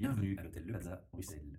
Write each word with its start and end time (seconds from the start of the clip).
Bienvenue 0.00 0.36
à 0.38 0.44
l'hôtel 0.44 0.62
Le 0.64 0.72
Plaza, 0.74 1.02
Bruxelles. 1.12 1.58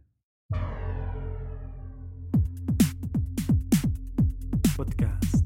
Podcast. 4.77 5.45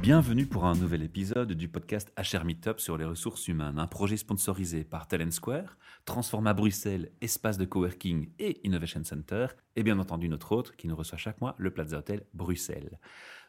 Bienvenue 0.00 0.46
pour 0.46 0.64
un 0.64 0.74
nouvel 0.76 1.02
épisode 1.02 1.52
du 1.52 1.68
podcast 1.68 2.10
HR 2.16 2.46
Meetup 2.46 2.80
sur 2.80 2.96
les 2.96 3.04
ressources 3.04 3.46
humaines, 3.48 3.78
un 3.78 3.86
projet 3.86 4.16
sponsorisé 4.16 4.82
par 4.82 5.08
Talent 5.08 5.30
Square, 5.30 5.76
Transforma 6.06 6.54
Bruxelles, 6.54 7.12
espace 7.20 7.58
de 7.58 7.66
coworking 7.66 8.30
et 8.38 8.66
Innovation 8.66 9.04
Center, 9.04 9.48
et 9.76 9.82
bien 9.82 9.98
entendu 9.98 10.30
notre 10.30 10.52
autre 10.52 10.74
qui 10.74 10.88
nous 10.88 10.96
reçoit 10.96 11.18
chaque 11.18 11.42
mois, 11.42 11.54
le 11.58 11.70
Plaza 11.70 11.98
Hotel 11.98 12.24
Bruxelles. 12.32 12.98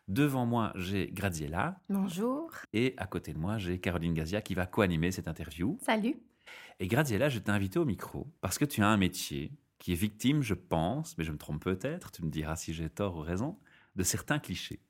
Devant 0.09 0.45
moi, 0.45 0.73
j'ai 0.75 1.09
Graziella 1.09 1.79
Bonjour. 1.87 2.51
et 2.73 2.93
à 2.97 3.07
côté 3.07 3.31
de 3.31 3.37
moi, 3.39 3.57
j'ai 3.57 3.79
Caroline 3.79 4.13
Gazia 4.13 4.41
qui 4.41 4.53
va 4.53 4.65
co-animer 4.65 5.11
cette 5.13 5.29
interview. 5.29 5.77
Salut. 5.81 6.17
Et 6.79 6.87
Graziella, 6.87 7.29
je 7.29 7.39
t'ai 7.39 7.51
invité 7.51 7.79
au 7.79 7.85
micro 7.85 8.31
parce 8.41 8.57
que 8.57 8.65
tu 8.65 8.81
as 8.81 8.87
un 8.87 8.97
métier 8.97 9.51
qui 9.79 9.91
est 9.93 9.95
victime, 9.95 10.41
je 10.41 10.53
pense, 10.53 11.17
mais 11.17 11.23
je 11.23 11.31
me 11.31 11.37
trompe 11.37 11.63
peut-être, 11.63 12.11
tu 12.11 12.23
me 12.23 12.29
diras 12.29 12.55
si 12.55 12.73
j'ai 12.73 12.89
tort 12.89 13.15
ou 13.17 13.19
raison, 13.21 13.59
de 13.95 14.03
certains 14.03 14.39
clichés. 14.39 14.81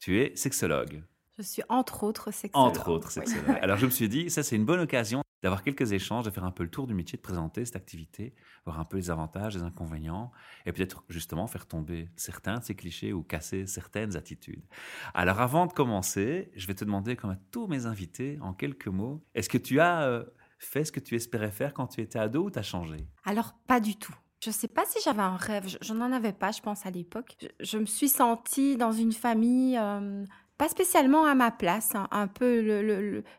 Tu 0.00 0.20
es 0.20 0.34
sexologue, 0.36 1.02
Je 1.38 1.42
suis 1.42 1.62
entre 1.68 2.02
autres 2.04 2.30
sexologue. 2.32 2.68
entre 2.68 2.88
autres 2.90 3.08
Oui. 3.16 3.26
sexologue. 3.26 3.58
Alors 3.62 3.78
je 3.78 3.86
me 3.86 3.90
suis 3.90 4.08
dit, 4.08 4.30
ça 4.30 4.42
c'est 4.42 4.56
une 4.56 4.64
bonne 4.64 4.80
occasion 4.80 5.22
d'avoir 5.42 5.62
quelques 5.62 5.92
échanges, 5.92 6.24
de 6.24 6.30
faire 6.30 6.44
un 6.44 6.50
peu 6.50 6.62
le 6.62 6.70
tour 6.70 6.86
du 6.86 6.94
métier, 6.94 7.16
de 7.18 7.22
présenter 7.22 7.64
cette 7.66 7.76
activité, 7.76 8.34
voir 8.64 8.80
un 8.80 8.84
peu 8.86 8.96
les 8.96 9.10
avantages, 9.10 9.54
les 9.54 9.62
inconvénients, 9.62 10.32
et 10.64 10.72
peut-être 10.72 11.04
justement 11.10 11.46
faire 11.46 11.66
tomber 11.66 12.08
certains 12.16 12.58
de 12.60 12.64
ces 12.64 12.74
clichés 12.74 13.12
ou 13.12 13.22
casser 13.22 13.66
certaines 13.66 14.16
attitudes. 14.16 14.64
Alors 15.12 15.40
avant 15.42 15.66
de 15.66 15.72
commencer, 15.72 16.50
je 16.56 16.66
vais 16.66 16.74
te 16.74 16.84
demander, 16.84 17.14
comme 17.14 17.30
à 17.30 17.36
tous 17.50 17.66
mes 17.66 17.84
invités, 17.86 18.38
en 18.40 18.54
quelques 18.54 18.88
mots, 18.88 19.22
est-ce 19.34 19.50
que 19.50 19.58
tu 19.58 19.80
as 19.80 20.02
euh, 20.04 20.24
fait 20.64 20.84
ce 20.84 20.92
que 20.92 21.00
tu 21.00 21.14
espérais 21.16 21.50
faire 21.50 21.74
quand 21.74 21.86
tu 21.86 22.00
étais 22.00 22.18
ado 22.18 22.44
ou 22.44 22.50
t'as 22.50 22.62
changé? 22.62 22.96
Alors, 23.24 23.54
pas 23.66 23.80
du 23.80 23.96
tout. 23.96 24.14
Je 24.42 24.50
ne 24.50 24.54
sais 24.54 24.68
pas 24.68 24.84
si 24.86 24.98
j'avais 25.02 25.22
un 25.22 25.36
rêve. 25.36 25.66
Je, 25.80 25.92
n'en 25.94 26.12
avais 26.12 26.32
pas, 26.32 26.52
je 26.52 26.60
pense, 26.60 26.84
à 26.84 26.90
l'époque. 26.90 27.36
Je, 27.60 27.78
me 27.78 27.86
suis 27.86 28.08
sentie 28.10 28.76
dans 28.76 28.92
une 28.92 29.12
famille 29.12 29.78
euh, 29.78 30.24
pas 30.58 30.68
spécialement 30.68 31.24
à 31.24 31.34
ma 31.34 31.50
place. 31.50 31.94
hein. 31.94 32.08
un 32.10 32.26
peu 32.28 32.60
le, 32.60 32.82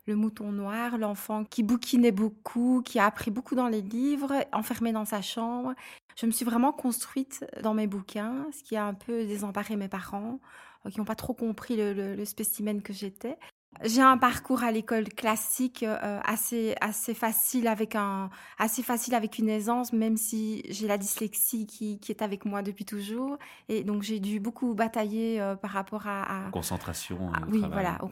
le- 0.07 0.15
mouton 0.15 0.51
noir, 0.51 0.97
l'enfant 0.97 1.43
qui 1.43 1.61
bouquinait 1.61 2.11
beaucoup, 2.11 2.81
qui 2.83 2.97
a 2.97 3.05
appris 3.05 3.29
beaucoup 3.29 3.53
dans 3.55 3.67
les 3.67 3.81
livres, 3.81 4.33
enfermé 4.51 4.91
dans 4.93 5.05
sa 5.05 5.21
chambre. 5.21 5.73
Je 6.17 6.25
me 6.25 6.31
suis 6.31 6.45
vraiment 6.45 6.71
construite 6.71 7.45
dans 7.61 7.73
mes 7.75 7.87
bouquins, 7.87 8.47
ce 8.57 8.63
qui 8.63 8.75
a 8.75 8.85
un 8.85 8.93
peu 8.95 9.25
désemparé 9.25 9.75
mes 9.75 9.89
parents, 9.89 10.39
euh, 10.85 10.89
qui 10.89 10.97
n'ont 10.97 11.05
pas 11.05 11.15
trop 11.15 11.33
compris 11.35 11.75
le- 11.77 12.15
le 12.15 12.25
spécimen 12.25 12.81
que 12.81 12.93
j'étais. 12.93 13.37
J'ai 13.83 14.01
un 14.01 14.17
parcours 14.17 14.63
à 14.63 14.71
l'école 14.71 15.09
classique 15.09 15.83
euh, 15.83 16.19
assez 16.23 16.75
assez 16.81 17.13
facile 17.13 17.67
avec 17.67 17.95
un 17.95 18.29
assez 18.57 18.81
facile 18.83 19.13
avec 19.15 19.37
une 19.37 19.49
aisance 19.49 19.91
même 19.93 20.17
si 20.17 20.63
j'ai 20.69 20.87
la 20.87 20.97
dyslexie 20.97 21.65
qui, 21.67 21.99
qui 21.99 22.11
est 22.11 22.21
avec 22.21 22.45
moi 22.45 22.61
depuis 22.61 22.85
toujours 22.85 23.37
et 23.69 23.83
donc 23.83 24.01
j'ai 24.01 24.19
dû 24.19 24.39
beaucoup 24.39 24.73
batailler 24.75 25.41
euh, 25.41 25.55
par 25.55 25.71
rapport 25.71 26.07
à, 26.07 26.47
à- 26.47 26.51
Concentration 26.51 27.31
à- 27.33 27.41
oui 27.51 27.59
travail. 27.59 27.71
voilà 27.73 28.03
au 28.03 28.07
Ouais. 28.07 28.11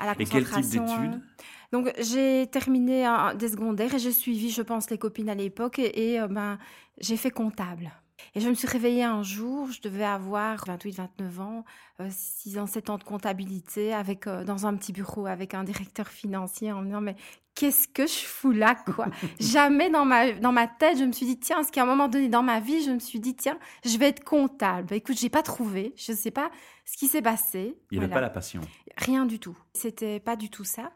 à 0.00 0.04
la 0.06 0.12
Et 0.12 0.24
quel 0.26 0.44
type 0.44 0.54
concentration 0.54 0.84
d'études? 0.84 1.14
Hein. 1.14 1.42
donc 1.72 1.92
j'ai 1.98 2.46
terminé 2.48 3.04
un- 3.06 3.34
des 3.34 3.48
secondaires 3.48 3.94
et 3.94 3.98
j'ai 3.98 4.12
suivi 4.12 4.50
je 4.50 4.62
pense 4.62 4.90
les 4.90 4.98
copines 4.98 5.30
à 5.30 5.34
l'époque 5.34 5.78
et, 5.78 6.12
et, 6.12 6.20
euh, 6.20 6.28
ben 6.28 6.58
j'ai 7.00 7.16
fait 7.16 7.30
comptable 7.30 7.90
et 8.34 8.40
je 8.40 8.48
me 8.48 8.54
suis 8.54 8.68
réveillée 8.68 9.04
un 9.04 9.22
jour, 9.22 9.70
je 9.70 9.80
devais 9.80 10.04
avoir 10.04 10.64
28, 10.66 10.92
29 10.92 11.40
ans, 11.40 11.64
6 12.08 12.58
ans, 12.58 12.66
7 12.66 12.90
ans 12.90 12.98
de 12.98 13.04
comptabilité 13.04 13.92
avec, 13.92 14.26
euh, 14.26 14.44
dans 14.44 14.66
un 14.66 14.74
petit 14.76 14.92
bureau 14.92 15.26
avec 15.26 15.54
un 15.54 15.64
directeur 15.64 16.08
financier 16.08 16.72
en 16.72 16.80
me 16.80 16.86
disant, 16.86 17.00
mais 17.00 17.16
qu'est-ce 17.54 17.88
que 17.88 18.06
je 18.06 18.24
fous 18.24 18.52
là, 18.52 18.74
quoi? 18.74 19.06
Jamais 19.40 19.90
dans 19.90 20.04
ma, 20.04 20.32
dans 20.32 20.52
ma 20.52 20.66
tête, 20.66 20.98
je 20.98 21.04
me 21.04 21.12
suis 21.12 21.26
dit, 21.26 21.38
tiens, 21.38 21.56
parce 21.56 21.70
qu'à 21.70 21.82
un 21.82 21.86
moment 21.86 22.08
donné 22.08 22.28
dans 22.28 22.42
ma 22.42 22.60
vie, 22.60 22.82
je 22.82 22.92
me 22.92 23.00
suis 23.00 23.20
dit, 23.20 23.34
tiens, 23.34 23.58
je 23.84 23.98
vais 23.98 24.08
être 24.08 24.24
comptable? 24.24 24.88
Bah, 24.88 24.96
écoute, 24.96 25.18
j'ai 25.18 25.28
pas 25.28 25.42
trouvé, 25.42 25.92
je 25.96 26.12
sais 26.12 26.30
pas 26.30 26.50
ce 26.84 26.96
qui 26.96 27.08
s'est 27.08 27.22
passé. 27.22 27.76
Il 27.90 27.98
n'y 27.98 28.04
avait 28.04 28.12
pas 28.12 28.20
la 28.20 28.30
passion. 28.30 28.60
Rien 28.96 29.26
du 29.26 29.38
tout. 29.38 29.56
C'était 29.74 30.20
pas 30.20 30.36
du 30.36 30.50
tout 30.50 30.64
ça. 30.64 30.92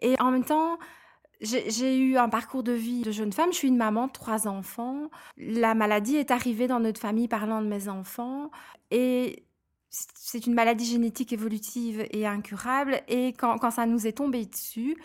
Et 0.00 0.14
en 0.20 0.30
même 0.30 0.44
temps, 0.44 0.78
j'ai 1.40 1.98
eu 1.98 2.16
un 2.16 2.28
parcours 2.28 2.62
de 2.62 2.72
vie 2.72 3.02
de 3.02 3.10
jeune 3.10 3.32
femme. 3.32 3.52
Je 3.52 3.58
suis 3.58 3.68
une 3.68 3.76
maman 3.76 4.06
de 4.06 4.12
trois 4.12 4.48
enfants. 4.48 5.10
La 5.36 5.74
maladie 5.74 6.16
est 6.16 6.30
arrivée 6.30 6.66
dans 6.66 6.80
notre 6.80 7.00
famille 7.00 7.28
parlant 7.28 7.60
de 7.60 7.66
mes 7.66 7.88
enfants. 7.88 8.50
Et 8.90 9.44
c'est 9.90 10.46
une 10.46 10.54
maladie 10.54 10.86
génétique 10.86 11.32
évolutive 11.32 12.06
et 12.10 12.26
incurable. 12.26 13.02
Et 13.08 13.28
quand, 13.28 13.58
quand 13.58 13.70
ça 13.70 13.86
nous 13.86 14.06
est 14.06 14.12
tombé 14.12 14.46
dessus, 14.46 14.96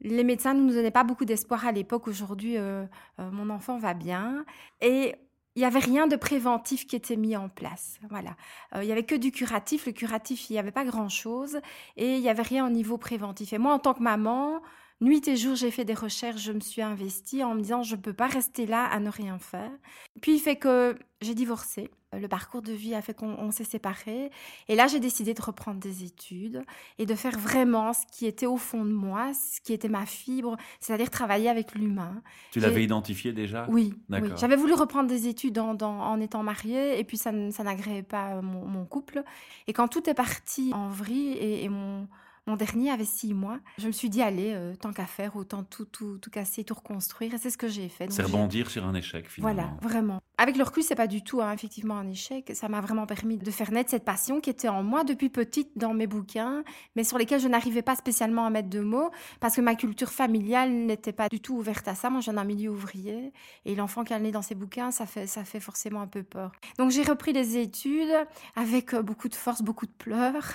les 0.00 0.24
médecins 0.24 0.54
ne 0.54 0.62
nous 0.62 0.72
donnaient 0.72 0.90
pas 0.90 1.04
beaucoup 1.04 1.24
d'espoir 1.24 1.66
à 1.66 1.72
l'époque. 1.72 2.08
Aujourd'hui, 2.08 2.56
euh, 2.56 2.84
euh, 3.18 3.30
mon 3.30 3.50
enfant 3.50 3.78
va 3.78 3.94
bien. 3.94 4.44
Et 4.80 5.14
il 5.56 5.60
n'y 5.60 5.64
avait 5.64 5.80
rien 5.80 6.06
de 6.06 6.16
préventif 6.16 6.86
qui 6.86 6.96
était 6.96 7.16
mis 7.16 7.36
en 7.36 7.48
place. 7.48 7.98
Voilà. 8.08 8.36
Euh, 8.74 8.82
il 8.82 8.86
n'y 8.86 8.92
avait 8.92 9.04
que 9.04 9.14
du 9.14 9.32
curatif. 9.32 9.86
Le 9.86 9.92
curatif, 9.92 10.48
il 10.48 10.54
n'y 10.54 10.58
avait 10.58 10.70
pas 10.70 10.84
grand-chose. 10.84 11.60
Et 11.96 12.16
il 12.16 12.20
n'y 12.20 12.28
avait 12.28 12.42
rien 12.42 12.66
au 12.66 12.70
niveau 12.70 12.98
préventif. 12.98 13.52
Et 13.52 13.58
moi, 13.58 13.74
en 13.74 13.78
tant 13.78 13.94
que 13.94 14.02
maman, 14.02 14.62
nuit 15.00 15.26
et 15.28 15.36
jour, 15.36 15.54
j'ai 15.54 15.70
fait 15.70 15.84
des 15.84 15.94
recherches, 15.94 16.42
je 16.42 16.52
me 16.52 16.60
suis 16.60 16.82
investie 16.82 17.42
en 17.42 17.54
me 17.54 17.60
disant, 17.60 17.82
je 17.82 17.96
ne 17.96 18.00
peux 18.00 18.12
pas 18.12 18.26
rester 18.26 18.66
là 18.66 18.84
à 18.84 19.00
ne 19.00 19.08
rien 19.10 19.38
faire. 19.38 19.70
Puis, 20.20 20.34
il 20.34 20.38
fait 20.40 20.56
que 20.56 20.98
j'ai 21.20 21.34
divorcé. 21.34 21.90
Le 22.12 22.26
parcours 22.26 22.60
de 22.60 22.72
vie 22.72 22.96
a 22.96 23.02
fait 23.02 23.14
qu'on 23.14 23.36
on 23.38 23.52
s'est 23.52 23.62
séparés. 23.62 24.32
Et 24.66 24.74
là, 24.74 24.88
j'ai 24.88 24.98
décidé 24.98 25.32
de 25.32 25.40
reprendre 25.40 25.78
des 25.78 26.02
études 26.02 26.64
et 26.98 27.06
de 27.06 27.14
faire 27.14 27.38
vraiment 27.38 27.92
ce 27.92 28.00
qui 28.10 28.26
était 28.26 28.46
au 28.46 28.56
fond 28.56 28.84
de 28.84 28.90
moi, 28.90 29.32
ce 29.32 29.60
qui 29.60 29.72
était 29.72 29.88
ma 29.88 30.04
fibre, 30.06 30.56
c'est-à-dire 30.80 31.08
travailler 31.08 31.48
avec 31.48 31.72
l'humain. 31.76 32.20
Tu 32.50 32.58
l'avais 32.58 32.82
identifié 32.82 33.32
déjà? 33.32 33.66
Oui, 33.70 33.92
oui. 33.94 33.98
D'accord. 34.08 34.36
J'avais 34.38 34.56
voulu 34.56 34.72
reprendre 34.74 35.08
des 35.08 35.28
études 35.28 35.56
en, 35.60 35.74
dans- 35.74 36.00
en 36.00 36.20
étant 36.20 36.42
mariée 36.42 36.98
et 36.98 37.04
puis 37.04 37.16
ça, 37.16 37.30
n'agréait 37.30 38.02
pas 38.02 38.34
euh, 38.34 38.42
mon, 38.42 38.64
mon 38.66 38.84
couple. 38.86 39.22
Et 39.68 39.72
quand 39.72 39.86
tout 39.86 40.10
est 40.10 40.14
parti 40.14 40.72
en 40.74 40.88
vrille 40.88 41.34
et, 41.34 41.62
et 41.62 41.68
mon, 41.68 42.08
mon 42.46 42.56
dernier 42.56 42.90
avait 42.90 43.04
six 43.04 43.34
mois, 43.34 43.58
je 43.78 43.86
me 43.86 43.92
suis 43.92 44.10
dit, 44.10 44.22
allez, 44.22 44.52
euh, 44.54 44.74
tant 44.74 44.92
qu'à 44.92 45.06
faire, 45.06 45.36
autant 45.36 45.62
tout, 45.62 45.84
tout, 45.84 46.18
tout 46.18 46.30
casser, 46.30 46.64
tout 46.64 46.74
reconstruire. 46.74 47.34
Et 47.34 47.38
c'est 47.38 47.50
ce 47.50 47.58
que 47.58 47.68
j'ai 47.68 47.88
fait. 47.88 48.10
C'est 48.10 48.22
rebondir 48.22 48.70
sur 48.70 48.84
un 48.84 48.94
échec 48.94 49.28
finalement. 49.28 49.62
voilà, 49.62 49.76
vraiment. 49.82 50.20
Avec 50.38 50.56
le 50.56 50.64
recul, 50.64 50.82
c'est 50.82 50.94
pas 50.94 51.06
du 51.06 51.22
tout 51.22 51.42
hein, 51.42 51.52
effectivement 51.52 51.98
un 51.98 52.08
échec. 52.08 52.50
Ça 52.54 52.68
m'a 52.68 52.80
vraiment 52.80 53.06
permis 53.06 53.36
de 53.36 53.50
faire 53.50 53.70
naître 53.70 53.90
cette 53.90 54.04
passion 54.04 54.40
qui 54.40 54.48
était 54.48 54.68
en 54.68 54.82
moi 54.82 55.04
depuis 55.04 55.28
petite 55.28 55.70
dans 55.76 55.92
mes 55.92 56.06
bouquins, 56.06 56.64
mais 56.96 57.04
sur 57.04 57.18
lesquels 57.18 57.40
je 57.40 57.48
n'arrivais 57.48 57.82
pas 57.82 57.94
spécialement 57.94 58.46
à 58.46 58.50
mettre 58.50 58.70
de 58.70 58.80
mots 58.80 59.10
parce 59.38 59.56
que 59.56 59.60
ma 59.60 59.74
culture 59.74 60.10
familiale 60.10 60.72
n'était 60.72 61.12
pas 61.12 61.28
du 61.28 61.40
tout 61.40 61.56
ouverte 61.56 61.86
à 61.88 61.94
ça. 61.94 62.08
Moi, 62.08 62.20
je 62.20 62.24
viens 62.24 62.34
d'un 62.34 62.44
milieu 62.44 62.70
ouvrier 62.70 63.32
et 63.66 63.74
l'enfant 63.74 64.02
qui 64.02 64.14
est 64.14 64.20
né 64.20 64.30
dans 64.30 64.42
ses 64.42 64.54
bouquins, 64.54 64.90
ça 64.90 65.04
fait, 65.04 65.26
ça 65.26 65.44
fait 65.44 65.60
forcément 65.60 66.00
un 66.00 66.06
peu 66.06 66.22
peur. 66.22 66.52
Donc, 66.78 66.90
j'ai 66.90 67.02
repris 67.02 67.34
les 67.34 67.58
études 67.58 68.14
avec 68.56 68.94
euh, 68.94 69.02
beaucoup 69.02 69.28
de 69.28 69.34
force, 69.34 69.60
beaucoup 69.62 69.86
de 69.86 69.92
pleurs 69.92 70.54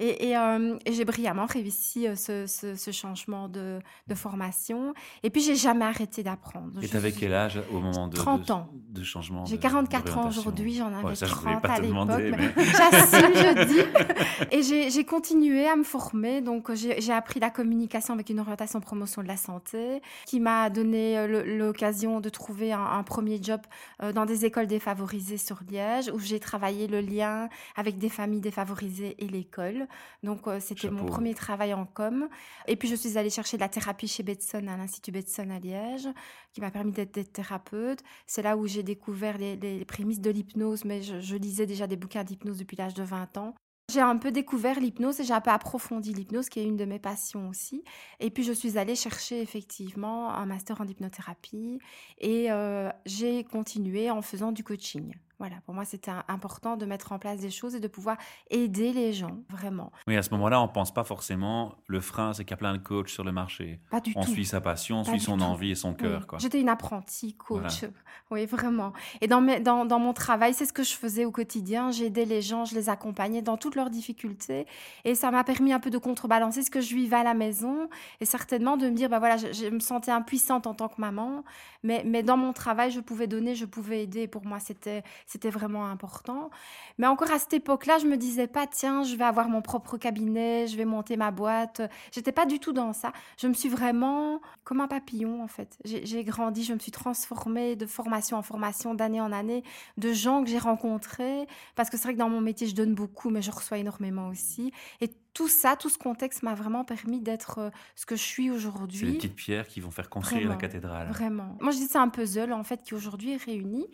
et, 0.00 0.30
et, 0.30 0.36
euh, 0.36 0.76
et 0.86 0.92
j'ai 0.92 1.04
brillamment 1.20 1.46
réussi 1.46 2.06
euh, 2.08 2.14
ce, 2.16 2.46
ce- 2.46 2.74
ce 2.74 2.90
changement 2.92 3.48
de, 3.48 3.78
de 4.08 4.14
formation. 4.14 4.94
Et 5.22 5.28
puis, 5.30 5.42
j'ai 5.42 5.54
jamais 5.54 5.84
arrêté 5.84 6.22
d'apprendre. 6.22 6.82
Et 6.82 6.88
t'avais 6.88 7.10
suis- 7.10 7.20
quel 7.20 7.34
âge 7.34 7.60
au 7.72 7.78
moment 7.80 8.08
de, 8.08 8.16
30 8.16 8.46
de, 8.48 8.52
ans. 8.52 8.68
de 8.88 9.02
changement 9.02 9.44
j'ai 9.44 9.56
de- 9.58 9.62
44 9.62 10.16
ans 10.18 10.28
aujourd'hui, 10.28 10.74
j'en 10.74 10.86
avais 10.94 11.04
Ouais, 11.04 11.14
ça, 11.14 11.26
je 11.26 11.34
voulais 11.34 11.52
30 11.52 11.62
pas 11.62 11.72
à 11.74 11.80
l'époque. 11.80 12.08
mais 12.56 12.64
J'assume, 12.64 13.34
je 13.34 13.64
dis. 13.66 14.46
Et 14.56 14.62
j'ai 14.62 14.90
j'ai 14.90 15.04
continué 15.04 15.66
à 15.68 15.76
me 15.76 15.84
former. 15.84 16.40
Donc, 16.40 16.72
j'ai 16.74 17.00
j'ai 17.00 17.12
appris 17.12 17.38
la 17.40 17.50
communication 17.50 18.14
avec 18.14 18.30
une 18.30 18.40
orientation 18.40 18.80
promotion 18.80 19.22
de 19.22 19.28
la 19.28 19.36
santé 19.36 20.00
qui 20.26 20.40
m'a 20.40 20.70
donné 20.70 21.18
euh, 21.18 21.44
l'occasion 21.58 22.20
de 22.20 22.28
trouver 22.30 22.72
un, 22.72 22.82
un 22.82 23.02
premier 23.02 23.42
job 23.42 23.60
euh, 24.02 24.12
dans 24.12 24.24
des 24.24 24.44
écoles 24.46 24.66
défavorisées 24.66 25.36
sur 25.38 25.58
Liège 25.70 26.10
où 26.14 26.18
j'ai 26.18 26.40
travaillé 26.40 26.86
le 26.86 27.00
lien 27.00 27.48
avec 27.76 27.98
des 27.98 28.08
familles 28.08 28.40
défavorisées 28.40 29.16
et 29.18 29.26
l'école. 29.28 29.86
Donc, 30.22 30.40
c'était 30.60 30.90
mon. 30.90 31.04
Premier 31.10 31.34
travail 31.34 31.74
en 31.74 31.86
com. 31.86 32.28
Et 32.66 32.76
puis, 32.76 32.88
je 32.88 32.94
suis 32.94 33.18
allée 33.18 33.30
chercher 33.30 33.56
de 33.56 33.62
la 33.62 33.68
thérapie 33.68 34.08
chez 34.08 34.22
Betson, 34.22 34.66
à 34.68 34.76
l'Institut 34.76 35.12
Betson 35.12 35.50
à 35.50 35.58
Liège, 35.58 36.08
qui 36.52 36.60
m'a 36.60 36.70
permis 36.70 36.92
d'être 36.92 37.32
thérapeute. 37.32 38.00
C'est 38.26 38.42
là 38.42 38.56
où 38.56 38.66
j'ai 38.66 38.82
découvert 38.82 39.38
les, 39.38 39.84
prémices 39.84 40.20
de 40.20 40.30
l'hypnose, 40.30 40.84
mais 40.84 41.02
je, 41.02 41.20
je 41.20 41.36
lisais 41.36 41.66
déjà 41.66 41.86
des 41.86 41.96
bouquins 41.96 42.24
d'hypnose 42.24 42.58
depuis 42.58 42.76
l'âge 42.76 42.94
de 42.94 43.02
20 43.02 43.36
ans. 43.38 43.54
J'ai 43.90 44.00
un 44.00 44.18
peu 44.18 44.30
découvert 44.30 44.78
l'hypnose 44.78 45.18
et 45.18 45.24
j'ai 45.24 45.34
un 45.34 45.40
peu 45.40 45.50
approfondi 45.50 46.14
l'hypnose, 46.14 46.48
qui 46.48 46.60
est 46.60 46.64
une 46.64 46.76
de 46.76 46.84
mes 46.84 47.00
passions 47.00 47.48
aussi. 47.48 47.82
Et 48.20 48.30
puis 48.30 48.44
je 48.44 48.52
suis 48.52 48.78
allée 48.78 48.94
chercher 48.94 49.40
effectivement 49.40 50.30
un 50.30 50.46
master 50.46 50.80
en 50.80 50.86
hypnothérapie 50.86 51.80
et 52.18 52.52
euh, 52.52 52.88
j'ai 53.04 53.42
continué 53.42 54.08
en 54.08 54.22
faisant 54.22 54.52
du 54.52 54.62
coaching. 54.62 55.12
Voilà, 55.40 55.56
pour 55.64 55.74
moi, 55.74 55.84
c'était 55.84 56.12
important 56.28 56.76
de 56.76 56.84
mettre 56.86 57.10
en 57.12 57.18
place 57.18 57.40
des 57.40 57.50
choses 57.50 57.74
et 57.74 57.80
de 57.80 57.88
pouvoir 57.88 58.16
aider 58.50 58.92
les 58.92 59.12
gens, 59.12 59.38
vraiment. 59.48 59.90
Oui, 60.06 60.14
à 60.16 60.22
ce 60.22 60.30
moment-là, 60.30 60.60
on 60.60 60.66
ne 60.66 60.72
pense 60.72 60.92
pas 60.94 61.02
forcément 61.02 61.74
le 61.86 62.00
frein, 62.00 62.32
c'est 62.34 62.44
qu'il 62.44 62.50
y 62.52 62.54
a 62.54 62.58
plein 62.58 62.74
de 62.74 62.78
coachs 62.78 63.08
sur 63.08 63.24
le 63.24 63.32
marché. 63.32 63.80
Pas 63.90 64.00
du 64.00 64.12
on 64.16 64.20
tout. 64.22 64.30
suit 64.32 64.44
sa 64.44 64.60
passion, 64.60 65.00
on 65.00 65.04
Pas 65.04 65.10
suit 65.12 65.20
son 65.20 65.38
tout. 65.38 65.42
envie 65.44 65.70
et 65.70 65.74
son 65.74 65.94
cœur. 65.94 66.26
Oui. 66.30 66.38
J'étais 66.40 66.60
une 66.60 66.68
apprentie 66.68 67.34
coach. 67.34 67.84
Oui, 68.32 68.46
vraiment. 68.46 68.92
Et 69.20 69.26
dans, 69.26 69.40
mes- 69.40 69.58
dans, 69.58 69.84
dans 69.84 69.98
mon 69.98 70.12
travail, 70.12 70.54
c'est 70.54 70.64
ce 70.64 70.72
que 70.72 70.84
je 70.84 70.94
faisais 70.94 71.24
au 71.24 71.32
quotidien. 71.32 71.90
J'aidais 71.90 72.24
les 72.24 72.42
gens, 72.42 72.64
je 72.64 72.76
les 72.76 72.88
accompagnais 72.88 73.42
dans 73.42 73.56
toutes 73.56 73.74
leurs 73.74 73.90
difficultés. 73.90 74.66
Et 75.04 75.16
ça 75.16 75.32
m'a 75.32 75.42
permis 75.42 75.72
un 75.72 75.80
peu 75.80 75.90
de 75.90 75.98
contrebalancer 75.98 76.62
ce 76.62 76.70
que 76.70 76.80
je 76.80 76.94
vivais 76.94 77.16
à 77.16 77.24
la 77.24 77.34
maison. 77.34 77.88
Et 78.20 78.24
certainement 78.24 78.76
de 78.76 78.88
me 78.88 78.94
dire, 78.94 79.08
bah 79.08 79.18
voilà, 79.18 79.36
je, 79.36 79.52
je 79.52 79.66
me 79.66 79.80
sentais 79.80 80.12
impuissante 80.12 80.68
en 80.68 80.74
tant 80.74 80.86
que 80.88 81.00
maman. 81.00 81.42
Mais, 81.82 82.02
mais 82.06 82.22
dans 82.22 82.36
mon 82.36 82.52
travail, 82.52 82.92
je 82.92 83.00
pouvais 83.00 83.26
donner, 83.26 83.56
je 83.56 83.64
pouvais 83.64 84.04
aider. 84.04 84.28
Pour 84.28 84.44
moi, 84.46 84.60
c'était 84.60 85.02
c'était 85.30 85.50
vraiment 85.50 85.86
important. 85.86 86.50
Mais 86.98 87.06
encore 87.06 87.30
à 87.30 87.38
cette 87.38 87.52
époque-là, 87.52 87.98
je 87.98 88.06
me 88.06 88.16
disais 88.16 88.48
pas, 88.48 88.66
tiens, 88.66 89.04
je 89.04 89.14
vais 89.14 89.24
avoir 89.24 89.48
mon 89.48 89.62
propre 89.62 89.96
cabinet, 89.96 90.66
je 90.66 90.76
vais 90.76 90.84
monter 90.84 91.16
ma 91.16 91.30
boîte. 91.30 91.82
J'étais 92.10 92.32
pas 92.32 92.46
du 92.46 92.58
tout 92.58 92.72
dans 92.72 92.92
ça. 92.92 93.12
Je 93.38 93.46
me 93.46 93.54
suis 93.54 93.68
vraiment 93.68 94.40
comme 94.64 94.80
un 94.80 94.88
papillon, 94.88 95.40
en 95.40 95.46
fait. 95.46 95.78
J'ai 95.84 96.24
grandi, 96.24 96.64
je 96.64 96.74
me 96.74 96.80
suis 96.80 96.90
transformée 96.90 97.76
de 97.76 97.86
formation 97.86 98.38
en 98.38 98.42
formation, 98.42 98.92
d'année 98.92 99.20
en 99.20 99.30
année, 99.30 99.62
de 99.98 100.12
gens 100.12 100.42
que 100.42 100.50
j'ai 100.50 100.58
rencontrés. 100.58 101.46
Parce 101.76 101.90
que 101.90 101.96
c'est 101.96 102.04
vrai 102.04 102.14
que 102.14 102.18
dans 102.18 102.28
mon 102.28 102.40
métier, 102.40 102.66
je 102.66 102.74
donne 102.74 102.94
beaucoup, 102.94 103.30
mais 103.30 103.40
je 103.40 103.52
reçois 103.52 103.78
énormément 103.78 104.26
aussi. 104.28 104.72
Et 105.00 105.12
tout 105.34 105.48
ça, 105.48 105.76
tout 105.76 105.88
ce 105.88 105.98
contexte 105.98 106.42
m'a 106.42 106.54
vraiment 106.54 106.84
permis 106.84 107.20
d'être 107.20 107.58
euh, 107.58 107.70
ce 107.96 108.06
que 108.06 108.16
je 108.16 108.22
suis 108.22 108.44
C'est 108.46 108.50
les 108.50 108.56
aujourd'hui. 108.56 109.12
petites 109.14 109.36
pierres 109.36 109.66
qui 109.68 109.80
vont 109.80 109.90
faire 109.90 110.08
construire 110.08 110.48
la 110.48 110.56
cathédrale. 110.56 111.08
Vraiment. 111.08 111.56
Moi, 111.60 111.72
je 111.72 111.78
dis 111.78 111.86
c'est 111.86 111.98
un 111.98 112.08
puzzle, 112.08 112.52
en 112.52 112.64
fait, 112.64 112.82
qui 112.82 112.94
aujourd'hui 112.94 113.32
est 113.32 113.42
réuni. 113.42 113.86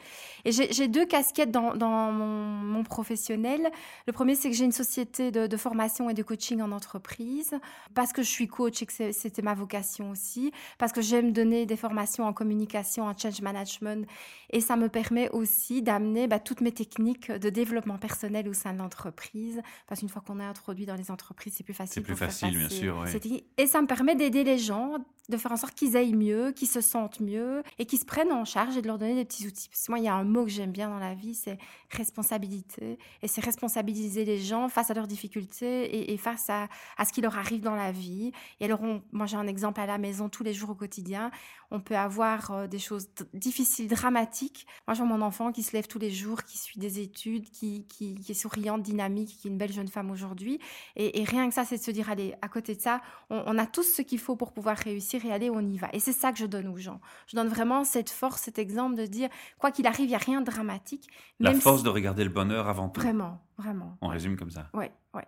Et 0.44 0.52
j'ai 0.52 0.88
deux 0.88 1.04
casquettes 1.04 1.50
dans, 1.50 1.74
dans 1.74 2.12
mon, 2.12 2.26
mon 2.26 2.82
professionnel. 2.84 3.70
Le 4.06 4.12
premier, 4.12 4.34
c'est 4.34 4.48
que 4.50 4.56
j'ai 4.56 4.64
une 4.64 4.72
société 4.72 5.30
de, 5.30 5.46
de 5.46 5.56
formation 5.56 6.08
et 6.08 6.14
de 6.14 6.22
coaching 6.22 6.60
en 6.62 6.72
entreprise, 6.72 7.54
parce 7.94 8.12
que 8.12 8.22
je 8.22 8.28
suis 8.30 8.48
coach 8.48 8.82
et 8.82 8.86
que 8.86 9.12
c'était 9.12 9.42
ma 9.42 9.54
vocation 9.54 10.10
aussi, 10.10 10.52
parce 10.78 10.92
que 10.92 11.00
j'aime 11.02 11.32
donner 11.32 11.66
des 11.66 11.76
formations 11.76 12.24
en 12.24 12.32
communication, 12.32 13.04
en 13.04 13.16
change 13.16 13.40
management. 13.42 14.06
Et 14.50 14.60
ça 14.60 14.76
me 14.76 14.88
permet 14.88 15.28
aussi 15.30 15.82
d'amener 15.82 16.28
bah, 16.28 16.38
toutes 16.38 16.60
mes 16.60 16.72
techniques 16.72 17.30
de 17.30 17.50
développement 17.50 17.98
personnel 17.98 18.48
au 18.48 18.52
sein 18.52 18.72
de 18.72 18.78
l'entreprise. 18.78 19.60
Parce 19.86 20.00
qu'une 20.00 20.08
fois 20.08 20.22
qu'on 20.26 20.40
est 20.40 20.44
introduit 20.44 20.86
dans 20.86 20.94
les 20.94 21.10
entreprises, 21.10 21.25
c'est 21.46 21.64
plus 21.64 21.75
facile. 21.75 21.94
C'est 21.94 22.00
plus 22.02 22.17
facile, 22.17 22.56
bien 22.56 22.69
sûr, 22.69 22.99
oui. 23.05 23.44
Et 23.56 23.67
ça 23.67 23.81
me 23.82 23.87
permet 23.87 24.14
d'aider 24.17 24.44
les 24.44 24.58
gens, 24.58 24.94
de 25.28 25.37
faire 25.37 25.50
en 25.52 25.56
sorte 25.56 25.75
qu'ils 25.75 25.96
aillent 25.96 26.14
mieux, 26.14 26.52
qu'ils 26.52 26.69
se 26.69 26.81
sentent 26.81 27.20
mieux 27.20 27.62
et 27.78 27.87
qu'ils 27.87 27.99
se 27.99 28.05
prennent 28.05 28.32
en 28.32 28.44
charge 28.44 28.76
et 28.76 28.82
de 28.82 28.87
leur 28.87 28.99
donner 28.99 29.14
des 29.17 29.25
petits 29.25 29.46
outils. 29.46 29.69
Parce 29.69 29.87
que 29.87 29.90
moi, 29.93 29.99
il 29.99 30.05
y 30.05 30.08
a 30.08 30.14
un 30.14 30.25
mot 30.25 30.44
que 30.44 30.50
j'aime 30.50 30.70
bien 30.73 30.88
dans 30.88 30.99
la 31.00 31.14
vie, 31.14 31.34
c'est 31.34 31.58
responsabilité. 31.90 32.99
Et 33.23 33.28
c'est 33.28 33.40
responsabiliser 33.44 34.25
les 34.25 34.38
gens 34.38 34.69
face 34.69 34.90
à 34.90 34.94
leurs 34.94 35.06
difficultés 35.06 35.84
et, 35.84 36.12
et 36.12 36.17
face 36.17 36.49
à, 36.50 36.69
à 36.96 37.05
ce 37.05 37.12
qui 37.12 37.20
leur 37.20 37.37
arrive 37.37 37.61
dans 37.61 37.75
la 37.75 37.93
vie. 37.93 38.32
Et 38.61 38.64
alors, 38.64 38.82
on- 38.82 39.02
moi, 39.12 39.26
j'ai 39.26 39.37
un 39.37 39.46
exemple 39.46 39.81
à 39.81 39.87
la 39.87 39.99
maison 39.99 40.28
tous 40.28 40.43
les 40.44 40.52
jours 40.55 40.70
au 40.70 40.75
quotidien. 40.75 41.31
On 41.70 41.81
peut 41.81 41.96
avoir 41.96 42.50
euh, 42.52 42.67
des 42.69 42.78
choses 42.78 43.08
difficiles, 43.34 43.88
dramatiques. 43.88 44.67
Moi, 44.87 44.94
vois 44.94 45.06
mon 45.06 45.20
enfant 45.23 45.52
qui 45.52 45.62
se 45.62 45.73
lève 45.73 45.87
tous 45.88 45.99
les 45.99 46.11
jours, 46.11 46.44
qui 46.44 46.58
suit 46.58 46.78
des 46.78 47.00
études, 47.00 47.50
qui, 47.50 47.87
qui, 47.88 48.14
qui 48.14 48.32
est 48.32 48.34
souriante, 48.34 48.82
dynamique, 48.82 49.37
qui 49.40 49.49
est 49.49 49.50
une 49.50 49.58
belle 49.58 49.73
jeune 49.73 49.88
femme 49.88 50.11
aujourd'hui. 50.11 50.61
Et, 50.94 51.15
et 51.18 51.24
rien 51.24 51.48
que 51.48 51.54
ça, 51.54 51.64
c'est 51.64 51.78
de 51.78 51.82
se 51.82 51.90
dire, 51.90 52.10
allez, 52.10 52.34
à 52.42 52.48
côté 52.48 52.74
de 52.76 52.80
ça, 52.80 53.00
on, 53.30 53.42
on 53.46 53.58
a 53.58 53.66
tous 53.66 53.82
ce 53.82 54.02
qu'il 54.02 54.18
faut 54.18 54.36
pour 54.36 54.52
pouvoir 54.52 54.76
réussir 54.76 55.24
et 55.24 55.32
aller, 55.32 55.50
on 55.50 55.60
y 55.60 55.78
va. 55.78 55.88
Et 55.92 55.98
c'est 56.00 56.12
ça 56.12 56.30
que 56.32 56.38
je 56.38 56.46
donne 56.46 56.68
aux 56.68 56.76
gens. 56.76 57.00
Je 57.26 57.36
donne 57.36 57.48
vraiment 57.48 57.84
cette 57.84 58.10
force, 58.10 58.42
cet 58.42 58.58
exemple 58.58 58.94
de 58.96 59.06
dire, 59.06 59.28
quoi 59.58 59.70
qu'il 59.70 59.86
arrive, 59.86 60.04
il 60.06 60.08
n'y 60.10 60.14
a 60.14 60.18
rien 60.18 60.40
de 60.40 60.46
dramatique. 60.46 61.08
La 61.40 61.52
force 61.54 61.78
si- 61.78 61.84
de 61.84 61.88
regarder 61.90 62.22
le 62.24 62.30
bonheur 62.30 62.68
avant 62.68 62.88
tout. 62.88 63.00
Vraiment, 63.00 63.40
vraiment. 63.58 63.96
On 64.00 64.08
résume 64.08 64.36
comme 64.36 64.50
ça. 64.50 64.68
Ouais, 64.74 64.92
ouais. 65.14 65.24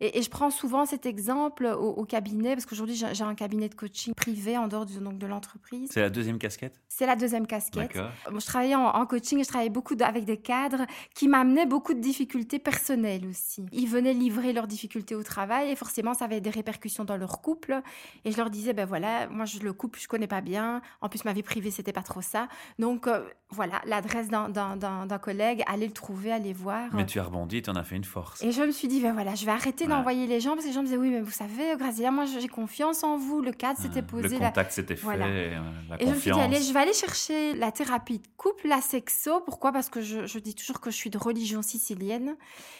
Et, 0.00 0.18
et 0.18 0.22
je 0.22 0.28
prends 0.30 0.50
souvent 0.50 0.84
cet 0.86 1.06
exemple 1.06 1.64
au, 1.66 1.90
au 1.90 2.04
cabinet, 2.04 2.54
parce 2.54 2.66
qu'aujourd'hui, 2.66 2.94
j'ai 2.96 3.24
un 3.24 3.34
cabinet 3.34 3.68
de 3.68 3.74
coaching 3.74 4.12
privé 4.14 4.58
en 4.58 4.68
dehors 4.68 4.84
de, 4.86 4.92
donc, 4.98 5.18
de 5.18 5.26
l'entreprise. 5.26 5.88
C'est 5.92 6.00
la 6.02 6.10
deuxième 6.10 6.38
casquette? 6.38 6.80
C'est 6.88 7.06
la 7.06 7.16
deuxième 7.16 7.46
casquette. 7.46 7.96
Je 8.30 8.46
travaillais 8.46 8.74
en, 8.74 8.86
en 8.86 9.06
coaching 9.06 9.38
et 9.38 9.44
je 9.44 9.48
travaillais 9.48 9.70
beaucoup 9.70 9.94
de- 9.94 10.04
avec 10.04 10.24
des 10.24 10.36
cadres 10.36 10.84
qui 11.14 11.28
m'amenaient 11.28 11.66
beaucoup 11.66 11.94
de 11.94 12.00
difficultés 12.00 12.58
personnelles 12.58 13.26
aussi. 13.26 13.66
Ils 13.72 13.88
venaient 13.88 14.12
livrer 14.14 14.52
leurs 14.52 14.66
difficultés 14.66 15.14
au 15.14 15.22
travail 15.22 15.70
et 15.70 15.76
forcément, 15.76 16.14
ça 16.14 16.26
avait 16.26 16.40
des 16.40 16.50
répercussions 16.50 17.04
dans 17.04 17.16
leur 17.16 17.40
couple. 17.40 17.80
Et 18.24 18.32
je 18.32 18.36
leur 18.36 18.50
disais, 18.50 18.72
ben 18.72 18.84
voilà, 18.86 19.28
moi, 19.28 19.44
je, 19.46 19.60
le 19.60 19.72
couple, 19.72 19.98
je 20.00 20.08
connais 20.08 20.26
pas 20.26 20.40
bien. 20.40 20.82
En 21.00 21.08
plus, 21.08 21.24
ma 21.24 21.32
vie 21.32 21.42
privée, 21.42 21.70
c'était 21.70 21.92
pas 21.92 22.02
trop 22.02 22.22
ça. 22.22 22.48
Donc, 22.78 23.06
euh, 23.06 23.26
voilà, 23.50 23.80
l'adresse 23.86 24.28
d'un- 24.28 25.18
collègue, 25.22 25.62
allez 25.66 25.86
le 25.86 25.92
trouver, 25.92 26.32
allez 26.32 26.52
voir. 26.52 26.88
Mais 26.92 27.06
tu 27.06 27.18
as 27.20 27.22
rebondi 27.24 27.62
tu 27.62 27.70
en 27.70 27.76
as 27.76 27.84
fait 27.84 27.96
une 27.96 28.04
force. 28.04 28.42
Et 28.42 28.52
je 28.52 28.62
me 28.62 28.70
suis 28.72 28.88
dit, 28.88 29.00
ben 29.00 29.12
voilà, 29.12 29.34
je 29.34 29.44
vais 29.46 29.52
arrêter 29.52 29.84
Ouais. 29.84 29.90
d'envoyer 29.90 30.26
les 30.26 30.40
gens 30.40 30.50
parce 30.54 30.62
que 30.64 30.68
les 30.68 30.74
gens 30.74 30.80
me 30.80 30.86
disaient, 30.86 30.96
oui, 30.98 31.10
mais 31.10 31.20
vous 31.20 31.30
savez, 31.30 31.74
Graziella, 31.78 32.10
moi, 32.10 32.24
j'ai 32.26 32.48
confiance 32.48 33.02
en 33.04 33.16
vous. 33.16 33.40
Le 33.40 33.52
cadre 33.52 33.78
s'était 33.80 34.00
Ah, 34.00 34.10
posé. 34.10 34.28
Le 34.28 34.38
la- 34.40 34.48
contact 34.48 34.72
s'était 34.72 34.96
fait, 34.96 35.02
Voilà. 35.04 35.26
euh, 35.26 35.58
la 35.88 35.96
et 36.02 36.06
je 36.06 36.10
me 36.10 36.14
suis 36.14 36.24
dit, 36.24 36.30
confiance. 36.30 36.38
allez, 36.54 36.62
je 36.62 36.72
vais 36.72 36.80
aller 36.80 36.92
chercher 36.92 37.54
la 37.54 37.70
thérapie 37.72 38.18
de 38.18 38.26
couple, 38.36 38.68
la 38.68 38.80
sexo. 38.80 39.40
Pourquoi? 39.40 39.72
Parce 39.72 39.88
que 39.88 40.02
je, 40.02 40.26
je 40.26 40.38
dis 40.38 40.54
toujours 40.54 40.80
que 40.80 40.90
je 40.90 40.96
suis 40.96 41.10
de 41.10 41.18
religion 41.18 41.62
sicilienne 41.62 42.36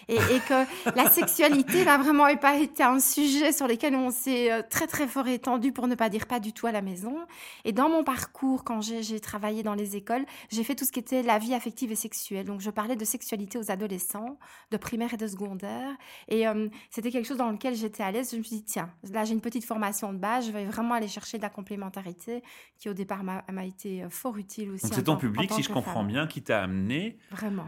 et, 0.08 0.14
et 0.16 0.40
que 0.48 0.64
la 0.96 1.08
sexualité 1.10 1.84
n'a 1.84 1.96
vraiment 1.98 2.26
pas 2.36 2.56
été 2.56 2.82
un 2.82 2.98
sujet 3.00 3.52
sur 3.52 3.66
lequel 3.68 3.94
on 3.94 4.10
s'est 4.10 4.52
euh, 4.52 4.62
très 4.68 4.86
très 4.86 5.06
fort 5.06 5.28
étendu, 5.28 5.72
pour 5.72 5.86
ne 5.88 5.94
pas 5.94 6.08
dire 6.08 6.26
pas 6.26 6.40
du 6.40 6.52
tout 6.52 6.66
à 6.66 6.72
la 6.72 6.82
maison. 6.82 7.16
Et 7.64 7.72
dans 7.72 7.88
mon 7.88 8.04
parcours, 8.04 8.64
quand 8.64 8.80
j'ai 8.82 9.20
travaillé 9.20 9.62
dans 9.62 9.74
les 9.74 9.96
écoles, 9.96 10.24
j'ai 10.56 10.64
fait 10.64 10.74
tout 10.74 10.84
ce 10.84 10.92
qui 10.92 10.98
était 10.98 11.22
la 11.22 11.38
vie 11.38 11.54
affective 11.54 11.92
et 11.92 11.94
sexuelle. 11.96 12.46
Donc 12.46 12.60
je 12.60 12.70
parlais 12.70 12.96
de 12.96 13.04
sexualité 13.04 13.58
aux 13.58 13.70
adolescents, 13.70 14.38
de 14.70 14.76
primaire 14.76 15.14
et 15.14 15.16
de 15.16 15.26
secondaire. 15.26 15.90
Et 16.28 16.48
euh, 16.48 16.68
c'était 16.90 17.10
quelque 17.10 17.26
chose 17.26 17.36
dans 17.36 17.50
lequel 17.50 17.74
j'étais 17.74 18.02
à 18.02 18.10
l'aise. 18.10 18.30
Je 18.32 18.38
me 18.38 18.42
suis 18.42 18.56
dit, 18.56 18.64
tiens, 18.64 18.90
là 19.12 19.24
j'ai 19.24 19.34
une 19.34 19.40
petite 19.40 19.64
formation 19.64 20.12
de 20.12 20.18
base, 20.18 20.46
je 20.46 20.52
vais 20.52 20.64
vraiment 20.64 20.94
aller 20.94 21.08
chercher 21.08 21.36
de 21.36 21.42
la 21.42 21.50
complémentarité 21.50 22.42
qui 22.78 22.88
au 22.88 22.94
départ 22.94 23.22
m'a 23.22 23.64
été 23.64 24.02
euh, 24.02 24.10
fort 24.10 24.36
utile 24.36 24.70
aussi. 24.70 24.88
C'est 24.88 25.02
ton 25.04 25.16
public, 25.16 25.52
si 25.52 25.62
je 25.62 25.68
comprends 25.68 25.92
femme. 26.00 26.06
bien, 26.08 26.26
qui 26.26 26.42
t'a 26.42 26.62
amené 26.62 27.18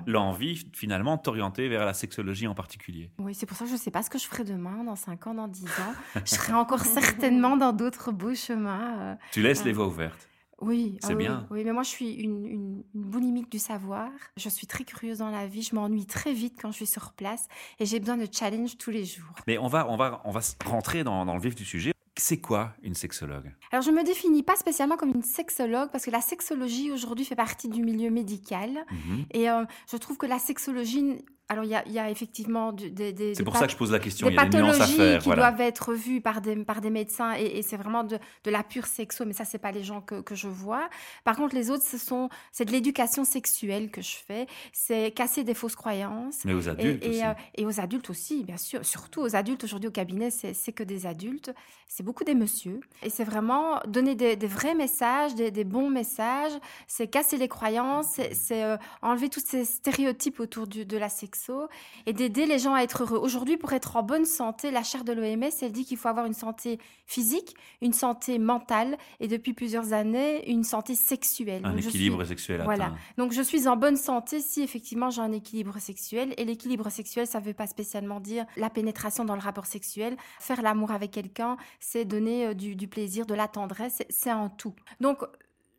l'envie 0.06 0.66
finalement 0.74 1.16
de 1.16 1.22
t'orienter 1.22 1.68
vers 1.68 1.84
la 1.84 1.94
sexologie 1.94 2.46
en 2.46 2.54
particulier. 2.54 3.10
Oui, 3.18 3.34
c'est 3.34 3.46
pour 3.46 3.56
ça 3.56 3.64
que 3.64 3.68
je 3.70 3.74
ne 3.74 3.80
sais 3.80 3.90
pas 3.90 4.02
ce 4.02 4.10
que 4.10 4.18
je 4.18 4.26
ferai 4.26 4.44
demain, 4.44 4.84
dans 4.84 4.96
5 4.96 5.26
ans, 5.26 5.34
dans 5.34 5.48
10 5.48 5.64
ans. 5.66 5.94
je 6.24 6.30
serai 6.34 6.52
encore 6.54 6.80
certainement 6.84 7.56
dans 7.56 7.72
d'autres 7.72 8.12
beaux 8.12 8.34
chemins. 8.34 8.98
euh, 9.00 9.14
Tu 9.32 9.42
laisses 9.42 9.64
les 9.64 9.72
voies 9.72 9.86
ouvertes. 9.86 10.27
Oui, 10.60 10.98
C'est 11.00 11.12
ah 11.12 11.16
oui, 11.16 11.24
bien. 11.24 11.46
Oui, 11.50 11.62
mais 11.64 11.72
moi, 11.72 11.82
je 11.82 11.88
suis 11.88 12.14
une, 12.14 12.46
une, 12.46 12.82
une 12.94 13.02
boulimique 13.04 13.50
du 13.50 13.58
savoir. 13.58 14.10
Je 14.36 14.48
suis 14.48 14.66
très 14.66 14.84
curieuse 14.84 15.18
dans 15.18 15.30
la 15.30 15.46
vie. 15.46 15.62
Je 15.62 15.74
m'ennuie 15.74 16.06
très 16.06 16.32
vite 16.32 16.58
quand 16.60 16.70
je 16.70 16.76
suis 16.76 16.86
sur 16.86 17.12
place. 17.12 17.46
Et 17.78 17.86
j'ai 17.86 18.00
besoin 18.00 18.16
de 18.16 18.26
challenge 18.30 18.76
tous 18.76 18.90
les 18.90 19.04
jours. 19.04 19.34
Mais 19.46 19.58
on 19.58 19.68
va, 19.68 19.88
on 19.88 19.96
va, 19.96 20.20
on 20.24 20.32
va 20.32 20.40
rentrer 20.64 21.04
dans, 21.04 21.24
dans 21.24 21.34
le 21.34 21.40
vif 21.40 21.54
du 21.54 21.64
sujet. 21.64 21.92
C'est 22.16 22.40
quoi 22.40 22.74
une 22.82 22.94
sexologue? 22.94 23.54
Alors, 23.70 23.82
je 23.82 23.92
me 23.92 24.02
définis 24.02 24.42
pas 24.42 24.56
spécialement 24.56 24.96
comme 24.96 25.12
une 25.14 25.22
sexologue 25.22 25.90
parce 25.92 26.04
que 26.04 26.10
la 26.10 26.20
sexologie 26.20 26.90
aujourd'hui 26.90 27.24
fait 27.24 27.36
partie 27.36 27.68
du 27.68 27.80
milieu 27.80 28.10
médical. 28.10 28.70
Mhm. 28.90 29.26
Et 29.30 29.48
euh, 29.48 29.64
je 29.90 29.96
trouve 29.96 30.16
que 30.18 30.26
la 30.26 30.40
sexologie, 30.40 31.24
alors 31.48 31.64
il 31.64 31.70
y 31.70 31.74
a, 31.74 31.82
il 31.86 31.92
y 31.92 31.98
a 31.98 32.10
effectivement 32.10 32.72
des, 32.72 32.90
des, 33.12 33.34
C'est 33.34 33.42
pour 33.44 33.56
ça 33.56 33.66
que 33.66 33.72
je 33.72 33.76
pose 33.78 33.90
la 33.92 33.98
question. 33.98 34.26
des 34.26 34.34
Il 34.34 34.36
y 34.36 34.40
a 34.40 34.44
des 34.48 34.58
nuances 34.58 34.74
à 34.76 34.78
pathologies 34.80 34.96
faire. 34.96 35.18
qui 35.20 35.24
Voilà. 35.26 35.50
doivent 35.50 35.60
être 35.62 35.94
vues 35.94 36.20
par 36.20 36.40
des, 36.42 36.56
par 36.56 36.80
des 36.80 36.90
médecins 36.90 37.34
et, 37.36 37.58
et 37.58 37.62
c'est 37.62 37.76
vraiment 37.78 38.04
de, 38.04 38.18
de 38.44 38.50
la 38.50 38.62
pure 38.62 38.86
sexo, 38.86 39.24
mais 39.24 39.32
ça, 39.32 39.44
c'est 39.46 39.58
pas 39.58 39.72
les 39.72 39.82
gens 39.82 40.00
que, 40.02 40.20
que 40.20 40.34
je 40.34 40.46
vois. 40.48 40.90
Par 41.24 41.36
contre, 41.36 41.54
les 41.54 41.70
autres, 41.70 41.84
ce 41.84 41.96
sont, 41.96 42.28
c'est 42.52 42.66
de 42.66 42.72
l'éducation 42.72 43.24
sexuelle 43.24 43.90
que 43.90 44.02
je 44.02 44.16
fais, 44.26 44.46
c'est 44.72 45.10
casser 45.12 45.42
des 45.42 45.54
fausses 45.54 45.76
croyances. 45.76 46.44
Mais 46.44 46.52
aux 46.52 46.60
Et, 46.60 46.68
adultes 46.68 47.04
et, 47.04 47.08
aussi. 47.08 47.24
euh, 47.24 47.32
et 47.54 47.64
aux 47.66 47.80
adultes 47.80 48.10
aussi, 48.10 48.44
bien 48.44 48.58
sûr. 48.58 48.84
Surtout 48.84 49.22
aux 49.22 49.34
adultes. 49.34 49.64
Aujourd'hui, 49.64 49.88
au 49.88 49.92
cabinet, 49.92 50.30
c'est 50.30 50.72
que 50.72 50.82
des 50.82 51.06
adultes. 51.06 51.54
C'est 51.86 52.02
beaucoup 52.02 52.24
des 52.24 52.34
messieurs. 52.34 52.80
Et 53.02 53.08
c'est 53.08 53.24
vraiment 53.24 53.80
donner 53.86 54.14
des, 54.14 54.36
des 54.36 54.46
vrais 54.46 54.74
messages, 54.74 55.34
des, 55.34 55.50
des 55.50 55.64
bons 55.64 55.88
messages. 55.88 56.52
C'est 56.86 57.06
casser 57.08 57.38
les 57.38 57.48
croyances. 57.48 58.08
C'est 58.12 58.34
c'est, 58.34 58.62
euh, 58.64 58.76
enlever 59.00 59.30
tous 59.30 59.42
ces 59.42 59.64
stéréotypes 59.64 60.40
autour 60.40 60.66
du- 60.66 60.84
de 60.84 60.96
la 60.98 61.08
sexo 61.08 61.37
et 62.06 62.12
d'aider 62.12 62.46
les 62.46 62.58
gens 62.58 62.74
à 62.74 62.82
être 62.82 63.02
heureux. 63.02 63.18
Aujourd'hui, 63.18 63.56
pour 63.56 63.72
être 63.72 63.96
en 63.96 64.02
bonne 64.02 64.24
santé, 64.24 64.70
la 64.70 64.82
chaire 64.82 65.04
de 65.04 65.12
l'OMS, 65.12 65.50
elle 65.62 65.72
dit 65.72 65.84
qu'il 65.84 65.96
faut 65.96 66.08
avoir 66.08 66.26
une 66.26 66.34
santé 66.34 66.78
physique, 67.06 67.54
une 67.80 67.92
santé 67.92 68.38
mentale 68.38 68.96
et 69.20 69.28
depuis 69.28 69.52
plusieurs 69.52 69.92
années, 69.92 70.48
une 70.50 70.64
santé 70.64 70.94
sexuelle. 70.94 71.62
un 71.64 71.70
Donc, 71.70 71.76
je 71.78 71.88
suis- 71.88 71.98
équilibre 71.98 72.24
sexuel 72.24 72.62
voilà. 72.64 72.86
atteint. 72.86 72.96
donc 73.16 73.32
je 73.32 73.42
suis 73.42 73.66
en 73.68 73.76
bonne 73.76 73.96
santé 73.96 74.40
si 74.40 74.62
effectivement 74.62 75.10
j'ai 75.10 75.20
un 75.22 75.32
équilibre 75.32 75.78
sexuel. 75.78 76.34
Et 76.36 76.44
l'équilibre 76.44 76.90
sexuel, 76.90 77.26
ça 77.26 77.40
ne 77.40 77.44
veut 77.44 77.54
pas 77.54 77.66
spécialement 77.66 78.20
dire 78.20 78.44
la 78.56 78.70
pénétration 78.70 79.24
dans 79.24 79.34
le 79.34 79.40
rapport 79.40 79.66
sexuel. 79.66 80.16
Faire 80.40 80.62
l'amour 80.62 80.90
avec 80.90 81.10
quelqu'un, 81.10 81.56
c'est 81.80 82.04
donner 82.04 82.46
euh, 82.48 82.54
du, 82.54 82.76
du 82.76 82.88
plaisir, 82.88 83.26
de 83.26 83.34
la 83.34 83.48
tendresse, 83.48 83.94
c'est- 83.98 84.06
c'est 84.10 84.30
un 84.30 84.48
tout. 84.48 84.74
Donc 85.00 85.18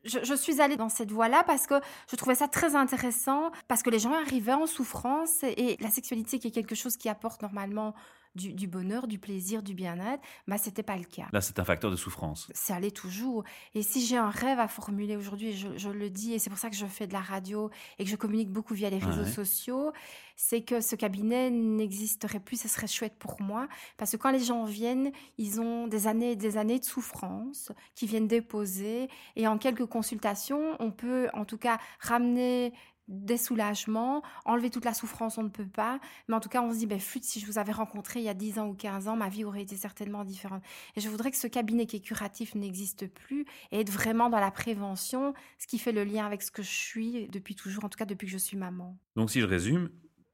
je, 0.04 0.20
je 0.24 0.34
suis 0.34 0.62
allée 0.62 0.78
dans 0.78 0.90
cette 0.90 1.12
voie-là 1.12 1.44
parce 1.46 1.68
que 1.68 1.76
je 2.10 2.16
trouvais 2.16 2.36
ça 2.36 2.48
très 2.48 2.76
intéressant, 2.76 3.52
parce 3.68 3.84
que 3.84 3.90
les 3.90 4.00
gens 4.00 4.14
arrivaient 4.14 4.54
en 4.54 4.68
souffrance 4.68 5.44
et, 5.44 5.74
et 5.74 5.78
la 5.82 5.90
sexualité 5.90 6.40
qui 6.40 6.48
est 6.48 6.52
quelque 6.52 6.76
chose 6.76 6.98
qui 6.98 7.10
apporte 7.10 7.42
normalement 7.42 7.94
du, 8.36 8.68
bonheur, 8.68 9.08
du 9.08 9.20
plaisir, 9.20 9.64
du 9.64 9.74
bien-être. 9.74 10.22
Mais 10.48 10.56
bah, 10.56 10.58
c'était 10.58 10.84
pas 10.84 10.98
le 10.98 11.04
cas. 11.04 11.28
Là, 11.32 11.42
c'est 11.42 11.60
un 11.60 11.64
facteur 11.64 11.92
de 11.92 11.96
souffrance. 11.96 12.50
Ça 12.54 12.76
allait 12.76 12.92
toujours. 12.92 13.44
Et 13.74 13.84
si 13.84 14.06
j'ai 14.06 14.18
un 14.18 14.30
rêve 14.30 14.60
à 14.60 14.68
formuler 14.68 15.16
aujourd'hui, 15.16 15.54
je, 15.54 15.78
je, 15.78 15.90
le 15.90 16.10
dis, 16.10 16.34
et 16.34 16.40
c'est 16.40 16.50
pour 16.50 16.60
ça 16.60 16.70
que 16.70 16.76
je 16.76 16.86
fais 16.86 17.08
de 17.08 17.14
la 17.14 17.22
radio 17.22 17.70
et 17.98 18.04
que 18.04 18.10
je 18.10 18.16
communique 18.16 18.52
beaucoup 18.52 18.74
via 18.74 18.90
les 18.90 19.00
réseaux 19.00 19.26
sociaux, 19.26 19.92
c'est 20.36 20.62
que 20.62 20.80
ce 20.80 20.96
cabinet 20.96 21.50
n'existerait 21.50 22.40
plus. 22.40 22.62
Ce 22.62 22.68
serait 22.68 22.88
chouette 22.88 23.16
pour 23.20 23.42
moi. 23.42 23.68
Parce 23.98 24.12
que 24.12 24.18
quand 24.18 24.32
les 24.32 24.40
gens 24.40 24.64
viennent, 24.64 25.12
ils 25.38 25.60
ont 25.60 25.88
des 25.88 26.08
années 26.08 26.32
et 26.32 26.36
des 26.36 26.58
années 26.58 26.80
de 26.80 26.86
souffrance 26.86 27.72
qui 27.96 28.06
viennent 28.06 28.28
déposer. 28.28 29.10
Et 29.36 29.48
en 29.48 29.58
quelques 29.58 29.86
consultations, 29.86 30.78
on 30.80 30.92
peut 30.92 31.28
en 31.34 31.46
tout 31.46 31.58
cas 31.58 31.80
ramener 32.00 32.74
des 33.10 33.38
soulagements, 33.38 34.22
enlever 34.46 34.70
toute 34.70 34.86
la 34.86 34.94
souffrance, 34.94 35.38
on 35.38 35.44
ne 35.44 35.50
peut 35.50 35.68
pas. 35.68 36.00
Mais 36.28 36.36
en 36.36 36.40
tout 36.40 36.48
cas, 36.48 36.62
on 36.62 36.72
se 36.72 36.78
dit, 36.78 36.86
ben, 36.86 37.00
flûte, 37.00 37.26
si 37.26 37.40
je 37.40 37.46
vous 37.48 37.58
avais 37.58 37.72
rencontré 37.72 38.20
il 38.20 38.26
y 38.26 38.30
a 38.30 38.34
10 38.34 38.60
ans 38.60 38.68
ou 38.68 38.76
15 38.76 39.08
ans, 39.08 39.18
ma 39.18 39.30
vie 39.30 39.44
aurait 39.44 39.64
été 39.64 39.76
certainement 39.76 40.24
différente. 40.24 40.64
Et 40.96 41.02
je 41.02 41.10
voudrais 41.10 41.32
que 41.32 41.38
ce 41.38 41.48
cabinet 41.48 41.88
qui 41.88 41.98
est 41.98 42.02
curatif 42.02 42.56
n'existe 42.56 43.08
plus 43.08 43.46
et 43.72 43.82
être 43.82 43.92
vraiment 43.92 44.30
dans 44.30 44.40
la 44.40 44.52
prévention, 44.52 45.34
ce 45.58 45.68
qui 45.68 45.80
fait 45.80 45.92
le 45.92 46.04
lien 46.04 46.26
avec 46.26 46.44
ce 46.44 46.52
que 46.52 46.62
je 46.62 46.72
suis 46.72 47.28
depuis 47.30 47.56
toujours, 47.56 47.84
en 47.84 47.90
tout 47.90 47.98
cas 47.98 48.06
depuis 48.06 48.28
que 48.28 48.34
je 48.34 48.38
suis 48.38 48.58
maman. 48.58 48.96
Donc, 49.16 49.32
si 49.32 49.42
je 49.42 49.46
résume, 49.46 49.90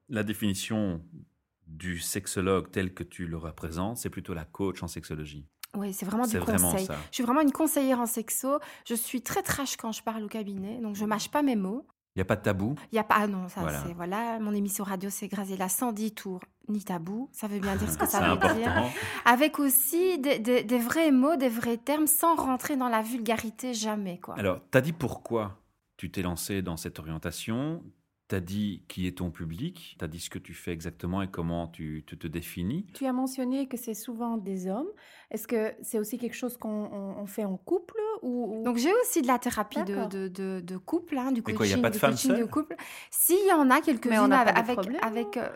la 0.10 0.24
définition 0.24 1.02
du 1.66 2.00
sexologue 2.00 2.70
tel 2.72 2.94
que 2.94 3.04
tu 3.04 3.26
le 3.26 3.38
représentes, 3.38 3.98
c'est 3.98 4.10
plutôt 4.10 4.34
la 4.34 4.46
coach 4.46 4.84
en 4.84 4.88
sexologie. 4.88 5.48
Oui, 5.76 5.94
c'est 5.94 6.06
vraiment 6.06 6.28
du 6.28 6.40
conseil. 6.40 6.88
Je 7.10 7.16
suis 7.16 7.24
vraiment 7.24 7.42
une 7.42 7.52
conseillère 7.52 8.00
en 8.00 8.06
sexo. 8.06 8.60
Je 8.88 8.96
suis 8.96 9.22
très 9.22 9.42
trash 9.42 9.78
quand 9.78 9.92
je 9.92 10.04
parle 10.04 10.24
au 10.24 10.28
cabinet, 10.28 10.80
donc 10.80 10.96
je 10.96 11.06
mâche 11.06 11.30
pas 11.30 11.42
mes 11.42 11.56
mots. 11.56 11.86
Il 12.16 12.20
n'y 12.20 12.22
a 12.22 12.26
pas 12.26 12.38
de 12.38 12.42
tabou 12.42 12.76
Il 12.92 12.96
n'y 12.96 13.00
a 13.00 13.04
pas, 13.04 13.16
ah 13.20 13.28
non, 13.28 13.50
ça 13.50 13.62
c'est, 13.86 13.94
voilà, 13.94 14.40
mon 14.40 14.54
émission 14.54 14.86
radio 14.86 15.10
c'est 15.10 15.28
Grazela 15.28 15.68
110 15.68 16.14
tours, 16.14 16.40
ni 16.70 16.82
tabou, 16.82 17.30
ça 17.34 17.48
veut 17.48 17.60
bien 17.60 17.76
dire 17.76 17.92
ce 17.92 17.98
que 17.98 18.06
ça 18.08 18.20
veut 18.20 18.32
important. 18.32 18.56
dire. 18.56 18.72
Avec 19.26 19.60
aussi 19.60 20.18
des, 20.20 20.40
des, 20.40 20.80
vrais 20.80 21.12
mots, 21.12 21.36
des 21.36 21.50
vrais 21.50 21.78
termes, 21.78 22.08
sans 22.08 22.36
rentrer 22.36 22.78
dans 22.78 22.88
la 22.88 23.02
vulgarité 23.02 23.74
jamais. 23.74 24.18
Quoi. 24.20 24.36
Alors, 24.38 24.62
tu 24.72 24.78
as 24.78 24.82
dit 24.82 24.94
pourquoi 24.94 25.60
tu 25.98 26.10
t'es 26.10 26.22
lancé 26.22 26.62
dans 26.62 26.78
cette 26.78 27.00
orientation? 27.00 27.84
Tu 28.28 28.36
as 28.36 28.40
dit 28.40 28.84
qui 28.88 29.08
est 29.08 29.18
ton 29.18 29.30
public, 29.30 29.96
tu 30.00 30.06
as 30.06 30.08
dit 30.08 30.20
ce 30.20 30.30
que 30.30 30.40
tu 30.40 30.54
fais 30.54 30.72
exactement 30.72 31.22
et 31.22 31.28
comment 31.28 31.68
tu, 31.68 32.04
te 32.06 32.28
définis. 32.28 32.86
Tu 32.94 33.06
as 33.06 33.14
mentionné 33.14 33.68
que 33.68 33.78
c'est 33.78 33.94
souvent 33.94 34.38
des 34.38 34.68
hommes. 34.68 34.88
Est-ce 35.32 35.48
que 35.48 35.74
c'est 35.82 36.00
aussi 36.00 36.18
quelque 36.18 36.36
chose 36.36 36.58
qu'on 36.58 37.26
fait 37.28 37.46
en 37.46 37.58
couple 37.58 38.00
ou, 38.22 38.64
Donc 38.64 38.78
j'ai 38.78 38.94
aussi 39.02 39.22
de 39.22 39.28
la 39.28 39.38
thérapie 39.38 39.84
de, 39.84 40.28
de, 40.28 40.62
de, 40.62 40.78
couple, 40.78 41.18
hein, 41.18 41.32
du 41.32 41.42
coaching, 41.42 41.58
quoi, 41.58 41.68
y 41.68 41.74
a 41.74 41.78
pas 41.78 41.90
de, 41.90 41.98
femmes 41.98 42.14
de 42.14 42.46
couple. 42.46 42.76
S'il 43.12 43.46
y 43.48 43.52
en 43.52 43.70
a 43.70 43.82
quelques-unes 43.82 44.32
avec, 44.32 44.80
avec, 45.02 45.38
euh, 45.38 45.50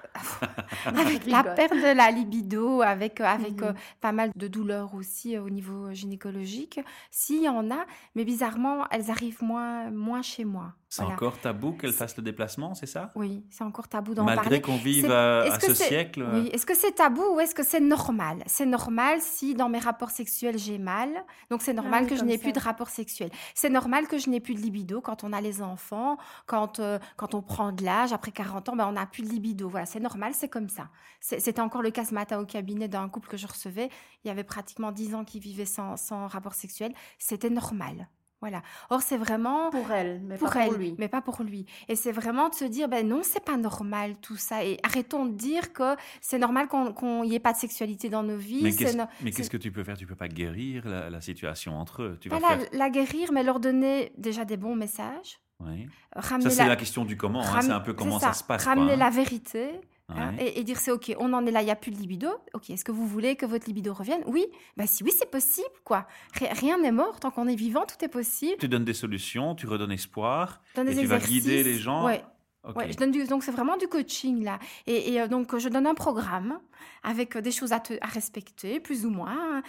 avec 0.85 1.25
la 1.25 1.43
perte 1.43 1.73
de 1.73 1.95
la 1.95 2.11
libido, 2.11 2.81
avec, 2.81 3.21
euh, 3.21 3.25
avec 3.25 3.61
euh, 3.61 3.71
mhm. 3.71 3.77
pas 4.01 4.11
mal 4.11 4.31
de 4.35 4.47
douleurs 4.47 4.93
aussi 4.95 5.37
au 5.37 5.49
niveau 5.49 5.91
gynécologique, 5.91 6.79
s'il 7.09 7.43
y 7.43 7.49
en 7.49 7.71
a, 7.71 7.85
mais 8.15 8.25
bizarrement, 8.25 8.85
elles 8.91 9.09
arrivent 9.09 9.43
moins, 9.43 9.89
moins 9.91 10.21
chez 10.21 10.45
moi. 10.45 10.73
C'est 10.89 11.03
encore 11.03 11.39
tabou 11.39 11.73
qu'elle 11.73 11.93
fasse 11.93 12.17
le 12.17 12.23
déplacement, 12.23 12.73
c'est 12.73 12.87
ça? 12.87 13.11
Oui, 13.13 13.45
c'est 13.51 13.63
encore 13.63 13.87
tabou 13.87 14.15
d'en 14.15 14.25
parler. 14.25 14.37
Malgré 14.37 14.59
qu'on 14.61 14.77
vive 14.77 15.11
à, 15.11 15.59
ce 15.59 15.75
siècle 15.75 16.27
Oui, 16.33 16.49
est-ce 16.51 16.65
que 16.65 16.75
c'est 16.75 16.93
tabou 16.93 17.23
ou 17.35 17.39
est-ce 17.39 17.53
que 17.53 17.63
c'est 17.63 17.79
normal? 17.79 18.43
C'est 18.47 18.65
normal 18.65 19.19
si 19.21 19.53
dans 19.53 19.69
mes 19.69 19.77
rapports 19.77 20.09
sexuels 20.09 20.57
j'ai 20.57 20.79
mal, 20.79 21.09
donc 21.51 21.61
c'est 21.61 21.73
normal 21.73 22.05
ah 22.05 22.09
que 22.09 22.15
je 22.15 22.23
n'ai 22.23 22.39
plus 22.39 22.53
de 22.53 22.59
rapports 22.59 22.89
sexuels. 22.89 23.29
C'est 23.53 23.69
normal 23.69 24.07
que 24.07 24.17
je 24.17 24.31
n'ai 24.31 24.39
plus 24.39 24.55
de 24.55 24.61
libido 24.61 24.99
quand 24.99 25.23
on 25.23 25.31
a 25.31 25.41
les 25.41 25.61
enfants, 25.61 26.17
quand, 26.47 26.79
euh, 26.79 26.97
quand 27.17 27.35
on 27.35 27.43
prend 27.43 27.71
de 27.71 27.85
l'âge, 27.85 28.11
après 28.11 28.31
40 28.31 28.69
ans, 28.69 28.75
ben 28.75 28.87
on 28.87 28.93
n'a 28.93 29.05
plus 29.05 29.21
de 29.21 29.29
libido. 29.29 29.69
Voilà, 29.69 29.85
c'est 29.85 29.99
normal, 29.99 30.33
c'est 30.33 30.49
comme 30.49 30.69
ça. 30.69 30.89
C'était 31.21 31.61
encore 31.61 31.83
le 31.83 31.91
cas 31.91 32.03
ce 32.03 32.15
matin 32.15 32.39
au 32.39 32.45
cabinet 32.45 32.87
d'un 32.87 33.07
couple 33.09 33.29
que 33.29 33.37
je 33.37 33.45
recevais. 33.45 33.89
Il 34.23 34.27
y 34.27 34.31
avait 34.31 34.43
pratiquement 34.43 34.91
10 34.91 35.13
ans 35.13 35.23
qu'ils 35.23 35.41
vivaient 35.41 35.65
sans, 35.65 35.97
sans 35.97 36.25
rapport 36.25 36.55
sexuel. 36.55 36.93
C'était 37.19 37.51
normal. 37.51 38.07
Voilà. 38.41 38.61
Or, 38.89 39.01
c'est 39.01 39.17
vraiment 39.17 39.69
pour 39.69 39.91
elle, 39.91 40.21
mais 40.21 40.37
pas 40.37 40.49
pour 40.49 40.73
lui. 40.73 40.95
Mais 40.97 41.07
pas 41.09 41.21
pour 41.21 41.43
lui. 41.43 41.65
Et 41.89 41.95
c'est 41.95 42.13
vraiment 42.13 42.47
de 42.47 42.55
se 42.55 42.63
dire, 42.63 42.87
ben 42.87 43.05
non, 43.05 43.19
c'est 43.21 43.43
pas 43.43 43.57
normal 43.57 44.15
tout 44.21 44.37
ça. 44.37 44.63
Et 44.63 44.79
arrêtons 44.83 45.25
de 45.25 45.33
dire 45.33 45.73
que 45.73 45.95
c'est 46.21 46.37
normal 46.37 46.67
qu'on 46.67 47.25
n'y 47.25 47.35
ait 47.35 47.39
pas 47.39 47.51
de 47.51 47.57
sexualité 47.57 48.09
dans 48.09 48.23
nos 48.23 48.37
vies. 48.37 48.63
Mais 49.21 49.31
qu'est-ce 49.31 49.49
que 49.49 49.57
tu 49.57 49.71
peux 49.71 49.83
faire? 49.83 49.97
Tu 49.97 50.07
peux 50.07 50.15
pas 50.15 50.29
guérir 50.29 50.87
la, 50.87 51.19
situation 51.19 51.77
entre 51.77 52.03
eux. 52.03 52.17
Tu 52.21 52.29
vas 52.29 52.39
faire... 52.39 52.59
la, 52.71 52.89
guérir, 52.89 53.33
mais 53.33 53.43
leur 53.43 53.59
donner 53.59 54.13
déjà 54.17 54.45
des 54.45 54.55
bons 54.55 54.75
messages. 54.75 55.39
Oui. 55.59 55.89
ça, 56.15 56.39
c'est 56.49 56.65
la... 56.65 56.77
question 56.77 57.03
du 57.03 57.17
comment. 57.17 57.43
Hein. 57.43 57.61
C'est 57.61 57.71
un 57.71 57.81
peu 57.81 57.93
comment 57.93 58.19
ça. 58.19 58.31
se 58.31 58.43
passe. 58.45 58.63
Ramener 58.63 58.93
hein. 58.93 58.97
la 58.97 59.09
vérité. 59.09 59.81
Hein, 60.15 60.33
et, 60.39 60.63
dire 60.63 60.77
c'est 60.79 60.91
ok, 60.91 61.15
on 61.19 61.33
en 61.33 61.45
est 61.45 61.51
là, 61.51 61.61
il 61.61 61.65
n'y 61.65 61.71
a 61.71 61.75
plus 61.75 61.91
de 61.91 61.97
libido. 61.97 62.29
Ok, 62.53 62.69
est-ce 62.69 62.83
que 62.83 62.91
vous 62.91 63.05
voulez 63.05 63.35
que 63.35 63.45
votre 63.45 63.67
libido 63.67 63.93
revienne? 63.93 64.21
Oui, 64.25 64.45
bah 64.77 64.87
si 64.87 65.03
oui, 65.03 65.11
c'est 65.17 65.29
possible, 65.29 65.67
quoi. 65.83 66.07
Rien 66.39 66.79
n'est 66.79 66.91
mort 66.91 67.19
tant 67.19 67.31
qu'on 67.31 67.47
est 67.47 67.55
vivant, 67.55 67.85
tout 67.85 68.03
est 68.03 68.09
possible. 68.09 68.57
Tu 68.59 68.67
donnes 68.67 68.85
des 68.85 68.93
solutions, 68.93 69.55
tu 69.55 69.67
redonnes 69.67 69.91
espoir, 69.91 70.61
et 70.77 70.95
tu 70.95 71.05
vas 71.05 71.19
guider 71.19 71.63
les 71.63 71.77
gens. 71.77 72.05
Ouais. 72.05 72.23
je 72.89 72.97
donne 72.97 73.11
donc 73.27 73.43
c'est 73.43 73.51
vraiment 73.51 73.77
du 73.77 73.87
coaching 73.87 74.43
là. 74.43 74.59
Et, 74.87 75.19
euh, 75.21 75.27
donc 75.27 75.57
je 75.57 75.69
donne 75.69 75.87
un 75.87 75.95
programme 75.95 76.59
avec 77.03 77.35
euh, 77.35 77.41
des 77.41 77.51
choses 77.51 77.73
à, 77.73 77.81
respecter, 78.01 78.79
plus 78.79 79.05
ou 79.05 79.09
moins. 79.09 79.61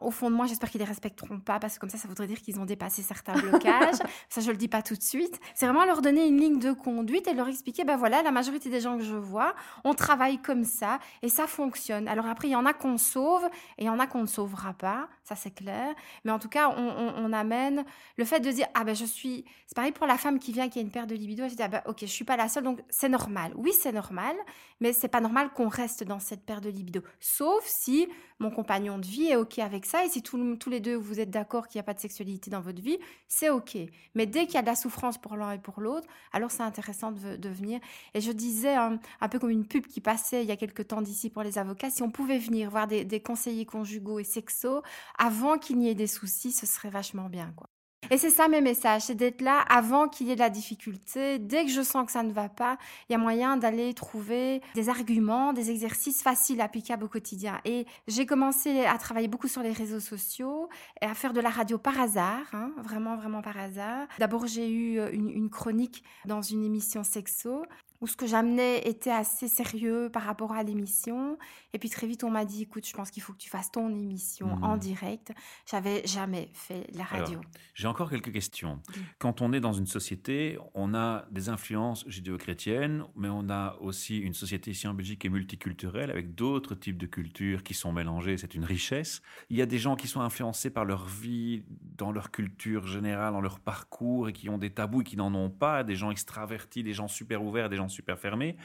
au 0.00 0.10
fond 0.10 0.30
de 0.30 0.36
moi, 0.36 0.46
j'espère 0.46 0.70
qu'ils 0.70 0.80
ne 0.80 0.86
les 0.86 0.90
respecteront 0.90 1.40
pas, 1.40 1.58
parce 1.58 1.74
que 1.74 1.80
comme 1.80 1.90
ça, 1.90 1.98
ça 1.98 2.08
voudrait 2.08 2.26
dire 2.26 2.40
qu'ils 2.40 2.60
ont 2.60 2.64
dépassé 2.64 3.02
certains 3.02 3.34
blocages. 3.34 3.96
ça, 4.28 4.40
je 4.40 4.46
ne 4.46 4.52
le 4.52 4.56
dis 4.56 4.68
pas 4.68 4.82
tout 4.82 4.94
de 4.94 5.02
suite. 5.02 5.40
C'est 5.54 5.66
vraiment 5.66 5.84
leur 5.84 6.02
donner 6.02 6.26
une 6.26 6.38
ligne 6.38 6.58
de 6.58 6.72
conduite 6.72 7.26
et 7.28 7.34
leur 7.34 7.48
expliquer, 7.48 7.84
ben 7.84 7.96
voilà, 7.96 8.22
la 8.22 8.30
majorité 8.30 8.70
des 8.70 8.80
gens 8.80 8.96
que 8.98 9.04
je 9.04 9.14
vois, 9.14 9.54
on 9.84 9.94
travaille 9.94 10.38
comme 10.38 10.64
ça 10.64 10.98
et 11.22 11.28
ça 11.28 11.46
fonctionne. 11.46 12.08
Alors 12.08 12.26
après, 12.26 12.48
il 12.48 12.52
y 12.52 12.56
en 12.56 12.66
a 12.66 12.72
qu'on 12.72 12.98
sauve 12.98 13.44
et 13.78 13.84
il 13.84 13.86
y 13.86 13.90
en 13.90 13.98
a 13.98 14.06
qu'on 14.06 14.22
ne 14.22 14.26
sauvera 14.26 14.72
pas, 14.72 15.08
ça 15.24 15.36
c'est 15.36 15.50
clair. 15.50 15.94
Mais 16.24 16.32
en 16.32 16.38
tout 16.38 16.48
cas, 16.48 16.68
on, 16.68 17.32
amène 17.32 17.84
le 18.18 18.24
fait 18.26 18.40
de 18.40 18.50
dire, 18.50 18.66
ah 18.74 18.84
ben 18.84 18.94
je 18.94 19.06
suis... 19.06 19.44
C'est 19.66 19.74
pareil 19.74 19.92
pour 19.92 20.06
la 20.06 20.18
femme 20.18 20.38
qui 20.38 20.52
vient, 20.52 20.68
qui 20.68 20.78
a 20.78 20.82
une 20.82 20.90
perte 20.90 21.08
de 21.08 21.14
libido, 21.14 21.44
elle 21.44 21.50
se 21.50 21.56
dit, 21.56 21.62
ah 21.62 21.68
ben 21.68 21.82
ok, 21.86 22.00
je 22.00 22.06
suis 22.06 22.24
pas 22.24 22.36
la 22.36 22.48
seule, 22.48 22.64
donc 22.64 22.80
c'est 22.90 23.08
normal. 23.08 23.52
Oui, 23.56 23.72
c'est 23.72 23.92
normal, 23.92 24.36
mais 24.80 24.92
c'est 24.92 25.08
pas 25.08 25.20
normal 25.20 25.50
qu'on 25.50 25.68
reste 25.68 26.04
dans 26.04 26.18
cette 26.32 26.46
perte 26.46 26.64
de 26.64 26.70
libido. 26.70 27.02
Sauf 27.20 27.62
si 27.66 28.08
mon 28.38 28.50
compagnon 28.50 28.98
de 28.98 29.04
vie 29.04 29.26
est 29.26 29.36
OK 29.36 29.58
avec 29.58 29.84
ça 29.84 30.02
et 30.04 30.08
si 30.08 30.22
tous 30.22 30.70
les 30.70 30.80
deux 30.80 30.96
vous 30.96 31.20
êtes 31.20 31.30
d'accord 31.30 31.68
qu'il 31.68 31.78
n'y 31.78 31.80
a 31.80 31.84
pas 31.84 31.92
de 31.92 32.00
sexualité 32.00 32.50
dans 32.50 32.62
votre 32.62 32.80
vie, 32.80 32.98
c'est 33.28 33.50
OK. 33.50 33.76
Mais 34.14 34.24
dès 34.24 34.46
qu'il 34.46 34.54
y 34.54 34.58
a 34.58 34.62
de 34.62 34.66
la 34.66 34.74
souffrance 34.74 35.18
pour 35.18 35.36
l'un 35.36 35.52
et 35.52 35.58
pour 35.58 35.82
l'autre, 35.82 36.08
alors 36.32 36.50
c'est 36.50 36.62
intéressant 36.62 37.12
de, 37.12 37.48
venir. 37.50 37.80
Et 38.14 38.22
je 38.22 38.32
disais, 38.32 38.74
un, 38.74 38.98
peu 39.30 39.38
comme 39.38 39.50
une 39.50 39.66
pub 39.66 39.86
qui 39.86 40.00
passait 40.00 40.42
il 40.42 40.48
y 40.48 40.52
a 40.52 40.56
quelques 40.56 40.88
temps 40.88 41.02
d'ici 41.02 41.28
pour 41.28 41.42
les 41.42 41.58
avocats, 41.58 41.90
si 41.90 42.02
on 42.02 42.10
pouvait 42.10 42.38
venir 42.38 42.70
voir 42.70 42.86
des, 42.86 43.04
des 43.04 43.20
conseillers 43.20 43.66
conjugaux 43.66 44.18
et 44.18 44.24
sexos 44.24 44.82
avant 45.18 45.58
qu'il 45.58 45.76
n'y 45.76 45.88
ait 45.90 45.94
des 45.94 46.06
soucis, 46.06 46.52
ce 46.52 46.64
serait 46.64 46.90
vachement 46.90 47.28
bien. 47.28 47.52
quoi. 47.54 47.71
Et 48.12 48.18
c'est 48.18 48.28
ça 48.28 48.46
mes 48.46 48.60
messages, 48.60 49.04
c'est 49.04 49.14
d'être 49.14 49.40
là 49.40 49.60
avant 49.70 50.06
qu'il 50.06 50.28
y 50.28 50.32
ait 50.32 50.34
de 50.34 50.40
la 50.40 50.50
difficulté. 50.50 51.38
Dès 51.38 51.64
que 51.64 51.70
je 51.70 51.80
sens 51.80 52.04
que 52.04 52.12
ça 52.12 52.22
ne 52.22 52.30
va 52.30 52.50
pas, 52.50 52.76
il 53.08 53.12
y 53.12 53.14
a 53.14 53.18
moyen 53.18 53.56
d'aller 53.56 53.94
trouver 53.94 54.60
des 54.74 54.90
arguments, 54.90 55.54
des 55.54 55.70
exercices 55.70 56.22
faciles 56.22 56.60
applicables 56.60 57.04
au 57.04 57.08
quotidien. 57.08 57.58
Et 57.64 57.86
j'ai 58.08 58.26
commencé 58.26 58.84
à 58.84 58.98
travailler 58.98 59.28
beaucoup 59.28 59.48
sur 59.48 59.62
les 59.62 59.72
réseaux 59.72 59.98
sociaux 59.98 60.68
et 61.00 61.06
à 61.06 61.14
faire 61.14 61.32
de 61.32 61.40
la 61.40 61.48
radio 61.48 61.78
par 61.78 61.98
hasard, 61.98 62.44
hein, 62.52 62.72
vraiment, 62.84 63.16
vraiment 63.16 63.40
par 63.40 63.56
hasard. 63.56 64.06
D'abord, 64.18 64.46
j'ai 64.46 64.70
eu 64.70 65.00
une, 65.10 65.30
une 65.30 65.48
chronique 65.48 66.04
dans 66.26 66.42
une 66.42 66.64
émission 66.64 67.04
sexo 67.04 67.62
où 68.02 68.08
ce 68.08 68.16
que 68.16 68.26
j'amenais 68.26 68.80
était 68.80 69.12
assez 69.12 69.46
sérieux 69.46 70.10
par 70.12 70.24
rapport 70.24 70.52
à 70.52 70.64
l'émission. 70.64 71.38
Et 71.72 71.78
puis 71.78 71.88
très 71.88 72.08
vite, 72.08 72.24
on 72.24 72.30
m'a 72.30 72.44
dit, 72.44 72.62
écoute, 72.62 72.84
je 72.84 72.92
pense 72.92 73.12
qu'il 73.12 73.22
faut 73.22 73.32
que 73.32 73.38
tu 73.38 73.48
fasses 73.48 73.70
ton 73.70 73.88
émission 73.90 74.58
en 74.60 74.74
mmh. 74.74 74.80
direct. 74.80 75.32
J'avais 75.70 76.04
jamais 76.04 76.50
fait 76.52 76.84
la 76.94 77.04
radio. 77.04 77.40
J'ai 77.74 77.86
encore 77.86 78.10
quelques 78.10 78.32
questions. 78.32 78.82
Quand 79.20 79.40
on 79.40 79.52
est 79.52 79.60
dans 79.60 79.72
une 79.72 79.86
société, 79.86 80.58
on 80.74 80.94
a 80.94 81.26
des 81.30 81.48
influences 81.48 82.04
judéo-chrétiennes, 82.08 83.04
mais 83.14 83.28
on 83.28 83.48
a 83.48 83.76
aussi 83.80 84.18
une 84.18 84.34
société 84.34 84.72
ici 84.72 84.88
en 84.88 84.94
Belgique 84.94 85.20
qui 85.20 85.28
est 85.28 85.30
multiculturelle, 85.30 86.10
avec 86.10 86.34
d'autres 86.34 86.74
types 86.74 86.98
de 86.98 87.06
cultures 87.06 87.62
qui 87.62 87.74
sont 87.74 87.92
mélangées. 87.92 88.36
C'est 88.36 88.56
une 88.56 88.64
richesse. 88.64 89.22
Il 89.48 89.56
y 89.56 89.62
a 89.62 89.66
des 89.66 89.78
gens 89.78 89.94
qui 89.94 90.08
sont 90.08 90.20
influencés 90.20 90.70
par 90.70 90.84
leur 90.84 91.06
vie, 91.06 91.62
dans 91.96 92.10
leur 92.10 92.32
culture 92.32 92.84
générale, 92.88 93.32
dans 93.32 93.40
leur 93.40 93.60
parcours, 93.60 94.28
et 94.28 94.32
qui 94.32 94.48
ont 94.48 94.58
des 94.58 94.70
tabous 94.70 95.02
et 95.02 95.04
qui 95.04 95.16
n'en 95.16 95.32
ont 95.36 95.50
pas. 95.50 95.84
Des 95.84 95.94
gens 95.94 96.10
extravertis, 96.10 96.82
des 96.82 96.94
gens 96.94 97.06
super 97.06 97.44
ouverts, 97.44 97.68
des 97.68 97.76
gens 97.76 97.91
super 97.92 98.18
fermé. 98.18 98.56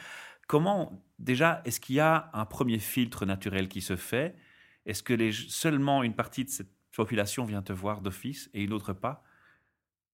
Comment, 0.48 1.04
déjà, 1.18 1.62
est-ce 1.64 1.78
qu'il 1.80 1.96
y 1.96 2.00
a 2.00 2.30
un 2.32 2.46
premier 2.46 2.78
filtre 2.78 3.26
naturel 3.26 3.68
qui 3.68 3.80
se 3.80 3.96
fait? 3.96 4.34
Est-ce 4.86 5.02
que 5.02 5.30
seulement 5.30 6.02
une 6.02 6.14
partie 6.14 6.44
de 6.44 6.50
cette 6.50 6.72
population 6.96 7.44
vient 7.44 7.62
te 7.62 7.72
voir 7.72 8.00
d'office 8.00 8.50
et 8.54 8.62
une 8.62 8.72
autre 8.72 8.92
pas? 8.92 9.22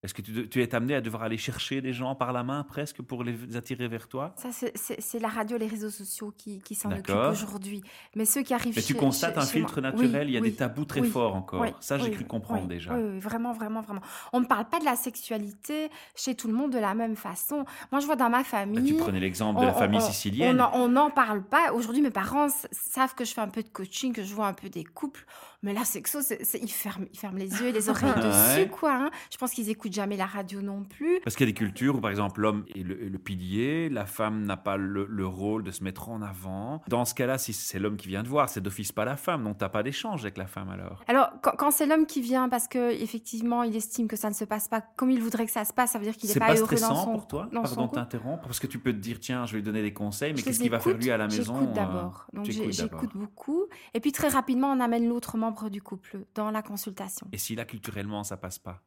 Est-ce 0.04 0.12
que 0.12 0.20
tu, 0.20 0.48
tu 0.50 0.62
es 0.62 0.74
amené 0.74 0.94
à 0.94 1.00
devoir 1.00 1.22
aller 1.22 1.38
chercher 1.38 1.80
des 1.80 1.94
gens 1.94 2.14
par 2.14 2.32
la 2.34 2.42
main 2.44 2.62
presque 2.62 3.00
pour 3.00 3.24
les 3.24 3.56
attirer 3.56 3.88
vers 3.88 4.06
toi? 4.06 4.34
Ça, 4.36 4.50
c'est- 4.52 5.18
la 5.18 5.28
radio, 5.28 5.56
les 5.56 5.66
réseaux 5.66 5.88
sociaux 5.88 6.34
qui, 6.36 6.60
qui 6.60 6.74
s'en 6.74 6.90
occupent 6.92 7.14
aujourd'hui. 7.30 7.82
Mais 8.14 8.26
ceux 8.26 8.42
qui 8.42 8.52
arrivent 8.52 8.74
Mais 8.76 8.82
tu 8.82 8.94
constates 8.94 9.32
chez- 9.34 9.40
un 9.40 9.46
chez 9.46 9.52
filtre 9.60 9.80
moi- 9.80 9.90
naturel, 9.92 10.26
Oui, 10.26 10.32
il 10.32 10.34
y 10.34 10.36
a 10.36 10.40
oui, 10.42 10.50
des 10.50 10.56
tabous 10.56 10.84
très 10.84 11.00
oui, 11.00 11.08
forts 11.08 11.34
encore. 11.34 11.64
Ça, 11.80 11.96
j'ai 11.96 12.10
cru 12.10 12.24
comprendre 12.26 12.66
déjà. 12.68 12.94
Oui, 12.94 13.18
vraiment, 13.18 13.52
vraiment, 13.52 13.80
vraiment. 13.80 14.02
On 14.34 14.40
ne 14.40 14.44
parle 14.46 14.68
pas 14.68 14.78
de 14.78 14.84
la 14.84 14.94
sexualité 14.96 15.88
chez 16.14 16.34
tout 16.34 16.48
le 16.48 16.54
monde 16.54 16.70
de 16.72 16.78
la 16.78 16.94
même 16.94 17.16
façon. 17.16 17.64
Moi, 17.90 18.00
je 18.00 18.06
vois 18.06 18.16
dans 18.16 18.28
ma 18.28 18.38
Bah, 18.38 18.44
famille. 18.44 18.84
tu 18.84 18.98
prenais 18.98 19.20
l'exemple 19.20 19.60
de 19.62 19.66
la 19.66 19.72
famille 19.72 20.00
on- 20.02 20.06
sicilienne. 20.06 20.62
On 20.74 20.88
n'en 20.88 21.08
parle 21.10 21.42
pas. 21.42 21.72
Aujourd'hui, 21.72 22.02
mes 22.02 22.10
parents 22.10 22.48
savent 22.72 23.14
que 23.14 23.24
je 23.24 23.32
fais 23.32 23.40
un 23.40 23.48
peu 23.48 23.62
de 23.62 23.68
coaching, 23.70 24.12
que 24.12 24.22
je 24.22 24.34
vois 24.34 24.48
un 24.48 24.52
peu 24.54 24.68
des 24.68 24.84
couples. 24.84 25.24
Mais 25.64 25.72
la 25.72 25.84
sexo, 25.84 26.20
c'est- 26.22 26.44
c'est- 26.44 26.58
ils, 26.62 26.70
ferment, 26.70 27.06
ils 27.12 27.18
ferment 27.18 27.38
les 27.38 27.50
yeux 27.50 27.66
et 27.68 27.72
les 27.72 27.88
oreilles 27.88 28.12
Ouais. 28.16 28.56
dessus, 28.60 28.68
quoi. 28.70 28.94
hein. 28.94 29.10
Je 29.32 29.36
pense 29.38 29.50
qu'ils 29.50 29.68
écoutent 29.70 29.92
jamais 29.94 30.16
la 30.16 30.26
radio 30.26 30.60
non 30.60 30.84
plus. 30.84 31.18
Parce 31.24 31.34
qu'il 31.34 31.46
y 31.46 31.48
a 31.48 31.52
des 31.52 31.58
cultures 31.58 31.96
où, 31.96 32.00
par 32.00 32.10
exemple, 32.10 32.40
l'homme 32.42 32.64
est 32.76 32.82
le, 32.82 33.02
est 33.02 33.08
le 33.08 33.18
pilier, 33.18 33.88
la 33.88 34.04
femme 34.06 34.44
n'a 34.44 34.56
pas 34.56 34.76
le, 34.76 35.06
le 35.10 35.26
rôle 35.26 35.64
de 35.64 35.70
se 35.70 35.82
mettre 35.82 36.08
en 36.10 36.22
avant. 36.22 36.82
Dans 36.88 37.04
ce 37.04 37.14
cas-là, 37.14 37.38
si 37.38 37.52
c'est 37.52 37.78
l'homme 37.78 37.96
qui 37.96 38.08
vient 38.08 38.22
te 38.22 38.28
voir, 38.28 38.48
c'est 38.48 38.60
d'office 38.60 38.92
pas 38.92 39.04
la 39.04 39.16
femme, 39.16 39.42
donc 39.42 39.58
t'as 39.58 39.68
pas 39.70 39.82
d'échange 39.82 40.20
avec 40.22 40.36
la 40.36 40.46
femme 40.46 40.68
alors. 40.68 41.02
Alors, 41.08 41.30
quand, 41.42 41.52
quand 41.56 41.70
c'est 41.70 41.86
l'homme 41.86 42.06
qui 42.06 42.20
vient 42.20 42.48
parce 42.48 42.68
que 42.68 42.92
effectivement, 43.02 43.62
il 43.62 43.74
estime 43.74 44.06
que 44.06 44.16
ça 44.16 44.28
ne 44.28 44.34
se 44.34 44.44
passe 44.44 44.68
pas 44.68 44.82
comme 44.96 45.10
il 45.10 45.22
voudrait 45.22 45.46
que 45.46 45.52
ça 45.52 45.64
se 45.64 45.72
passe, 45.72 45.92
ça 45.92 45.98
veut 45.98 46.04
dire 46.04 46.16
qu'il 46.16 46.28
n'est 46.28 46.34
pas, 46.36 46.48
pas 46.48 46.56
heureux 46.56 46.76
dans 46.76 46.94
son 46.94 47.12
pour 47.12 47.26
toi? 47.26 47.48
dans 47.52 47.62
Pardon 47.62 47.88
t'interrompre, 47.88 48.42
parce 48.44 48.60
que 48.60 48.66
tu 48.66 48.78
peux 48.78 48.92
te 48.92 48.98
dire, 48.98 49.18
tiens, 49.18 49.46
je 49.46 49.52
vais 49.52 49.58
lui 49.58 49.64
donner 49.64 49.82
des 49.82 49.94
conseils, 49.94 50.32
mais 50.32 50.40
Je 50.40 50.44
qu'est-ce 50.44 50.60
qu'il 50.60 50.70
va 50.70 50.80
faire 50.80 50.96
lui 50.96 51.10
à 51.10 51.16
la 51.16 51.26
maison 51.26 51.54
J'écoute 51.54 51.68
euh, 51.70 51.74
d'abord. 51.74 52.26
Donc 52.34 52.46
d'abord. 52.46 52.70
j'écoute 52.70 53.10
beaucoup. 53.14 53.64
Et 53.94 54.00
puis 54.00 54.12
très 54.12 54.28
rapidement, 54.28 54.70
on 54.70 54.80
amène 54.80 55.08
l'autre 55.08 55.38
membre 55.38 55.53
du 55.70 55.80
couple 55.82 56.26
dans 56.34 56.50
la 56.50 56.62
consultation. 56.62 57.26
Et 57.32 57.38
si 57.38 57.54
là, 57.54 57.64
culturellement, 57.64 58.24
ça 58.24 58.36
passe 58.36 58.58
pas? 58.58 58.82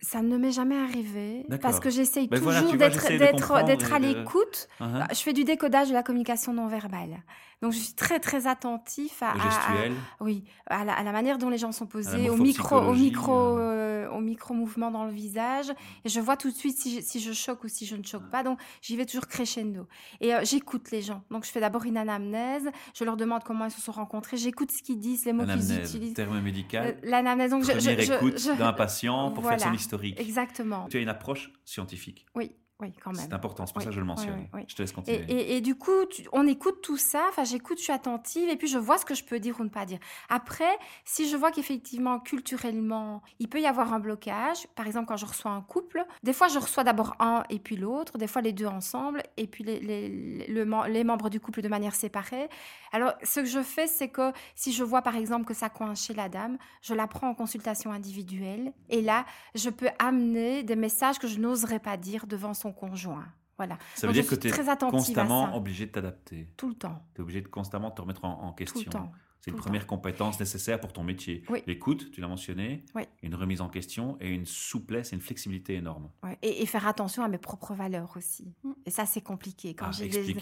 Ça 0.00 0.20
ne 0.22 0.36
m'est 0.36 0.50
jamais 0.50 0.76
arrivé 0.76 1.46
parce 1.62 1.80
que 1.80 1.88
j'essaye 1.88 2.28
Ben 2.28 2.38
toujours 2.38 2.52
voilà, 2.52 2.76
d'être 3.62 3.92
à 3.92 4.00
de- 4.00 4.06
l'écoute. 4.06 4.68
Hein, 4.80 5.02
hein 5.02 5.06
Je 5.10 5.16
fais 5.20 5.32
du 5.32 5.44
décodage 5.44 5.88
de 5.88 5.94
la 5.94 6.02
communication 6.02 6.52
non 6.52 6.66
verbale. 6.66 7.22
Donc 7.62 7.72
je 7.72 7.78
suis 7.78 7.94
très 7.94 8.18
très 8.20 8.46
attentif 8.46 9.22
à, 9.22 9.30
à- 9.30 9.34
oui, 10.20 10.44
à 10.66 10.84
la, 10.84 10.92
à 10.94 11.02
la 11.02 11.12
manière 11.12 11.38
dont 11.38 11.48
les 11.48 11.56
gens 11.58 11.72
sont 11.72 11.86
posés, 11.86 12.28
au 12.28 12.36
micro, 12.36 12.76
au 12.76 12.92
micro, 12.92 13.32
euh. 13.58 13.83
Euh, 14.04 14.10
au 14.10 14.20
micro 14.20 14.54
mouvement 14.54 14.90
dans 14.90 15.04
le 15.04 15.12
visage, 15.12 15.70
et 16.04 16.08
je 16.08 16.20
vois 16.20 16.36
tout 16.36 16.50
de 16.50 16.54
suite 16.56 16.76
si 16.78 16.96
je, 16.96 17.00
si 17.00 17.20
je 17.20 17.32
choque 17.32 17.64
ou 17.64 17.68
si 17.68 17.86
je 17.86 17.96
ne 17.96 18.02
choque 18.04 18.28
pas. 18.30 18.42
Donc 18.42 18.58
j'y 18.82 18.96
vais 18.96 19.06
toujours 19.06 19.26
crescendo. 19.26 19.86
Et 20.20 20.34
euh, 20.34 20.40
j'écoute 20.44 20.90
les 20.90 21.02
gens. 21.02 21.22
Donc 21.30 21.44
je 21.44 21.50
fais 21.50 21.60
d'abord 21.60 21.84
une 21.84 21.96
anamnèse. 21.96 22.68
Je 22.94 23.04
leur 23.04 23.16
demande 23.16 23.42
comment 23.44 23.64
ils 23.66 23.70
se 23.70 23.80
sont 23.80 23.92
rencontrés. 23.92 24.36
J'écoute 24.36 24.70
ce 24.70 24.82
qu'ils 24.82 24.98
disent, 25.00 25.24
les 25.24 25.32
mots 25.32 25.44
qu'ils 25.44 25.78
utilisent. 25.78 26.14
terme 26.14 26.36
Euh, 26.36 26.40
médical. 26.40 26.96
L'anamnèse. 27.02 27.50
Donc 27.50 27.62
je, 27.64 27.72
je- 27.72 27.78
Première 27.78 28.00
je- 28.00 28.12
écoute 28.14 28.58
d'un 28.58 28.72
patient 28.72 29.30
pour 29.32 29.48
faire 29.48 29.60
son 29.60 29.72
historique. 29.72 30.18
Exactement. 30.20 30.86
Tu 30.88 30.98
as 30.98 31.00
une 31.00 31.08
approche 31.08 31.50
scientifique. 31.64 32.26
Oui, 32.34 32.52
oui, 32.84 32.92
quand 33.02 33.12
même. 33.12 33.20
C'est 33.24 33.34
important, 33.34 33.66
c'est 33.66 33.72
pour 33.72 33.80
Oui, 33.80 33.84
ça 33.84 33.90
que 33.90 33.94
je 33.94 34.00
le 34.00 34.06
mentionne. 34.06 34.46
oui. 34.54 34.62
Je 34.68 34.74
te 34.74 34.82
laisse 34.82 34.92
continuer. 34.92 35.24
et- 35.28 35.56
et 35.56 35.60
du 35.60 35.74
coup, 35.74 36.04
tu- 36.10 36.26
on 36.32 36.46
écoute 36.46 36.80
tout 36.82 36.96
ça. 36.96 37.24
Enfin, 37.28 37.44
j'écoute, 37.44 37.78
je 37.78 37.84
suis 37.84 37.92
attentive, 37.92 38.48
et 38.48 38.56
puis 38.56 38.68
je 38.68 38.78
vois 38.78 38.98
ce 38.98 39.04
que 39.04 39.14
je 39.14 39.24
peux 39.24 39.40
dire 39.40 39.58
ou 39.60 39.64
ne 39.64 39.68
pas 39.68 39.84
dire. 39.86 39.98
Après, 40.28 40.78
si 41.04 41.28
je 41.28 41.36
vois 41.36 41.50
qu'effectivement, 41.50 42.20
culturellement, 42.20 43.22
il 43.38 43.48
peut 43.48 43.60
y 43.60 43.66
avoir 43.66 43.92
un 43.92 44.00
blocage. 44.00 44.66
Par 44.74 44.86
exemple, 44.86 45.06
quand 45.06 45.16
je 45.16 45.26
reçois 45.26 45.50
un 45.50 45.62
couple, 45.62 46.04
des 46.22 46.32
fois, 46.32 46.48
je 46.48 46.58
reçois 46.58 46.84
d'abord 46.84 47.14
un 47.18 47.42
et 47.50 47.58
puis 47.58 47.76
l'autre, 47.76 48.18
des 48.18 48.26
fois 48.26 48.42
les 48.42 48.52
deux 48.52 48.66
ensemble, 48.66 49.22
et 49.36 49.46
puis 49.46 49.64
les, 49.64 49.80
les- 49.80 50.46
le 50.48 50.64
les 50.88 51.04
membres 51.04 51.30
du 51.30 51.40
couple 51.40 51.62
de 51.62 51.68
manière 51.68 51.94
séparée. 51.94 52.48
Alors, 52.92 53.12
ce 53.22 53.40
que 53.40 53.46
je 53.46 53.62
fais, 53.62 53.86
c'est 53.86 54.08
que 54.08 54.32
si 54.54 54.72
je 54.72 54.82
vois 54.84 55.02
par 55.02 55.16
exemple 55.16 55.44
que 55.44 55.54
ça 55.54 55.68
coince 55.68 56.04
chez 56.06 56.14
la 56.14 56.28
dame, 56.28 56.58
je 56.82 56.94
la 56.94 57.06
prends 57.06 57.28
en 57.28 57.34
consultation 57.34 57.92
individuelle, 57.92 58.72
et 58.88 59.02
là, 59.02 59.24
je 59.54 59.70
peux 59.70 59.88
amener 59.98 60.62
des 60.62 60.76
messages 60.76 61.18
que 61.18 61.26
je 61.26 61.38
n'oserais 61.38 61.78
pas 61.80 61.96
dire 61.96 62.26
devant 62.26 62.54
son 62.54 62.72
conjoint. 62.74 63.26
Voilà. 63.56 63.78
ça 63.94 64.06
veut 64.06 64.12
Donc, 64.12 64.22
dire 64.22 64.28
que 64.30 64.34
tu 64.34 64.48
es 64.48 64.90
constamment 64.90 65.56
obligé 65.56 65.86
de 65.86 65.92
t'adapter. 65.92 66.50
Tout 66.56 66.68
le 66.68 66.74
temps. 66.74 67.06
Tu 67.14 67.20
es 67.20 67.22
obligé 67.22 67.40
de 67.40 67.48
constamment 67.48 67.90
te 67.92 68.00
remettre 68.00 68.24
en, 68.24 68.32
en 68.42 68.52
Tout 68.52 68.64
le 68.64 68.64
question. 68.64 68.90
temps. 68.90 69.12
C'est 69.44 69.50
une 69.50 69.58
première 69.58 69.86
compétence 69.86 70.40
nécessaire 70.40 70.80
pour 70.80 70.94
ton 70.94 71.02
métier. 71.04 71.42
Oui. 71.50 71.62
L'écoute, 71.66 72.10
tu 72.12 72.22
l'as 72.22 72.28
mentionné, 72.28 72.82
Oui. 72.94 73.02
une 73.22 73.34
remise 73.34 73.60
en 73.60 73.68
question 73.68 74.16
et 74.18 74.30
une 74.30 74.46
souplesse 74.46 75.12
et 75.12 75.16
une 75.16 75.20
flexibilité 75.20 75.74
énorme. 75.74 76.08
Ouais. 76.22 76.38
Et, 76.40 76.62
et 76.62 76.66
faire 76.66 76.86
attention 76.86 77.22
à 77.22 77.28
mes 77.28 77.36
propres 77.36 77.74
valeurs 77.74 78.14
aussi. 78.16 78.54
Mm. 78.62 78.72
Et 78.86 78.90
ça, 78.90 79.04
c'est 79.04 79.20
compliqué. 79.20 79.74
Quand 79.74 79.88
Ah, 79.88 79.92
j'ai 79.92 80.08
des, 80.08 80.34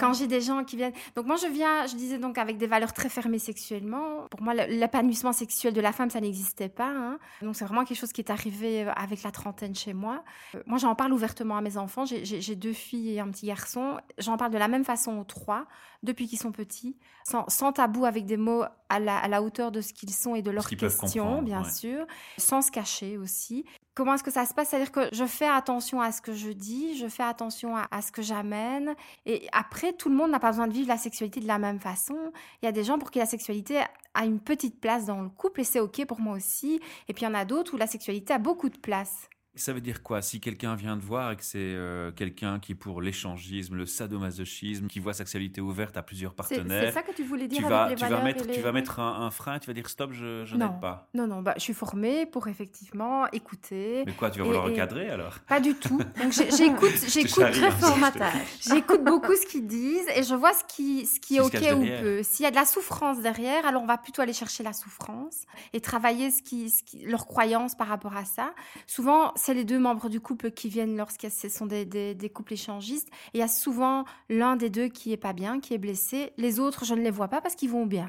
quand 0.00 0.12
j'ai 0.14 0.26
des 0.26 0.40
gens 0.40 0.64
qui 0.64 0.76
viennent. 0.76 0.94
Donc, 1.16 1.26
moi, 1.26 1.36
je 1.36 1.48
viens, 1.48 1.86
je 1.86 1.96
disais 1.96 2.18
donc, 2.18 2.38
avec 2.38 2.56
des 2.56 2.66
valeurs 2.66 2.94
très 2.94 3.10
fermées 3.10 3.38
sexuellement. 3.38 4.26
Pour 4.30 4.40
moi, 4.40 4.54
l'épanouissement 4.54 5.34
sexuel 5.34 5.74
de 5.74 5.80
la 5.82 5.92
femme, 5.92 6.08
ça 6.08 6.20
n'existait 6.22 6.70
pas. 6.70 6.88
hein. 6.90 7.18
Donc, 7.42 7.56
c'est 7.56 7.66
vraiment 7.66 7.84
quelque 7.84 7.98
chose 7.98 8.12
qui 8.12 8.22
est 8.22 8.30
arrivé 8.30 8.84
euh, 8.84 8.92
avec 8.92 9.22
la 9.22 9.30
trentaine 9.32 9.74
chez 9.74 9.92
moi. 9.92 10.24
Euh, 10.54 10.62
Moi, 10.66 10.78
j'en 10.78 10.94
parle 10.94 11.12
ouvertement 11.12 11.56
à 11.58 11.60
mes 11.60 11.76
enfants. 11.76 12.06
J'ai- 12.06 12.24
J'ai 12.24 12.40
j'ai 12.40 12.56
deux 12.56 12.72
filles 12.72 13.10
et 13.16 13.20
un 13.20 13.28
petit 13.30 13.46
garçon. 13.46 13.98
J'en 14.18 14.36
parle 14.38 14.52
de 14.52 14.58
la 14.58 14.68
même 14.68 14.84
façon 14.84 15.18
aux 15.18 15.24
trois, 15.24 15.66
depuis 16.02 16.26
qu'ils 16.26 16.38
sont 16.38 16.52
petits, 16.52 16.96
sans, 17.26 17.44
sans 17.48 17.72
tabou, 17.72 18.04
avec 18.04 18.24
des 18.24 18.36
mots 18.36 18.64
à 18.88 19.00
la, 19.00 19.18
à 19.18 19.28
la 19.28 19.42
hauteur 19.42 19.72
de 19.72 19.80
ce 19.80 19.92
qu'ils 19.92 20.12
sont 20.12 20.34
et 20.34 20.42
de 20.42 20.50
leurs 20.50 20.68
questions, 20.68 21.42
bien 21.42 21.62
ouais. 21.62 21.70
sûr, 21.70 22.06
sans 22.36 22.62
se 22.62 22.70
cacher 22.70 23.18
aussi. 23.18 23.64
Comment 23.94 24.14
est-ce 24.14 24.22
que 24.22 24.30
ça 24.30 24.46
se 24.46 24.54
passe? 24.54 24.68
C'est-à-dire 24.68 24.92
que 24.92 25.08
je 25.12 25.24
fais 25.24 25.48
attention 25.48 26.00
à 26.00 26.12
ce 26.12 26.22
que 26.22 26.32
je 26.32 26.50
dis, 26.50 26.96
je 26.96 27.08
fais 27.08 27.24
attention 27.24 27.76
à, 27.76 27.88
à 27.90 28.00
ce 28.00 28.12
que 28.12 28.22
j'amène. 28.22 28.94
Et 29.26 29.48
après, 29.52 29.92
tout 29.92 30.08
le 30.08 30.14
monde 30.14 30.30
n'a 30.30 30.38
pas 30.38 30.50
besoin 30.50 30.68
de 30.68 30.72
vivre 30.72 30.86
la 30.86 30.98
sexualité 30.98 31.40
de 31.40 31.48
la 31.48 31.58
même 31.58 31.80
façon. 31.80 32.16
Il 32.62 32.66
y 32.66 32.68
a 32.68 32.72
des 32.72 32.84
gens 32.84 32.98
pour 32.98 33.10
qui 33.10 33.18
la 33.18 33.26
sexualité 33.26 33.82
a 34.14 34.24
une 34.24 34.38
petite 34.38 34.80
place 34.80 35.06
dans 35.06 35.20
le 35.20 35.28
couple 35.28 35.62
et 35.62 35.64
c'est 35.64 35.80
OK 35.80 36.04
pour 36.06 36.20
moi 36.20 36.36
aussi. 36.36 36.80
Et 37.08 37.12
puis 37.12 37.24
il 37.24 37.28
y 37.28 37.28
en 37.28 37.34
a 37.34 37.44
d'autres 37.44 37.74
où 37.74 37.76
la 37.76 37.88
sexualité 37.88 38.32
a 38.32 38.38
beaucoup 38.38 38.68
de 38.68 38.78
place. 38.78 39.28
Ça 39.54 39.72
veut 39.72 39.80
dire 39.80 40.02
quoi? 40.04 40.22
Si 40.22 40.40
quelqu'un 40.40 40.76
vient 40.76 40.96
te 40.96 41.04
voir 41.04 41.32
et 41.32 41.36
que 41.36 41.42
c'est 41.42 41.58
euh, 41.58 42.12
quelqu'un 42.12 42.60
qui 42.60 42.72
est 42.72 42.74
pour 42.76 43.02
l'échangisme, 43.02 43.74
le 43.74 43.86
sadomasochisme, 43.86 44.86
qui 44.86 45.00
voit 45.00 45.12
sa 45.14 45.18
sexualité 45.18 45.60
ouverte 45.60 45.96
à 45.96 46.02
plusieurs 46.02 46.32
C'est 46.42 46.54
c'est 46.54 46.54
partenaires, 46.56 46.92
ça 46.92 47.02
que 47.02 47.12
tu 47.12 47.24
voulais 47.24 47.48
dire 47.48 47.58
tu 47.58 47.64
avec 47.64 47.70
vas, 47.76 47.88
les 47.88 47.94
tu 47.96 48.04
vas 48.06 48.22
mettre, 48.22 48.44
et 48.44 48.48
les... 48.48 48.54
tu 48.54 48.60
vas 48.60 48.72
mettre 48.72 49.00
un, 49.00 49.22
un 49.26 49.30
frein, 49.32 49.58
tu 49.58 49.66
vas 49.66 49.72
dire 49.72 49.88
stop, 49.88 50.12
je, 50.12 50.44
je 50.44 50.56
n'aide 50.56 50.80
pas. 50.80 51.08
Non, 51.14 51.26
non, 51.26 51.42
bah, 51.42 51.54
je 51.56 51.62
suis 51.62 51.74
formée 51.74 52.24
pour 52.26 52.46
effectivement 52.46 53.26
écouter. 53.32 54.04
Mais 54.06 54.12
quoi, 54.12 54.30
tu 54.30 54.38
vas 54.38 54.44
vouloir 54.44 54.64
recadrer 54.64 55.10
alors? 55.10 55.38
Pas 55.48 55.58
du 55.60 55.74
tout. 55.74 55.98
Donc 56.22 56.32
j'écoute, 56.32 56.92
hein, 57.40 57.50
Réformatage. 57.50 58.32
j'écoute 58.60 59.02
beaucoup 59.02 59.34
ce 59.34 59.46
qu'ils 59.46 59.66
disent 59.66 60.06
et 60.14 60.22
je 60.22 60.34
vois 60.34 60.52
ce 60.52 60.62
qui, 60.68 61.06
ce 61.06 61.18
qui 61.18 61.36
est 61.36 61.40
ok 61.40 61.54
ou 61.76 61.84
peu. 62.00 62.22
S'il 62.22 62.44
y 62.44 62.46
a 62.46 62.50
de 62.50 62.56
la 62.56 62.64
souffrance 62.64 63.20
derrière, 63.22 63.66
alors 63.66 63.82
on 63.82 63.86
va 63.86 63.98
plutôt 63.98 64.22
aller 64.22 64.32
chercher 64.32 64.62
la 64.62 64.72
souffrance 64.72 65.46
et 65.72 65.80
travailler 65.80 66.30
ce 66.30 66.42
qui, 66.42 66.70
ce 66.70 66.82
qui- 66.84 67.04
leurs 67.04 67.26
croyances 67.26 67.74
par 67.74 67.88
rapport 67.88 68.16
à 68.16 68.24
ça. 68.24 68.52
Souvent, 68.86 69.32
c'est 69.38 69.54
les 69.54 69.64
deux 69.64 69.78
membres 69.78 70.08
du 70.08 70.20
couple 70.20 70.50
qui 70.50 70.68
viennent 70.68 70.96
lorsque 70.96 71.28
ce 71.30 71.48
sont 71.48 71.66
des, 71.66 71.84
des- 71.84 72.30
couples 72.30 72.52
échangistes. 72.54 73.08
Il 73.32 73.40
y 73.40 73.42
a 73.42 73.48
souvent 73.48 74.04
l'un 74.28 74.56
des 74.56 74.68
deux 74.70 74.88
qui 74.88 75.12
est 75.12 75.16
pas 75.16 75.32
bien, 75.32 75.60
qui 75.60 75.72
est 75.74 75.78
blessé. 75.78 76.32
Les 76.36 76.60
autres, 76.60 76.84
je 76.84 76.94
ne 76.94 77.00
les 77.02 77.10
vois 77.10 77.28
pas 77.28 77.40
parce 77.40 77.54
qu'ils 77.54 77.70
vont 77.70 77.86
bien. 77.86 78.08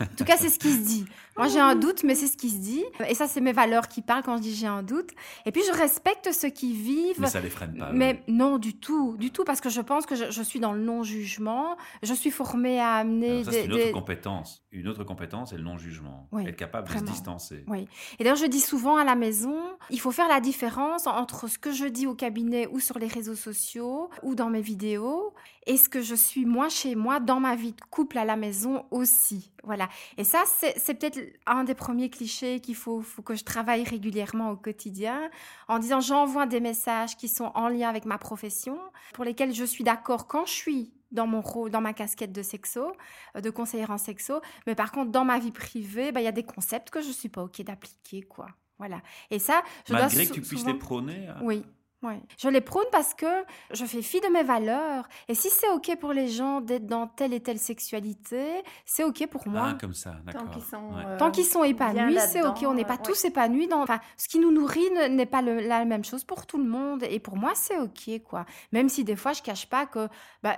En 0.00 0.06
tout 0.16 0.24
cas, 0.24 0.36
c'est 0.36 0.48
ce 0.50 0.58
qui 0.58 0.72
se 0.72 0.78
dit. 0.86 1.06
Moi, 1.36 1.48
j'ai 1.48 1.60
un 1.60 1.74
doute, 1.74 2.02
mais 2.04 2.14
c'est 2.14 2.26
ce 2.26 2.36
qui 2.36 2.50
se 2.50 2.58
dit. 2.58 2.84
Et 3.08 3.14
ça, 3.14 3.26
c'est 3.28 3.40
mes 3.40 3.52
valeurs 3.52 3.88
qui 3.88 4.02
parlent 4.02 4.22
quand 4.22 4.36
je 4.36 4.42
dis 4.42 4.54
j'ai 4.54 4.66
un 4.66 4.82
doute. 4.82 5.10
Et 5.44 5.52
puis, 5.52 5.62
je 5.66 5.72
respecte 5.72 6.32
ceux 6.32 6.48
qui 6.48 6.74
vivent. 6.74 7.20
Mais 7.20 7.26
ça 7.28 7.40
les 7.40 7.50
freine 7.50 7.76
pas. 7.76 7.90
Mais 7.92 8.22
non, 8.28 8.58
du 8.58 8.78
tout, 8.78 9.16
du 9.18 9.30
tout, 9.30 9.44
parce 9.44 9.60
que 9.60 9.68
je 9.68 9.80
pense 9.80 10.06
que 10.06 10.14
je, 10.14 10.30
je 10.30 10.42
suis 10.42 10.60
dans 10.60 10.72
le 10.72 10.80
non-jugement. 10.80 11.76
Je 12.02 12.14
suis 12.14 12.30
formée 12.30 12.80
à 12.80 12.94
amener 12.94 13.30
Alors 13.40 13.44
ça, 13.46 13.52
c'est 13.52 13.64
une 13.66 13.72
autre 13.74 13.84
des- 13.84 13.92
compétence. 13.92 14.62
Une 14.72 14.88
autre 14.88 15.04
compétence, 15.04 15.50
c'est 15.50 15.56
le 15.56 15.62
non-jugement. 15.64 16.28
Oui, 16.32 16.46
Être 16.46 16.56
capable 16.56 16.88
de 16.88 16.98
se 16.98 17.04
distancer. 17.04 17.64
Oui. 17.68 17.88
Et 18.18 18.24
d'ailleurs, 18.24 18.36
je 18.36 18.46
dis 18.46 18.60
souvent 18.60 18.96
à 18.96 19.04
la 19.04 19.14
maison, 19.14 19.56
il 19.90 20.00
faut 20.00 20.10
faire 20.12 20.28
la 20.28 20.40
différence 20.40 21.06
entre 21.06 21.48
ce 21.48 21.58
que 21.58 21.72
je 21.72 21.86
dis 21.86 22.06
au 22.06 22.14
cabinet 22.14 22.66
ou 22.70 22.78
sur 22.80 22.98
les 22.98 23.06
réseaux 23.06 23.34
sociaux 23.36 24.10
ou 24.22 24.34
dans 24.34 24.50
mes 24.50 24.60
vidéos 24.60 25.32
et 25.66 25.76
ce 25.78 25.88
que 25.88 26.00
je 26.02 26.14
suis 26.14 26.44
moi 26.44 26.68
chez 26.68 26.94
moi 26.94 27.20
dans 27.20 27.40
ma 27.40 27.56
vie 27.56 27.72
de 27.72 27.80
couple 27.90 28.18
à 28.18 28.24
la 28.24 28.36
maison 28.36 28.84
aussi. 28.90 29.50
Voilà. 29.64 29.88
Et 30.18 30.24
ça, 30.24 30.44
c'est 30.76 30.94
peut-être 30.94 31.18
un 31.46 31.64
des 31.64 31.74
premiers 31.74 32.10
clichés 32.10 32.60
qu'il 32.60 32.74
faut, 32.74 33.00
faut 33.02 33.22
que 33.22 33.34
je 33.34 33.44
travaille 33.44 33.84
régulièrement 33.84 34.50
au 34.50 34.56
quotidien 34.56 35.30
en 35.68 35.78
disant 35.78 36.00
j'envoie 36.00 36.46
des 36.46 36.60
messages 36.60 37.16
qui 37.16 37.28
sont 37.28 37.52
en 37.54 37.68
lien 37.68 37.88
avec 37.88 38.04
ma 38.04 38.18
profession, 38.18 38.78
pour 39.14 39.24
lesquels 39.24 39.54
je 39.54 39.64
suis 39.64 39.84
d'accord 39.84 40.26
quand 40.26 40.46
je 40.46 40.52
suis 40.52 40.92
dans 41.12 41.26
mon 41.26 41.40
rôle, 41.40 41.70
dans 41.70 41.80
ma 41.80 41.92
casquette 41.92 42.32
de 42.32 42.42
sexo, 42.42 42.92
euh, 43.36 43.40
de 43.40 43.50
conseillère 43.50 43.90
en 43.90 43.98
sexo, 43.98 44.40
mais 44.66 44.74
par 44.74 44.90
contre 44.92 45.10
dans 45.12 45.24
ma 45.24 45.38
vie 45.38 45.52
privée, 45.52 46.10
bah, 46.12 46.20
il 46.20 46.24
y 46.24 46.28
a 46.28 46.32
des 46.32 46.42
concepts 46.42 46.90
que 46.90 47.00
je 47.00 47.10
suis 47.10 47.28
pas 47.28 47.42
ok 47.44 47.62
d'appliquer, 47.62 48.22
quoi. 48.22 48.48
Voilà. 48.78 49.00
Et 49.30 49.38
ça, 49.38 49.62
je 49.88 49.92
Malgré 49.94 50.16
dois 50.16 50.26
que 50.26 50.32
tu 50.34 50.40
puisses 50.42 50.58
souvent- 50.60 50.72
les 50.72 50.78
prôner. 50.78 51.28
hein. 51.28 51.38
Oui. 51.42 51.64
Ouais. 52.06 52.20
Je 52.38 52.48
les 52.48 52.60
prône 52.60 52.84
parce 52.92 53.14
que 53.14 53.26
je 53.72 53.84
fais 53.84 54.02
fi 54.02 54.20
de 54.20 54.28
mes 54.28 54.42
valeurs. 54.42 55.08
Et 55.28 55.34
si 55.34 55.48
c'est 55.50 55.68
OK 55.70 55.96
pour 56.00 56.12
les 56.12 56.28
gens 56.28 56.60
d'être 56.60 56.86
dans 56.86 57.06
telle 57.06 57.32
et 57.32 57.40
telle 57.40 57.58
sexualité, 57.58 58.62
c'est 58.84 59.04
OK 59.04 59.26
pour 59.28 59.46
moi. 59.48 59.68
Ah, 59.70 59.78
comme 59.80 59.94
ça, 59.94 60.14
d'accord. 60.24 60.44
Tant 60.44 60.50
qu'ils 60.50 60.62
sont, 60.62 60.76
Ouais. 60.94 61.02
euh, 61.06 61.18
Tant 61.18 61.30
qu'ils 61.30 61.44
sont 61.44 61.64
épanouis, 61.64 62.18
c'est 62.28 62.42
OK. 62.46 62.58
On 62.66 62.74
n'est 62.74 62.84
pas 62.84 62.98
tous 62.98 63.24
épanouis. 63.24 63.66
Dans... 63.68 63.82
Enfin, 63.82 64.00
ce 64.16 64.28
qui 64.28 64.38
nous 64.38 64.50
nourrit 64.52 64.90
ne- 64.94 65.08
n'est 65.08 65.26
pas 65.26 65.42
le- 65.42 65.60
la 65.60 65.84
même 65.84 66.04
chose 66.04 66.24
pour 66.24 66.46
tout 66.46 66.58
le 66.58 66.64
monde. 66.68 67.02
Et 67.08 67.18
pour 67.20 67.36
moi, 67.36 67.52
c'est 67.54 67.78
OK, 67.78 68.10
quoi. 68.24 68.44
Même 68.72 68.88
si 68.88 69.04
des 69.04 69.16
fois, 69.16 69.32
je 69.32 69.42
cache 69.42 69.66
pas 69.68 69.86
que 69.86 70.08
bah, 70.42 70.56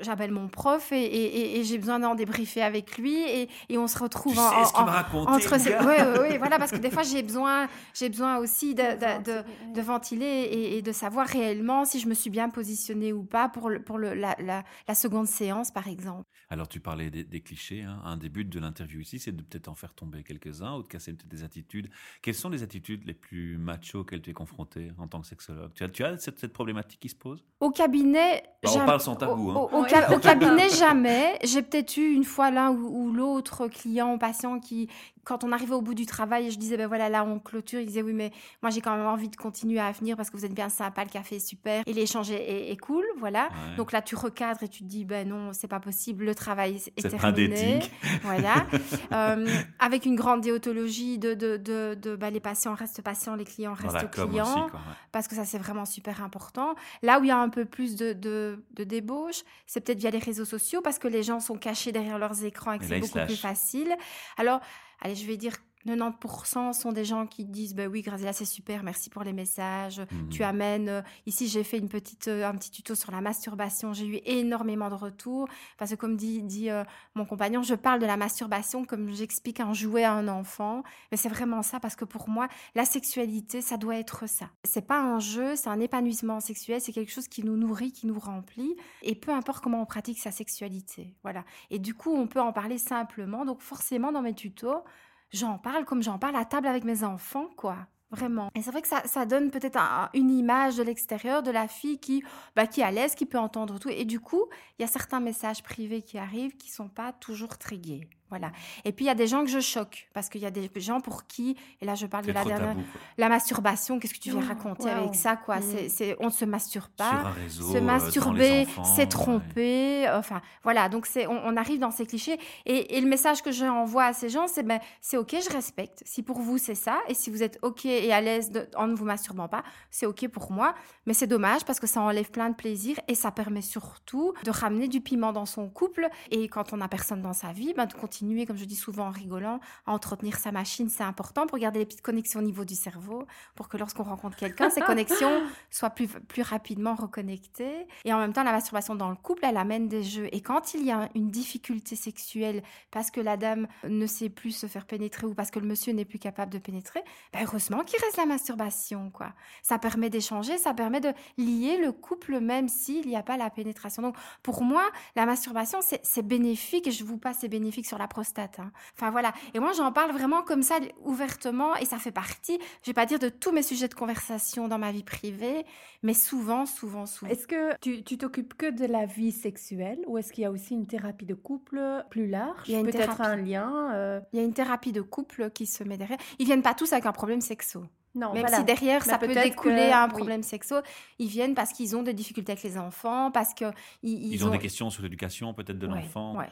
j'appelle 0.00 0.32
mon 0.32 0.48
prof 0.48 0.92
et, 0.92 0.96
et- 1.02 1.40
et- 1.40 1.60
et 1.60 1.64
j'ai 1.64 1.78
besoin 1.78 1.98
d'en 1.98 2.14
débriefer 2.14 2.62
avec 2.62 2.98
lui 2.98 3.20
et, 3.22 3.48
et 3.68 3.78
on 3.78 3.86
se 3.86 3.98
retrouve 3.98 4.34
Tu 4.34 4.38
en, 4.38 4.50
sais 4.50 4.64
ce 4.66 4.72
qu'il 4.72 4.82
en- 4.82 4.86
raconté, 4.86 5.30
entre 5.32 5.56
Oui, 5.86 6.28
oui, 6.30 6.38
voilà, 6.38 6.58
parce 6.58 6.70
que 6.70 6.76
des 6.76 6.90
fois, 6.90 7.02
j'ai 7.02 7.22
besoin, 7.22 7.68
j'ai 7.94 8.08
besoin 8.08 8.38
aussi 8.38 8.74
de, 8.74 8.82
de- 8.94 9.22
de- 9.22 9.32
ventiler. 9.32 9.72
de 9.74 9.80
ventiler 9.80 10.26
et, 10.26 10.76
et 10.78 10.82
de 10.90 10.94
savoir 10.94 11.26
réellement 11.26 11.84
si 11.84 12.00
je 12.00 12.08
me 12.08 12.14
suis 12.14 12.30
bien 12.30 12.48
positionnée 12.50 13.12
ou 13.12 13.22
pas 13.22 13.48
pour, 13.48 13.70
le- 13.70 13.82
pour 13.82 13.96
le- 13.96 14.14
la, 14.14 14.34
la- 14.40 14.64
la 14.88 14.94
seconde 14.94 15.26
séance, 15.28 15.70
par 15.70 15.86
exemple. 15.86 16.24
Alors, 16.50 16.66
tu 16.66 16.80
parlais 16.80 17.10
des, 17.10 17.22
des 17.22 17.40
clichés. 17.40 17.82
hein. 17.82 18.00
Un 18.04 18.16
des 18.16 18.28
buts 18.28 18.44
de 18.44 18.58
l'interview 18.58 19.00
ici, 19.00 19.20
c'est 19.20 19.30
de 19.30 19.42
peut-être 19.42 19.68
en 19.68 19.74
faire 19.76 19.94
tomber 19.94 20.24
quelques-uns 20.24 20.74
ou 20.76 20.82
de 20.82 20.88
casser 20.88 21.12
peut-être 21.12 21.28
des 21.28 21.44
attitudes. 21.44 21.88
Quelles 22.22 22.34
sont 22.34 22.48
les 22.48 22.62
attitudes 22.64 23.04
les 23.06 23.14
plus 23.14 23.56
macho 23.56 24.00
auxquelles 24.00 24.20
tu 24.22 24.30
es 24.30 24.32
confronté 24.32 24.90
en 24.98 25.06
tant 25.06 25.20
que 25.20 25.28
sexologue? 25.28 25.72
Tu 25.74 25.84
as, 25.84 25.88
tu 25.88 26.02
as 26.04 26.18
cette, 26.18 26.40
cette 26.40 26.52
problématique 26.52 26.98
qui 27.00 27.08
se 27.08 27.14
pose? 27.16 27.44
Au 27.60 27.70
cabinet, 27.70 28.42
Bah, 28.64 28.70
on 28.74 28.86
parle 28.86 29.00
sans 29.00 29.14
tabou, 29.16 29.50
Au, 29.50 29.50
hein. 29.52 29.54
au- 29.72 29.76
au 29.78 29.82
Oui. 29.82 29.88
ca- 29.90 30.12
au 30.14 30.18
cabinet, 30.18 30.68
jamais. 30.78 31.38
J'ai 31.44 31.62
peut-être 31.62 31.96
eu 31.96 32.12
une 32.12 32.24
fois 32.24 32.50
l'un 32.50 32.70
ou, 32.70 33.04
ou 33.08 33.12
l'autre 33.12 33.68
client 33.68 34.14
ou 34.14 34.18
patient 34.18 34.58
qui, 34.58 34.88
quand 35.24 35.44
on 35.44 35.52
arrivait 35.52 35.74
au 35.74 35.82
bout 35.82 35.94
du 35.94 36.06
travail, 36.06 36.46
et 36.46 36.50
je 36.50 36.58
disais 36.58 36.76
ben 36.78 36.88
voilà 36.88 37.08
là 37.10 37.22
on 37.24 37.38
clôture, 37.38 37.78
il 37.78 37.86
disait 37.86 38.02
oui 38.02 38.14
mais 38.14 38.32
moi 38.62 38.70
j'ai 38.70 38.80
quand 38.80 38.96
même 38.96 39.06
envie 39.06 39.28
de 39.28 39.36
continuer 39.36 39.78
à 39.78 39.92
venir 39.92 40.16
parce 40.16 40.30
que 40.30 40.36
vous 40.38 40.46
êtes 40.46 40.54
bien 40.54 40.69
sympa, 40.70 41.04
le 41.04 41.10
café 41.10 41.36
est 41.36 41.46
super 41.46 41.82
et 41.86 41.92
l'échange 41.92 42.30
est, 42.30 42.42
est- 42.42 42.70
est 42.72 42.76
cool, 42.76 43.04
voilà. 43.18 43.48
Ouais. 43.48 43.76
Donc 43.76 43.92
là 43.92 44.00
tu 44.02 44.14
recadres 44.16 44.62
et 44.62 44.68
tu 44.68 44.80
te 44.84 44.88
dis 44.88 45.04
ben 45.04 45.28
non 45.28 45.52
c'est 45.52 45.68
pas 45.68 45.80
possible, 45.80 46.24
le 46.24 46.34
travail 46.34 46.76
est 46.76 47.00
C'est 47.02 47.10
pas 47.18 47.32
terminé. 47.32 47.80
Voilà. 48.22 48.66
Euh, 49.12 49.46
avec 49.78 50.06
une 50.06 50.14
grande 50.16 50.40
déontologie 50.42 51.18
de, 51.18 51.34
de, 51.34 51.56
de, 51.56 51.94
de, 52.00 52.16
ben, 52.16 52.30
les 52.32 52.40
patients 52.40 52.74
restent 52.74 53.02
patients, 53.02 53.34
les 53.34 53.44
clients 53.44 53.74
restent 53.74 54.10
clients 54.10 54.44
aussi, 54.44 54.52
quoi. 54.70 54.80
ouais. 54.80 54.94
parce 55.12 55.28
que 55.28 55.34
ça 55.34 55.44
c'est 55.44 55.58
vraiment 55.58 55.84
super 55.84 56.22
important. 56.22 56.74
Là 57.02 57.18
où 57.20 57.24
il 57.24 57.28
y 57.28 57.30
a 57.32 57.38
un 57.38 57.48
peu 57.48 57.64
plus 57.64 57.96
de, 57.96 58.12
de, 58.12 58.62
de 58.74 58.84
débauche, 58.84 59.42
c'est 59.66 59.80
peut-être 59.80 59.98
via 59.98 60.10
les 60.10 60.18
réseaux 60.18 60.44
sociaux 60.44 60.80
parce 60.82 60.98
que 60.98 61.08
les 61.08 61.22
gens 61.22 61.40
sont 61.40 61.56
cachés 61.58 61.92
derrière 61.92 62.18
leurs 62.18 62.44
écrans 62.44 62.72
et 62.72 62.78
que 62.78 62.84
c'est 62.84 63.00
beaucoup 63.00 63.24
plus 63.26 63.36
facile. 63.40 63.94
Alors, 64.36 64.60
allez, 65.00 65.14
je 65.14 65.26
vais 65.26 65.36
dire 65.36 65.54
90% 65.86 66.72
sont 66.72 66.92
des 66.92 67.04
gens 67.04 67.26
qui 67.26 67.44
disent 67.44 67.74
bah 67.74 67.86
oui 67.86 68.02
Graziella 68.02 68.32
c'est 68.32 68.44
super 68.44 68.82
merci 68.82 69.08
pour 69.08 69.22
les 69.22 69.32
messages. 69.32 70.00
Mhm. 70.00 70.28
tu 70.28 70.42
amènes 70.42 70.88
euh, 70.88 71.02
ici 71.26 71.48
j'ai 71.48 71.64
fait 71.64 71.78
une 71.78 71.88
petite 71.88 72.28
euh, 72.28 72.46
un 72.46 72.54
petit 72.54 72.70
tuto 72.70 72.94
sur 72.94 73.10
la 73.12 73.20
masturbation 73.20 73.92
j'ai 73.92 74.06
eu 74.06 74.20
énormément 74.24 74.90
de 74.90 74.94
retours. 74.94 75.48
Parce 75.78 75.92
que 75.92 75.96
comme 75.96 76.16
dit 76.16 76.42
dit 76.42 76.70
euh, 76.70 76.84
mon 77.14 77.24
compagnon 77.24 77.62
je 77.62 77.74
parle 77.74 78.00
de 78.00 78.06
la 78.06 78.16
masturbation 78.16 78.84
comme 78.84 79.10
j'explique 79.10 79.60
un 79.60 79.72
jouet 79.72 80.04
à 80.04 80.12
un 80.12 80.28
enfant. 80.28 80.82
Mais 81.10 81.16
c'est 81.16 81.28
vraiment 81.28 81.62
ça 81.62 81.80
parce 81.80 81.96
que 81.96 82.04
pour 82.04 82.28
moi 82.28 82.48
la 82.74 82.84
sexualité 82.84 83.62
ça 83.62 83.76
doit 83.76 83.96
être 83.96 84.28
ça. 84.28 84.50
C'est 84.64 84.86
pas 84.86 85.00
un 85.00 85.18
jeu 85.18 85.56
c'est 85.56 85.68
un 85.68 85.80
épanouissement 85.80 86.40
sexuel 86.40 86.80
c'est 86.80 86.92
quelque 86.92 87.12
chose 87.12 87.28
qui 87.28 87.42
nous 87.42 87.56
nourrit 87.56 87.92
qui 87.92 88.06
nous 88.06 88.18
remplit. 88.18 88.76
Et 89.02 89.14
peu 89.14 89.32
importe 89.32 89.62
comment 89.62 89.80
on 89.80 89.86
pratique 89.86 90.18
sa 90.18 90.30
sexualité 90.30 91.14
voilà. 91.22 91.44
Et 91.70 91.78
du 91.78 91.94
coup 91.94 92.12
on 92.14 92.26
peut 92.26 92.40
en 92.40 92.52
parler 92.52 92.76
simplement. 92.76 93.46
Donc 93.46 93.62
forcément 93.62 94.12
dans 94.12 94.22
mes 94.22 94.34
tutos 94.34 94.84
j'en 95.32 95.58
parle 95.58 95.84
comme 95.84 96.02
j'en 96.02 96.18
parle 96.18 96.36
à 96.36 96.44
table 96.44 96.66
avec 96.66 96.84
mes 96.84 97.04
enfants, 97.04 97.48
quoi. 97.56 97.76
Vraiment. 98.10 98.50
Et 98.56 98.62
c'est 98.62 98.72
vrai 98.72 98.82
que 98.82 98.88
ça, 98.88 99.02
ça 99.06 99.24
donne 99.24 99.50
peut-être 99.52 99.76
un- 99.76 100.10
une 100.14 100.30
image 100.30 100.76
de 100.76 100.82
l'extérieur 100.82 101.42
de 101.44 101.50
la 101.52 101.68
fille 101.68 102.00
qui, 102.00 102.24
bah, 102.56 102.66
qui 102.66 102.80
est 102.80 102.84
à 102.84 102.90
l'aise, 102.90 103.14
qui 103.14 103.24
peut 103.26 103.38
entendre 103.38 103.78
tout. 103.78 103.88
Et 103.88 104.04
du 104.04 104.18
coup, 104.18 104.46
il 104.78 104.82
y 104.82 104.84
a 104.84 104.88
certains 104.88 105.20
messages 105.20 105.62
privés 105.62 106.02
qui 106.02 106.18
arrivent 106.18 106.56
qui 106.56 106.70
sont 106.70 106.88
pas 106.88 107.12
toujours 107.12 107.56
très 107.58 107.78
gais. 107.78 108.08
Voilà. 108.30 108.50
Et 108.84 108.92
puis, 108.92 109.04
il 109.04 109.08
y 109.08 109.12
a 109.12 109.14
des 109.14 109.26
gens 109.26 109.44
que 109.44 109.50
je 109.50 109.60
choque. 109.60 110.08
Parce 110.12 110.28
qu'il 110.28 110.40
y 110.40 110.46
a 110.46 110.50
des 110.50 110.70
gens 110.76 111.00
pour 111.00 111.26
qui, 111.26 111.56
et 111.80 111.84
là, 111.84 111.94
je 111.94 112.06
parle 112.06 112.24
de 112.24 112.32
la 112.32 112.44
dernière, 112.44 112.68
tabou, 112.70 112.82
la 113.18 113.28
masturbation. 113.28 113.98
Qu'est-ce 113.98 114.14
que 114.14 114.18
tu 114.18 114.30
viens 114.30 114.40
Oh, 114.40 114.46
raconter 114.46 114.84
wow. 114.84 115.02
avec 115.02 115.14
ça, 115.14 115.36
quoi? 115.36 115.56
Mm. 115.56 116.16
On 116.20 116.26
ne 116.26 116.30
se 116.30 116.44
masturbe 116.44 116.80
Sur 116.80 116.88
pas 116.90 117.10
un 117.10 117.30
réseau, 117.30 117.72
se 117.72 117.76
euh, 117.76 117.80
masturber, 117.80 118.66
c'est 118.84 119.02
ouais. 119.02 119.06
tromper, 119.06 120.08
enfin 120.10 120.40
voilà, 120.62 120.88
donc 120.88 121.06
c'est 121.06 121.26
on, 121.26 121.40
on 121.44 121.56
arrive 121.56 121.80
dans 121.80 121.90
ces 121.90 122.06
clichés 122.06 122.38
et, 122.66 122.96
et 122.96 123.00
le 123.00 123.08
message 123.08 123.42
que 123.42 123.52
je 123.52 123.64
envoie 123.64 124.04
à 124.04 124.12
ces 124.12 124.28
gens, 124.28 124.46
c'est 124.46 124.62
ben 124.62 124.80
c'est 125.00 125.16
ok, 125.16 125.36
je 125.42 125.52
respecte. 125.52 126.02
Si 126.06 126.22
pour 126.22 126.40
vous 126.40 126.58
c'est 126.58 126.74
ça 126.74 126.98
et 127.08 127.14
si 127.14 127.30
vous 127.30 127.42
êtes 127.42 127.58
ok 127.62 127.84
et 127.86 128.12
à 128.12 128.20
l'aise 128.20 128.52
en 128.76 128.86
ne 128.86 128.94
vous 128.94 129.04
masturbant 129.04 129.48
pas, 129.48 129.62
c'est 129.90 130.06
ok 130.06 130.28
pour 130.28 130.52
moi, 130.52 130.74
mais 131.06 131.14
c'est 131.14 131.26
dommage 131.26 131.64
parce 131.64 131.80
que 131.80 131.86
ça 131.86 132.00
enlève 132.00 132.30
plein 132.30 132.50
de 132.50 132.54
plaisir 132.54 132.98
et 133.08 133.14
ça 133.14 133.30
permet 133.30 133.62
surtout 133.62 134.32
de 134.44 134.50
ramener 134.50 134.88
du 134.88 135.00
piment 135.00 135.32
dans 135.32 135.46
son 135.46 135.68
couple 135.68 136.08
et 136.30 136.48
quand 136.48 136.72
on 136.72 136.78
n'a 136.78 136.88
personne 136.88 137.22
dans 137.22 137.32
sa 137.32 137.52
vie, 137.52 137.74
ben 137.74 137.86
de 137.86 137.94
continuer, 137.94 138.19
comme 138.46 138.56
je 138.56 138.64
dis 138.64 138.76
souvent 138.76 139.06
en 139.06 139.10
rigolant, 139.10 139.60
à 139.86 139.92
entretenir 139.92 140.38
sa 140.38 140.52
machine, 140.52 140.88
c'est 140.88 141.02
important 141.02 141.46
pour 141.46 141.58
garder 141.58 141.80
les 141.80 141.86
petites 141.86 142.02
connexions 142.02 142.40
au 142.40 142.42
niveau 142.42 142.64
du 142.64 142.74
cerveau, 142.74 143.26
pour 143.54 143.68
que 143.68 143.76
lorsqu'on 143.76 144.02
rencontre 144.02 144.36
quelqu'un, 144.36 144.70
ces 144.70 144.80
connexions 144.92 145.42
soient 145.70 145.90
plus, 145.90 146.08
plus 146.08 146.42
rapidement 146.42 146.94
reconnectées. 146.94 147.86
Et 148.04 148.12
en 148.12 148.18
même 148.18 148.32
temps, 148.32 148.44
la 148.44 148.52
masturbation 148.52 148.94
dans 148.94 149.10
le 149.10 149.16
couple, 149.16 149.44
elle 149.44 149.56
amène 149.56 149.88
des 149.88 150.02
jeux. 150.02 150.28
Et 150.32 150.40
quand 150.40 150.74
il 150.74 150.84
y 150.84 150.90
a 150.90 151.08
une 151.14 151.30
difficulté 151.30 151.96
sexuelle 151.96 152.62
parce 152.90 153.10
que 153.10 153.20
la 153.20 153.36
dame 153.36 153.66
ne 153.88 154.06
sait 154.06 154.28
plus 154.28 154.52
se 154.52 154.66
faire 154.66 154.86
pénétrer 154.86 155.26
ou 155.26 155.34
parce 155.34 155.50
que 155.50 155.58
le 155.58 155.66
monsieur 155.66 155.92
n'est 155.92 156.04
plus 156.04 156.18
capable 156.18 156.52
de 156.52 156.58
pénétrer, 156.58 157.02
ben 157.32 157.40
heureusement 157.44 157.84
qu'il 157.84 158.00
reste 158.00 158.16
la 158.16 158.26
masturbation, 158.26 159.10
quoi. 159.10 159.32
Ça 159.62 159.78
permet 159.78 160.10
d'échanger, 160.10 160.58
ça 160.58 160.74
permet 160.74 161.00
de 161.00 161.12
lier 161.38 161.78
le 161.78 161.92
couple 161.92 162.40
même 162.40 162.68
s'il 162.68 163.06
n'y 163.06 163.16
a 163.16 163.22
pas 163.22 163.36
la 163.36 163.50
pénétration. 163.50 164.02
Donc, 164.02 164.16
pour 164.42 164.62
moi, 164.62 164.84
la 165.16 165.26
masturbation, 165.26 165.80
c'est 165.80 166.22
bénéfique 166.22 166.90
je 166.90 167.04
vous 167.04 167.18
passe, 167.18 167.38
c'est 167.40 167.48
bénéfique 167.48 167.86
sur 167.86 167.98
la 167.98 168.08
prostate. 168.10 168.58
hein. 168.58 168.70
Enfin, 168.94 169.10
voilà. 169.10 169.32
Et 169.54 169.58
moi, 169.60 169.72
j'en 169.72 169.90
parle 169.92 170.12
vraiment 170.12 170.42
comme 170.42 170.62
ça, 170.62 170.78
ouvertement, 171.02 171.74
et 171.76 171.86
ça 171.86 171.96
fait 171.96 172.10
partie, 172.12 172.58
je 172.82 172.90
vais 172.90 172.94
pas 172.94 173.06
dire 173.06 173.18
de 173.18 173.30
tous 173.30 173.52
mes 173.52 173.62
sujets 173.62 173.88
de 173.88 173.94
conversation 173.94 174.68
dans 174.68 174.78
ma 174.78 174.92
vie 174.92 175.04
privée, 175.04 175.64
mais 176.02 176.12
souvent, 176.12 176.66
souvent, 176.66 177.06
souvent. 177.06 177.30
Est-ce 177.30 177.46
que 177.46 177.74
tu 177.80 178.18
t'occupes 178.18 178.54
que 178.54 178.70
de 178.70 178.84
la 178.84 179.06
vie 179.06 179.32
sexuelle 179.32 180.00
ou 180.06 180.18
est-ce 180.18 180.32
qu'il 180.32 180.42
y 180.42 180.46
a 180.46 180.50
aussi 180.50 180.74
une 180.74 180.86
thérapie 180.86 181.26
de 181.26 181.34
couple 181.34 181.80
plus 182.10 182.26
large? 182.26 182.68
Il 182.68 182.74
y 182.74 182.76
a 182.76 182.82
Peut-être 182.82 183.20
un 183.20 183.36
lien 183.36 183.92
euh, 183.94 184.20
Il 184.32 184.38
y 184.38 184.42
a 184.42 184.44
une 184.44 184.52
thérapie 184.52 184.92
de 184.92 185.00
couple 185.00 185.50
qui 185.50 185.66
se 185.66 185.84
met 185.84 185.96
derrière. 185.96 186.18
Ils 186.38 186.46
viennent 186.46 186.62
pas 186.62 186.74
tous 186.74 186.92
avec 186.92 187.06
un 187.06 187.12
problème 187.12 187.40
sexo. 187.40 187.84
Non, 188.14 188.32
Même 188.32 188.42
voilà. 188.42 188.58
si 188.58 188.64
derrière, 188.64 189.02
Mais 189.06 189.12
ça 189.12 189.18
peut 189.18 189.28
découler 189.32 189.76
que- 189.88 189.92
à 189.92 190.02
un 190.02 190.06
oui. 190.08 190.14
problème 190.14 190.42
sexo, 190.42 190.76
ils 191.20 191.28
viennent 191.28 191.54
parce 191.54 191.72
qu'ils 191.72 191.94
ont 191.96 192.02
des 192.02 192.12
difficultés 192.12 192.52
avec 192.52 192.64
les 192.64 192.76
enfants, 192.76 193.30
parce 193.30 193.54
que 193.54 193.66
ils, 194.02 194.32
Ils, 194.34 194.44
ont, 194.44 194.50
des 194.50 194.58
questions 194.58 194.90
sur 194.90 195.02
l'éducation 195.04 195.54
peut-être 195.54 195.78
de 195.78 195.86
Ouais, 195.86 195.94
l'enfant. 196.02 196.36
ouais, 196.36 196.46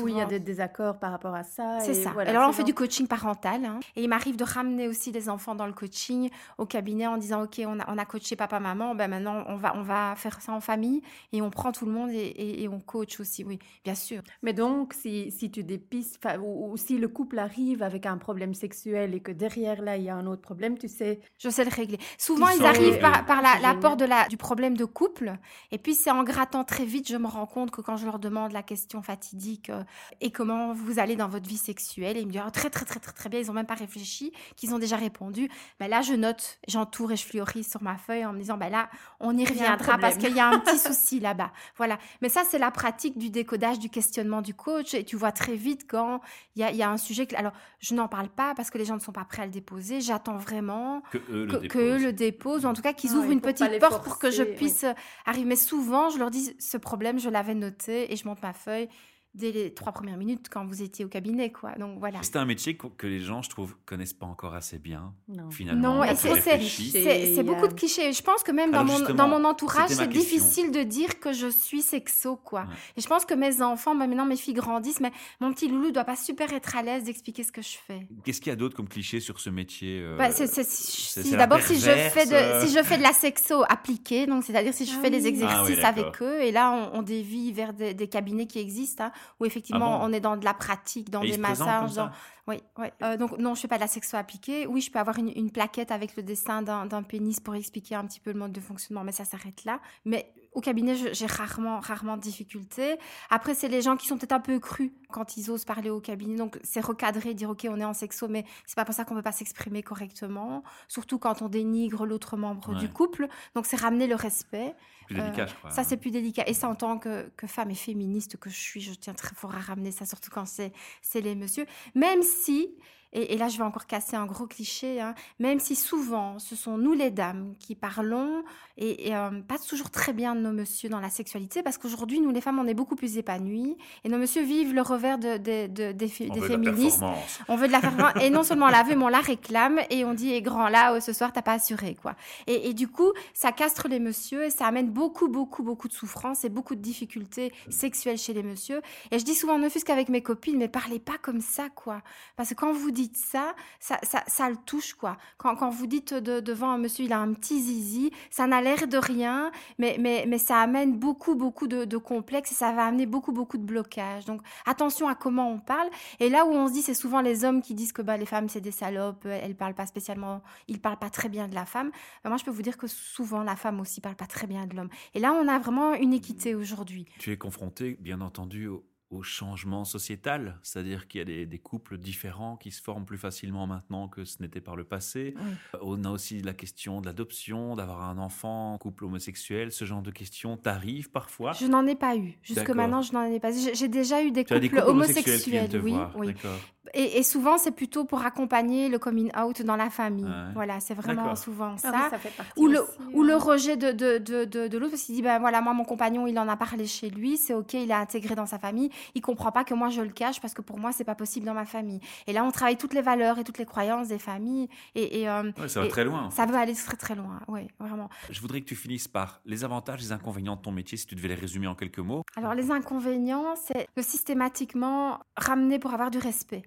Oui, 0.00 0.12
il 0.12 0.18
y 0.18 0.20
a 0.20 0.26
des 0.26 0.38
désaccords 0.38 0.98
par 1.00 1.10
rapport 1.10 1.34
à 1.34 1.42
ça. 1.42 1.80
C'est 1.80 1.94
ça. 1.94 2.10
voilà, 2.10 2.30
Alors, 2.30 2.48
on 2.48 2.52
fait 2.52 2.62
du 2.62 2.72
coaching 2.74 3.06
parental. 3.08 3.64
hein. 3.64 3.80
et 3.96 4.02
il 4.04 4.08
m'arrive 4.08 4.36
de 4.36 4.44
ramener 4.44 4.86
aussi 4.86 5.10
des 5.10 5.28
enfants 5.28 5.54
dans 5.56 5.66
le 5.66 5.72
coaching 5.72 6.30
au 6.58 6.66
cabinet 6.66 7.06
en 7.08 7.16
disant 7.16 7.42
OK, 7.44 7.60
on 7.66 7.80
a, 7.80 7.90
on 7.92 7.98
a 7.98 8.04
coaché 8.04 8.36
papa-maman, 8.36 8.94
ben 8.94 9.08
maintenant, 9.08 9.44
on 9.48 9.56
va, 9.56 9.74
on 9.76 9.82
va 9.82 10.14
faire 10.16 10.40
ça 10.40 10.52
en 10.52 10.60
famille 10.60 11.02
et 11.32 11.42
on 11.42 11.50
prend 11.50 11.72
tout 11.72 11.84
le 11.86 11.92
monde 11.92 12.10
et, 12.10 12.14
et- 12.16 12.62
et 12.62 12.68
on 12.68 12.78
coach 12.78 13.18
aussi. 13.18 13.42
Oui, 13.44 13.58
bien 13.84 13.94
sûr. 13.96 14.22
Mais 14.42 14.52
donc, 14.52 14.94
si, 14.94 15.32
si 15.32 15.50
tu 15.50 15.64
dépistes, 15.64 16.20
ou 16.40 16.76
si 16.76 16.98
le 16.98 17.08
couple 17.08 17.38
arrive 17.40 17.82
avec 17.82 18.06
un 18.06 18.18
problème 18.18 18.54
sexuel 18.54 19.14
et 19.14 19.20
que 19.20 19.32
derrière 19.32 19.82
là, 19.82 19.96
il 19.96 20.04
y 20.04 20.08
a 20.10 20.14
un 20.14 20.26
autre 20.26 20.42
problème, 20.42 20.78
tu 20.78 20.88
sais, 20.92 21.20
Je 21.38 21.48
sais 21.48 21.64
le 21.64 21.70
régler. 21.70 21.98
Souvent, 22.18 22.48
Ils 22.48 22.64
arrivent 22.64 22.94
euh, 22.94 23.00
par, 23.00 23.24
par 23.26 23.42
la- 23.42 23.56
de 23.96 24.04
la, 24.04 24.28
du 24.28 24.36
problème 24.36 24.76
de 24.76 24.84
couple. 24.84 25.32
Et 25.72 25.78
puis, 25.78 25.94
c'est 25.94 26.10
en 26.10 26.22
grattant 26.22 26.64
très 26.64 26.84
vite, 26.84 27.08
je 27.08 27.16
me 27.16 27.26
rends 27.26 27.46
compte 27.46 27.70
que 27.70 27.80
quand 27.80 27.96
je 27.96 28.04
leur 28.06 28.18
demande 28.18 28.52
la 28.52 28.62
question 28.62 29.02
fatidique 29.02 29.70
euh, 29.70 29.82
et 30.20 30.30
comment 30.30 30.72
vous 30.72 30.98
allez 30.98 31.16
dans 31.16 31.28
votre 31.28 31.48
vie 31.48 31.56
sexuelle, 31.56 32.16
et 32.16 32.20
ils 32.20 32.26
me 32.26 32.32
disent 32.32 32.40
très, 32.52 32.70
très, 32.70 32.84
très, 32.84 33.00
très, 33.00 33.12
très 33.12 33.28
bien. 33.28 33.40
Ils 33.40 33.46
n'ont 33.46 33.52
même 33.52 33.66
pas 33.66 33.74
réfléchi, 33.74 34.32
qu'ils 34.56 34.74
ont 34.74 34.78
déjà 34.78 34.96
répondu. 34.96 35.50
Ben 35.80 35.88
là, 35.88 36.00
je 36.02 36.14
note, 36.14 36.58
j'entoure 36.68 37.12
et 37.12 37.16
je 37.16 37.24
fluorise 37.24 37.68
sur 37.70 37.82
ma 37.82 37.96
feuille 37.96 38.24
en 38.24 38.32
me 38.32 38.38
disant 38.38 38.56
ben 38.56 38.70
là, 38.70 38.88
on 39.20 39.36
y 39.36 39.44
reviendra 39.44 39.98
parce 39.98 40.16
qu'il 40.16 40.34
y 40.34 40.40
a 40.40 40.48
un 40.48 40.58
petit 40.58 40.78
souci 40.88 41.20
là-bas. 41.20 41.52
Voilà. 41.76 41.98
Mais 42.20 42.28
ça, 42.28 42.42
c'est 42.48 42.58
la 42.58 42.70
pratique 42.70 43.18
du 43.18 43.30
décodage, 43.30 43.78
du 43.78 43.88
questionnement 43.90 44.42
du 44.42 44.54
coach. 44.54 44.94
Et 44.94 45.04
tu 45.04 45.16
vois 45.16 45.32
très 45.32 45.56
vite 45.56 45.86
quand 45.88 46.20
il 46.56 46.60
y 46.60 46.64
a, 46.64 46.70
y 46.72 46.82
a 46.82 46.90
un 46.90 46.96
sujet. 46.96 47.26
Que... 47.26 47.36
Alors, 47.36 47.52
je 47.80 47.94
n'en 47.94 48.08
parle 48.08 48.28
pas 48.28 48.54
parce 48.54 48.70
que 48.70 48.78
les 48.78 48.84
gens 48.84 48.94
ne 48.94 49.00
sont 49.00 49.12
pas 49.12 49.24
prêts 49.24 49.42
à 49.42 49.46
le 49.46 49.52
déposer. 49.52 50.00
J'attends 50.00 50.36
vraiment 50.36 50.81
Que 51.10 51.18
eux 51.30 51.44
le 51.46 51.58
que, 51.58 51.66
que 51.66 51.78
eux 51.78 51.98
déposent. 51.98 52.02
le 52.04 52.12
déposent, 52.12 52.64
ou 52.64 52.68
en 52.68 52.74
tout 52.74 52.82
cas 52.82 52.92
qu'ils 52.92 53.16
Ah 53.16 53.16
ouvrent 53.16 53.30
une 53.30 53.40
petite 53.40 53.78
porte 53.78 54.04
pour 54.04 54.18
que 54.18 54.30
je 54.30 54.42
oui. 54.42 54.54
puisse 54.56 54.84
arriver. 55.26 55.46
Mais 55.46 55.56
souvent, 55.56 56.10
je 56.10 56.18
leur 56.18 56.30
dis 56.30 56.54
ce 56.58 56.76
problème, 56.76 57.18
je 57.18 57.28
l'avais 57.30 57.54
noté 57.54 58.12
et 58.12 58.16
je 58.16 58.26
monte 58.26 58.42
ma 58.42 58.52
feuille. 58.52 58.88
Dès 59.34 59.50
les 59.50 59.72
trois 59.72 59.92
premières 59.92 60.18
minutes 60.18 60.48
quand 60.50 60.66
vous 60.66 60.82
étiez 60.82 61.04
au 61.04 61.08
cabinet, 61.08 61.50
quoi. 61.50 61.72
Donc 61.78 61.98
voilà. 61.98 62.18
C'est 62.22 62.36
un 62.36 62.44
métier 62.44 62.76
que 62.76 63.06
les 63.06 63.20
gens, 63.20 63.40
je 63.42 63.48
trouve, 63.48 63.74
connaissent 63.86 64.12
pas 64.12 64.26
encore 64.26 64.54
assez 64.54 64.78
bien, 64.78 65.14
Non. 65.28 65.50
finalement. 65.50 65.96
Non, 65.96 66.02
c'est- 66.14 66.14
tu 66.14 66.20
c'est- 66.42 66.50
réfléchis. 66.52 66.90
C'est 66.90 67.34
c'est 67.34 67.42
beaucoup 67.42 67.66
de 67.66 67.72
clichés. 67.72 68.12
Je 68.12 68.22
pense 68.22 68.42
que 68.42 68.52
même 68.52 68.70
dans 68.72 68.84
mon, 68.84 69.00
dans 69.14 69.28
mon 69.28 69.44
entourage, 69.44 69.88
c'est 69.90 70.06
difficile 70.08 70.70
de 70.70 70.82
dire 70.82 71.18
que 71.18 71.32
je 71.32 71.46
suis 71.48 71.80
sexo, 71.82 72.36
quoi. 72.36 72.60
Ouais. 72.62 72.66
Et 72.96 73.00
je 73.00 73.06
pense 73.06 73.24
que 73.24 73.34
mes 73.34 73.62
enfants, 73.62 73.94
bah, 73.94 74.06
maintenant 74.06 74.26
mes 74.26 74.36
filles 74.36 74.54
grandissent, 74.54 75.00
mais 75.00 75.12
mon 75.40 75.52
petit 75.52 75.68
loulou 75.68 75.90
doit 75.92 76.04
pas 76.04 76.16
super 76.16 76.52
être 76.52 76.76
à 76.76 76.82
l'aise 76.82 77.04
d'expliquer 77.04 77.42
ce 77.42 77.52
que 77.52 77.62
je 77.62 77.76
fais. 77.86 78.06
Qu'est-ce 78.24 78.40
qu'il 78.40 78.50
y 78.50 78.52
a 78.52 78.56
d'autre 78.56 78.76
comme 78.76 78.88
cliché 78.88 79.20
sur 79.20 79.40
ce 79.40 79.48
métier 79.50 80.00
euh, 80.02 80.16
Bah, 80.18 80.30
c'est- 80.30 80.46
c'est- 80.46 80.62
c'est- 80.64 80.90
si- 81.22 81.22
c'est 81.22 81.30
la 81.36 81.46
D'abord, 81.46 81.60
si 81.62 81.76
je 81.76 81.90
fais 81.90 82.26
de 82.26 82.32
euh. 82.34 82.60
si 82.66 82.72
je 82.74 82.82
fais 82.82 82.98
de 82.98 83.02
la 83.02 83.12
sexo 83.12 83.64
appliquée, 83.68 84.26
donc 84.26 84.44
c'est-à-dire 84.44 84.74
si 84.74 84.84
je 84.86 84.92
Ah 84.96 85.00
fais 85.00 85.12
exercices 85.26 85.48
Ah 85.50 85.64
oui, 85.96 86.02
avec 86.02 86.20
eux, 86.22 86.40
et 86.42 86.52
là 86.52 86.70
on, 86.92 86.98
on 86.98 87.02
dévie 87.02 87.50
vers 87.52 87.72
des, 87.72 87.94
des 87.94 88.08
cabinets 88.08 88.46
qui 88.46 88.58
existent, 88.58 89.04
hein, 89.04 89.12
où 89.40 89.44
effectivement 89.44 89.96
Ah 89.96 89.98
bon 90.06 90.10
on 90.10 90.12
est 90.12 90.20
dans 90.20 90.36
de 90.36 90.44
la 90.44 90.54
pratique, 90.54 91.10
dans 91.10 91.22
Et 91.22 91.30
des 91.32 91.38
massages, 91.38 91.94
dans- 91.94 92.10
oui, 92.48 92.60
oui. 92.78 92.88
Euh, 93.02 93.16
donc 93.16 93.38
non, 93.38 93.54
je 93.54 93.60
fais 93.60 93.68
pas 93.68 93.76
de 93.76 93.82
la 93.82 93.86
sexo 93.86 94.16
appliquée. 94.16 94.66
Oui, 94.66 94.80
je 94.80 94.90
peux 94.90 94.98
avoir 94.98 95.16
une, 95.18 95.28
une 95.36 95.50
plaquette 95.52 95.92
avec 95.92 96.16
le 96.16 96.22
dessin 96.24 96.60
d'un 96.62 96.86
d'un 96.86 97.02
pénis 97.04 97.38
pour 97.38 97.54
expliquer 97.54 97.94
un 97.94 98.04
petit 98.06 98.18
peu 98.20 98.32
le 98.32 98.38
mode 98.38 98.52
de 98.52 98.60
fonctionnement, 98.60 99.04
mais 99.04 99.12
ça 99.12 99.24
s'arrête 99.24 99.64
là. 99.64 99.80
Mais 100.04 100.32
au 100.54 100.60
cabinet, 100.60 100.94
j'ai 101.14 101.26
rarement, 101.26 101.80
rarement 101.80 102.16
de 102.16 102.22
difficultés. 102.22 102.96
Après, 103.30 103.54
c'est 103.54 103.68
les 103.68 103.80
gens 103.80 103.96
qui 103.96 104.06
sont 104.06 104.18
peut-être 104.18 104.32
un 104.32 104.40
peu 104.40 104.58
crus 104.58 104.92
quand 105.10 105.36
ils 105.36 105.50
osent 105.50 105.64
parler 105.64 105.90
au 105.90 106.00
cabinet. 106.00 106.36
Donc, 106.36 106.58
c'est 106.62 106.80
recadrer, 106.80 107.34
dire 107.34 107.50
ok, 107.50 107.66
on 107.70 107.80
est 107.80 107.84
en 107.84 107.94
sexo, 107.94 108.28
mais 108.28 108.44
c'est 108.66 108.76
pas 108.76 108.84
pour 108.84 108.94
ça 108.94 109.04
qu'on 109.04 109.14
peut 109.14 109.22
pas 109.22 109.32
s'exprimer 109.32 109.82
correctement. 109.82 110.62
Surtout 110.88 111.18
quand 111.18 111.42
on 111.42 111.48
dénigre 111.48 112.04
l'autre 112.04 112.36
membre 112.36 112.74
du 112.74 112.88
couple. 112.90 113.28
Donc, 113.54 113.66
c'est 113.66 113.76
ramener 113.76 114.06
le 114.06 114.14
respect. 114.14 114.74
plus 115.06 115.16
délicat, 115.16 115.46
je 115.46 115.54
crois. 115.54 115.70
Ça, 115.70 115.84
c'est 115.84 115.96
plus 115.96 116.10
délicat. 116.10 116.44
Et 116.46 116.54
ça, 116.54 116.68
en 116.68 116.74
tant 116.74 116.98
que, 116.98 117.30
que 117.36 117.46
femme 117.46 117.70
et 117.70 117.74
féministe 117.74 118.36
que 118.36 118.50
je 118.50 118.58
suis, 118.58 118.80
je 118.80 118.92
tiens 118.92 119.14
très 119.14 119.34
fort 119.34 119.54
à 119.54 119.60
ramener 119.60 119.90
ça, 119.90 120.04
surtout 120.04 120.30
quand 120.30 120.46
c'est 120.46 120.72
c'est 121.00 121.20
les 121.22 121.34
messieurs. 121.34 121.66
Même 121.94 122.22
si, 122.22 122.74
et, 123.12 123.34
et 123.34 123.36
là, 123.38 123.48
je 123.48 123.58
vais 123.58 123.64
encore 123.64 123.86
casser 123.86 124.16
un 124.16 124.26
gros 124.26 124.46
cliché, 124.46 125.00
hein, 125.00 125.14
même 125.38 125.60
si 125.60 125.76
souvent, 125.76 126.38
ce 126.38 126.56
sont 126.56 126.78
nous 126.78 126.92
les 126.92 127.10
dames 127.10 127.54
qui 127.58 127.74
parlons, 127.74 128.42
et, 128.78 129.08
et, 129.08 129.14
euh, 129.16 129.30
pas 129.46 129.58
toujours 129.58 129.90
très 129.90 130.12
bien 130.12 130.34
de 130.34 130.40
nos 130.40 130.52
messieurs 130.52 130.88
dans 130.88 131.00
la 131.00 131.10
sexualité, 131.10 131.62
parce 131.62 131.78
qu'aujourd'hui, 131.78 132.20
nous 132.20 132.30
les 132.30 132.40
femmes, 132.40 132.58
on 132.58 132.66
est 132.66 132.74
beaucoup 132.74 132.96
plus 132.96 133.18
épanouies, 133.18 133.76
et 134.04 134.08
nos 134.08 134.18
messieurs 134.18 134.42
vivent 134.44 134.72
le 134.74 134.82
revers 134.82 135.18
de, 135.18 135.36
de- 135.36 135.66
de- 135.66 135.92
des, 135.92 136.12
On 136.30 136.34
des 136.34 136.40
de 136.40 136.46
féministes. 136.46 137.00
performance. 137.00 137.40
On 137.48 137.56
veut 137.56 137.66
de 137.66 137.72
la 137.72 137.80
faire 137.80 138.22
et 138.22 138.30
non 138.30 138.42
seulement 138.42 138.66
on 138.66 138.70
la 138.70 138.82
veut, 138.82 138.94
mais 138.96 139.04
on 139.04 139.08
la 139.08 139.20
réclame 139.20 139.80
et 139.90 140.04
on 140.04 140.14
dit 140.14 140.32
et 140.32 140.40
grand 140.42 140.68
là, 140.68 140.94
euh, 140.94 141.00
ce 141.00 141.12
soir 141.12 141.32
t'as 141.32 141.42
pas 141.42 141.52
assuré 141.52 141.94
quoi. 142.00 142.14
Et, 142.46 142.68
et 142.70 142.74
du 142.74 142.88
coup, 142.88 143.12
ça 143.34 143.52
castre 143.52 143.88
les 143.88 143.98
messieurs 144.00 144.44
et 144.44 144.50
ça 144.50 144.66
amène 144.66 144.90
beaucoup, 144.90 145.28
beaucoup, 145.28 145.62
beaucoup 145.62 145.88
de 145.88 145.92
souffrance 145.92 146.44
et 146.44 146.48
beaucoup 146.48 146.74
de 146.74 146.80
difficultés 146.80 147.52
sexuelles 147.68 148.18
chez 148.18 148.32
les 148.32 148.42
messieurs. 148.42 148.80
Et 149.10 149.18
je 149.18 149.24
dis 149.24 149.34
souvent, 149.34 149.58
ne 149.58 149.68
fût-ce 149.68 149.84
qu'avec 149.84 150.08
mes 150.08 150.22
copines, 150.22 150.56
mais 150.56 150.68
parlez 150.68 150.98
pas 150.98 151.18
comme 151.20 151.40
ça 151.40 151.68
quoi. 151.74 152.00
Parce 152.36 152.50
que 152.50 152.54
quand 152.54 152.72
vous 152.72 152.90
dites 152.90 153.01
ça, 153.14 153.54
ça, 153.80 153.98
ça, 154.02 154.22
ça 154.26 154.50
le 154.50 154.56
touche 154.56 154.94
quoi. 154.94 155.16
Quand, 155.38 155.54
quand 155.56 155.70
vous 155.70 155.86
dites 155.86 156.14
de- 156.14 156.40
devant 156.40 156.70
un 156.70 156.78
monsieur, 156.78 157.04
il 157.04 157.12
a 157.12 157.18
un 157.18 157.32
petit 157.32 157.62
zizi, 157.62 158.10
ça 158.30 158.46
n'a 158.46 158.60
l'air 158.60 158.88
de 158.88 158.98
rien, 158.98 159.50
mais, 159.78 159.96
mais, 160.00 160.24
mais 160.26 160.38
ça 160.38 160.58
amène 160.60 160.98
beaucoup, 160.98 161.34
beaucoup 161.34 161.68
de, 161.68 161.96
complexes 161.96 162.52
et 162.52 162.54
ça 162.54 162.72
va 162.72 162.86
amener 162.86 163.06
beaucoup, 163.06 163.32
beaucoup 163.32 163.58
de 163.58 163.64
blocages. 163.64 164.24
Donc 164.24 164.42
attention 164.66 165.08
à 165.08 165.14
comment 165.14 165.50
on 165.50 165.58
parle. 165.58 165.88
Et 166.20 166.28
là 166.28 166.44
où 166.44 166.50
on 166.50 166.66
se 166.68 166.72
dit, 166.72 166.82
c'est 166.82 166.94
souvent 166.94 167.20
les 167.20 167.44
hommes 167.44 167.62
qui 167.62 167.74
disent 167.74 167.92
que 167.92 168.02
bah, 168.02 168.16
les 168.16 168.26
femmes, 168.26 168.48
c'est 168.48 168.60
des 168.60 168.72
salopes, 168.72 169.24
elles 169.24 169.52
elles 169.52 169.56
parlent 169.56 169.74
pas 169.74 169.86
spécialement, 169.86 170.42
ils 170.66 170.80
parlent 170.80 170.98
pas 170.98 171.10
très 171.10 171.28
bien 171.28 171.46
de 171.46 171.54
la 171.54 171.66
femme. 171.66 171.90
Bah, 172.24 172.30
moi, 172.30 172.38
je 172.38 172.44
peux 172.44 172.50
vous 172.50 172.62
dire 172.62 172.78
que 172.78 172.86
souvent, 172.86 173.42
la 173.42 173.56
femme 173.56 173.80
aussi 173.80 174.00
parle 174.00 174.16
pas 174.16 174.26
très 174.26 174.46
bien 174.46 174.66
de 174.66 174.74
l'homme. 174.74 174.88
Et 175.14 175.20
là, 175.20 175.32
on 175.32 175.46
a 175.46 175.58
vraiment 175.58 175.94
une 175.94 176.14
équité 176.14 176.54
aujourd'hui. 176.54 177.06
Tu 177.18 177.32
es 177.32 177.36
confronté, 177.36 177.98
bien 178.00 178.20
entendu, 178.20 178.68
au 179.12 179.22
changement 179.22 179.84
sociétal, 179.84 180.58
c'est-à-dire 180.62 181.06
qu'il 181.06 181.18
y 181.18 181.22
a 181.22 181.24
des, 181.26 181.44
des 181.46 181.58
couples 181.58 181.98
différents 181.98 182.56
qui 182.56 182.70
se 182.70 182.80
forment 182.82 183.04
plus 183.04 183.18
facilement 183.18 183.66
maintenant 183.66 184.08
que 184.08 184.24
ce 184.24 184.40
n'était 184.42 184.62
par 184.62 184.74
le 184.74 184.84
passé. 184.84 185.34
On 185.82 186.02
a 186.04 186.10
aussi 186.10 186.40
la 186.40 186.54
question 186.54 187.00
de 187.02 187.06
l'adoption, 187.06 187.76
d'avoir 187.76 188.02
un 188.08 188.16
enfant, 188.18 188.78
couple 188.78 189.04
homosexuel, 189.04 189.70
ce 189.70 189.84
genre 189.84 190.00
de 190.02 190.10
questions 190.10 190.56
t'arrive 190.56 191.10
parfois? 191.10 191.52
Je 191.52 191.66
n'en 191.66 191.86
ai 191.86 191.94
pas 191.94 192.16
eu. 192.16 192.38
Jusque 192.42 192.70
maintenant, 192.70 193.02
je 193.02 193.12
n'en 193.12 193.24
ai 193.24 193.38
pas 193.38 193.52
eu. 193.52 193.74
J'ai- 193.74 193.88
déjà 193.88 194.22
eu 194.22 194.30
des 194.30 194.44
couples 194.44 194.78
homosexuels 194.86 195.40
qui 195.40 195.68
te 195.68 195.76
oui. 195.76 195.92
voir, 195.92 196.12
oui. 196.16 196.28
d'accord. 196.28 196.58
Et, 196.94 197.18
et 197.18 197.22
souvent, 197.22 197.58
c'est 197.58 197.70
plutôt 197.70 198.04
pour 198.04 198.22
accompagner 198.24 198.88
le 198.88 198.98
coming 198.98 199.30
out 199.38 199.62
dans 199.62 199.76
la 199.76 199.88
famille. 199.88 200.24
Ouais. 200.24 200.52
Voilà, 200.54 200.80
c'est 200.80 200.94
vraiment 200.94 201.36
souvent 201.36 201.76
Ah 201.76 201.78
ça. 201.78 201.90
oui, 201.92 202.10
ça 202.10 202.18
fait 202.18 202.36
partie 202.36 202.52
Ou 202.60 202.66
le, 202.66 202.82
aussi, 202.82 202.98
ou 203.14 203.22
le 203.22 203.36
rejet 203.36 203.76
de, 203.76 203.92
de, 203.92 204.18
de, 204.18 204.44
de, 204.44 204.66
de 204.66 204.78
l'autre, 204.78 204.90
parce 204.92 205.02
qu'il 205.04 205.14
dit, 205.14 205.22
ben 205.22 205.38
voilà, 205.38 205.60
moi, 205.60 205.74
mon 205.74 205.84
compagnon, 205.84 206.26
il 206.26 206.36
en 206.38 206.48
a 206.48 206.56
parlé 206.56 206.86
chez 206.86 207.08
lui, 207.08 207.36
c'est 207.36 207.54
ok, 207.54 207.74
il 207.74 207.90
est 207.90 207.94
intégré 207.94 208.34
dans 208.34 208.46
sa 208.46 208.58
famille, 208.58 208.90
il 209.14 209.20
comprend 209.20 209.52
pas 209.52 209.64
que 209.64 209.74
moi, 209.74 209.88
je 209.90 210.00
le 210.02 210.10
cache, 210.10 210.40
parce 210.40 210.54
que 210.54 210.62
pour 210.62 210.78
moi, 210.78 210.92
c'est 210.92 211.04
pas 211.04 211.14
possible 211.14 211.46
dans 211.46 211.54
ma 211.54 211.64
famille. 211.64 212.00
Et 212.26 212.32
là, 212.32 212.44
on 212.44 212.50
travaille 212.50 212.76
toutes 212.76 212.94
les 212.94 213.02
valeurs 213.02 213.38
et 213.38 213.44
toutes 213.44 213.58
les 213.58 213.66
croyances 213.66 214.08
des 214.08 214.18
familles, 214.18 214.68
et, 214.94 215.20
et, 215.22 215.28
euh, 215.28 215.50
Ouais, 215.58 215.68
ça 215.68 215.80
va 215.80 215.86
Et 215.86 215.88
très 215.88 216.04
loin. 216.04 216.30
ça 216.30 216.46
veut 216.46 216.56
aller 216.56 216.74
très 216.74 216.96
très 216.96 217.14
loin, 217.14 217.40
oui, 217.48 217.68
vraiment. 217.78 218.08
Je 218.30 218.40
voudrais 218.40 218.60
que 218.60 218.66
tu 218.66 218.76
finisses 218.76 219.08
par 219.08 219.40
les 219.44 219.64
avantages 219.64 220.00
et 220.00 220.02
les 220.04 220.12
inconvénients 220.12 220.56
de 220.56 220.62
ton 220.62 220.72
métier, 220.72 220.96
si 220.98 221.06
tu 221.06 221.14
devais 221.14 221.28
les 221.28 221.34
résumer 221.34 221.66
en 221.66 221.74
quelques 221.74 221.98
mots. 221.98 222.22
Alors, 222.36 222.54
les 222.54 222.70
inconvénients, 222.70 223.54
c'est 223.56 223.88
de 223.96 224.02
systématiquement 224.02 225.20
ramener 225.36 225.78
pour 225.78 225.92
avoir 225.94 226.10
du 226.10 226.18
respect. 226.18 226.62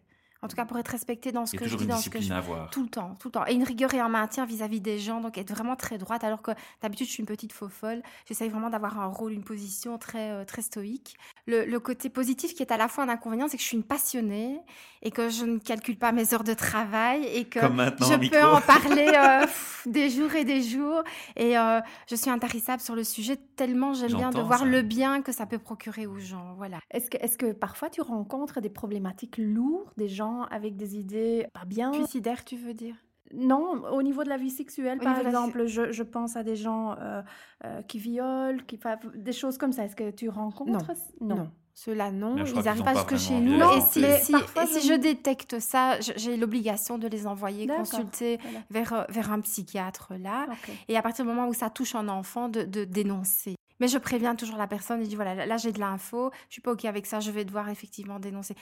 En 0.46 0.48
tout 0.48 0.56
cas, 0.56 0.66
pour 0.66 0.78
être 0.78 0.90
respecté 0.90 1.32
dans 1.32 1.48
ce 1.48 1.56
que 1.56 1.68
je 1.68 1.76
dis, 1.76 1.88
dans 1.88 1.98
ce 1.98 2.10
que 2.10 2.20
je 2.20 2.26
discipline 2.26 2.32
à 2.34 2.38
avoir. 2.38 2.70
Tout 2.70 2.84
le 2.84 2.90
temps, 2.90 3.16
tout 3.20 3.30
le 3.30 3.32
temps. 3.32 3.46
Et 3.48 3.54
une 3.54 3.64
rigueur 3.64 3.94
et 3.96 4.00
un 4.00 4.10
maintien 4.10 4.46
vis-à-vis 4.46 4.80
des 4.80 5.00
gens, 5.00 5.20
donc 5.20 5.40
être 5.40 5.50
vraiment 5.50 5.76
très 5.76 5.98
droite, 5.98 6.24
alors 6.24 6.44
que 6.44 6.52
d'habitude 6.84 7.08
je 7.08 7.14
suis 7.14 7.22
une 7.22 7.28
petite 7.28 7.52
faux 7.52 7.68
folle. 7.68 8.04
J'essaye 8.28 8.50
vraiment 8.50 8.70
d'avoir 8.70 9.00
un 9.00 9.08
rôle, 9.08 9.34
une 9.34 9.44
position 9.44 9.98
très, 9.98 10.30
euh, 10.30 10.46
très 10.46 10.62
stoïque. 10.62 11.18
Le, 11.48 11.66
le 11.66 11.80
côté 11.80 12.10
positif 12.10 12.54
qui 12.54 12.62
est 12.62 12.72
à 12.72 12.78
la 12.78 12.88
fois 12.88 13.06
un 13.06 13.10
inconvénient, 13.10 13.48
c'est 13.48 13.58
que 13.58 13.64
je 13.64 13.68
suis 13.68 13.78
une 13.78 13.84
passionnée 13.84 14.60
et 15.02 15.12
que 15.12 15.30
je 15.30 15.46
ne 15.46 15.60
calcule 15.60 15.98
pas 15.98 16.12
mes 16.12 16.34
heures 16.34 16.44
de 16.44 16.54
travail 16.54 17.26
et 17.26 17.46
que 17.46 17.60
je 17.60 18.18
micro. 18.18 18.40
peux 18.40 18.46
en 18.46 18.60
parler 18.60 19.12
euh, 19.16 19.46
des 19.86 20.10
jours 20.10 20.34
et 20.34 20.44
des 20.44 20.62
jours. 20.64 21.04
Et 21.36 21.58
euh, 21.58 21.80
je 22.10 22.16
suis 22.16 22.30
intarissable 22.30 22.82
sur 22.82 22.96
le 22.96 23.04
sujet 23.04 23.38
tellement 23.56 23.94
j'aime 23.94 24.14
bien 24.14 24.32
de 24.32 24.40
voir 24.40 24.60
ça. 24.60 24.66
le 24.66 24.82
bien 24.82 25.22
que 25.22 25.32
ça 25.32 25.46
peut 25.46 25.60
procurer 25.60 26.08
aux 26.08 26.20
gens. 26.20 26.56
Voilà. 26.58 26.80
Est-ce 26.92 27.10
que, 27.10 27.18
est 27.18 27.38
que 27.38 27.52
parfois 27.52 27.90
tu 27.90 28.02
rencontres 28.02 28.62
des 28.62 28.70
problématiques 28.70 29.38
lourdes, 29.38 29.92
des 29.98 30.10
gens 30.10 30.35
avec 30.44 30.76
des 30.78 30.98
idées 30.98 31.48
pas 31.54 31.66
bien 31.66 31.92
Suicidaire, 31.94 32.44
tu 32.46 32.56
veux 32.58 32.74
dire? 32.74 32.96
Non, 33.34 33.84
au 33.92 34.04
niveau 34.04 34.24
de 34.24 34.30
la 34.30 34.38
vie 34.38 34.52
sexuelle, 34.52 35.00
Au 35.00 35.04
par 35.04 35.16
la 35.22 35.24
exemple, 35.30 35.66
je, 35.66 35.92
je 35.92 36.04
pense 36.04 36.36
à 36.36 36.44
des 36.44 36.56
gens 36.56 36.96
euh, 37.00 37.22
euh, 37.66 37.82
qui 37.82 37.98
violent, 37.98 38.60
qui, 38.68 38.80
des 39.16 39.34
choses 39.34 39.58
comme 39.58 39.72
ça. 39.72 39.84
Est-ce 39.86 39.96
que 39.96 40.12
tu 40.12 40.30
rencontres 40.30 40.92
Non. 41.20 41.50
Ceux-là, 41.74 42.10
non. 42.12 42.36
Mais 42.36 42.46
je 42.46 42.52
crois 42.52 42.62
Ils 42.62 42.66
n'arrivent 42.66 42.84
pas 42.84 42.94
jusque 42.94 43.18
chez 43.18 43.40
nous. 43.42 43.60
et 43.62 43.82
si, 43.82 44.02
si- 44.24 44.32
Parfois, 44.32 44.64
et 44.64 44.68
si 44.68 44.88
je- 44.88 44.94
je 44.94 44.98
détecte 44.98 45.60
ça, 45.60 46.00
j'ai 46.00 46.38
l'obligation 46.38 46.98
de 46.98 47.08
les 47.10 47.28
envoyer 47.28 47.68
consulter 47.68 48.38
Voilà. 48.42 48.60
vers, 48.70 48.94
euh, 48.94 49.04
vers 49.10 49.32
un 49.34 49.42
psychiatre 49.42 50.14
là. 50.18 50.46
Et 50.88 50.96
à 50.96 51.02
partir 51.02 51.26
du 51.26 51.32
moment 51.32 51.48
où 51.50 51.54
ça 51.54 51.70
touche 51.70 51.96
un 51.96 52.08
enfant, 52.08 52.48
de, 52.48 52.64
de 52.64 52.86
dénoncer. 52.86 53.56
Mais 53.82 53.90
je 53.90 53.98
préviens 53.98 54.36
toujours 54.36 54.56
la 54.56 54.68
personne 54.68 55.02
et 55.02 55.06
dis 55.06 55.16
voilà, 55.18 55.36
là, 55.36 55.46
là, 55.46 55.58
j'ai 55.58 55.74
de 55.74 55.80
l'info, 55.82 56.32
je 56.48 56.54
suis 56.54 56.62
pas 56.62 56.72
OK 56.72 56.86
avec 56.86 57.06
ça, 57.06 57.20
je 57.20 57.30
vais 57.32 57.44
devoir 57.44 57.68
effectivement 57.68 58.20
dénoncer. 58.22 58.56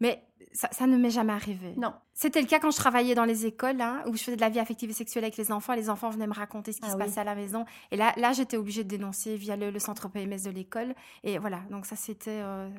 Mais 0.00 0.24
ça, 0.52 0.68
ça 0.72 0.86
ne 0.86 0.96
m'est 0.96 1.10
jamais 1.10 1.32
arrivé. 1.34 1.74
Non. 1.76 1.92
C'était 2.14 2.40
le 2.40 2.46
cas 2.46 2.58
quand 2.58 2.70
je 2.70 2.76
travaillais 2.76 3.14
dans 3.14 3.26
les 3.26 3.46
écoles, 3.46 3.80
hein, 3.80 4.02
où 4.06 4.16
je 4.16 4.22
faisais 4.22 4.36
de 4.36 4.40
la 4.40 4.48
vie 4.48 4.58
affective 4.58 4.88
et 4.90 4.94
sexuelle 4.94 5.24
avec 5.24 5.36
les 5.36 5.52
enfants. 5.52 5.74
Les 5.74 5.90
enfants 5.90 6.08
venaient 6.10 6.26
me 6.26 6.32
raconter 6.32 6.72
ce 6.72 6.78
qui 6.80 6.86
Ah 6.86 6.92
se 6.92 6.96
oui. 6.96 7.04
passait 7.04 7.20
à 7.20 7.24
la 7.24 7.34
maison. 7.34 7.64
Et 7.90 7.96
là, 7.96 8.12
là 8.16 8.32
j'étais 8.32 8.56
obligée 8.56 8.82
de 8.82 8.88
dénoncer 8.88 9.36
via 9.36 9.56
le, 9.56 9.70
le 9.70 9.78
centre 9.78 10.08
PMS 10.08 10.42
de 10.44 10.50
l'école. 10.50 10.94
Et 11.22 11.38
voilà, 11.38 11.60
donc 11.70 11.84
ça, 11.84 11.96
c'était 11.96 12.40
euh, 12.42 12.70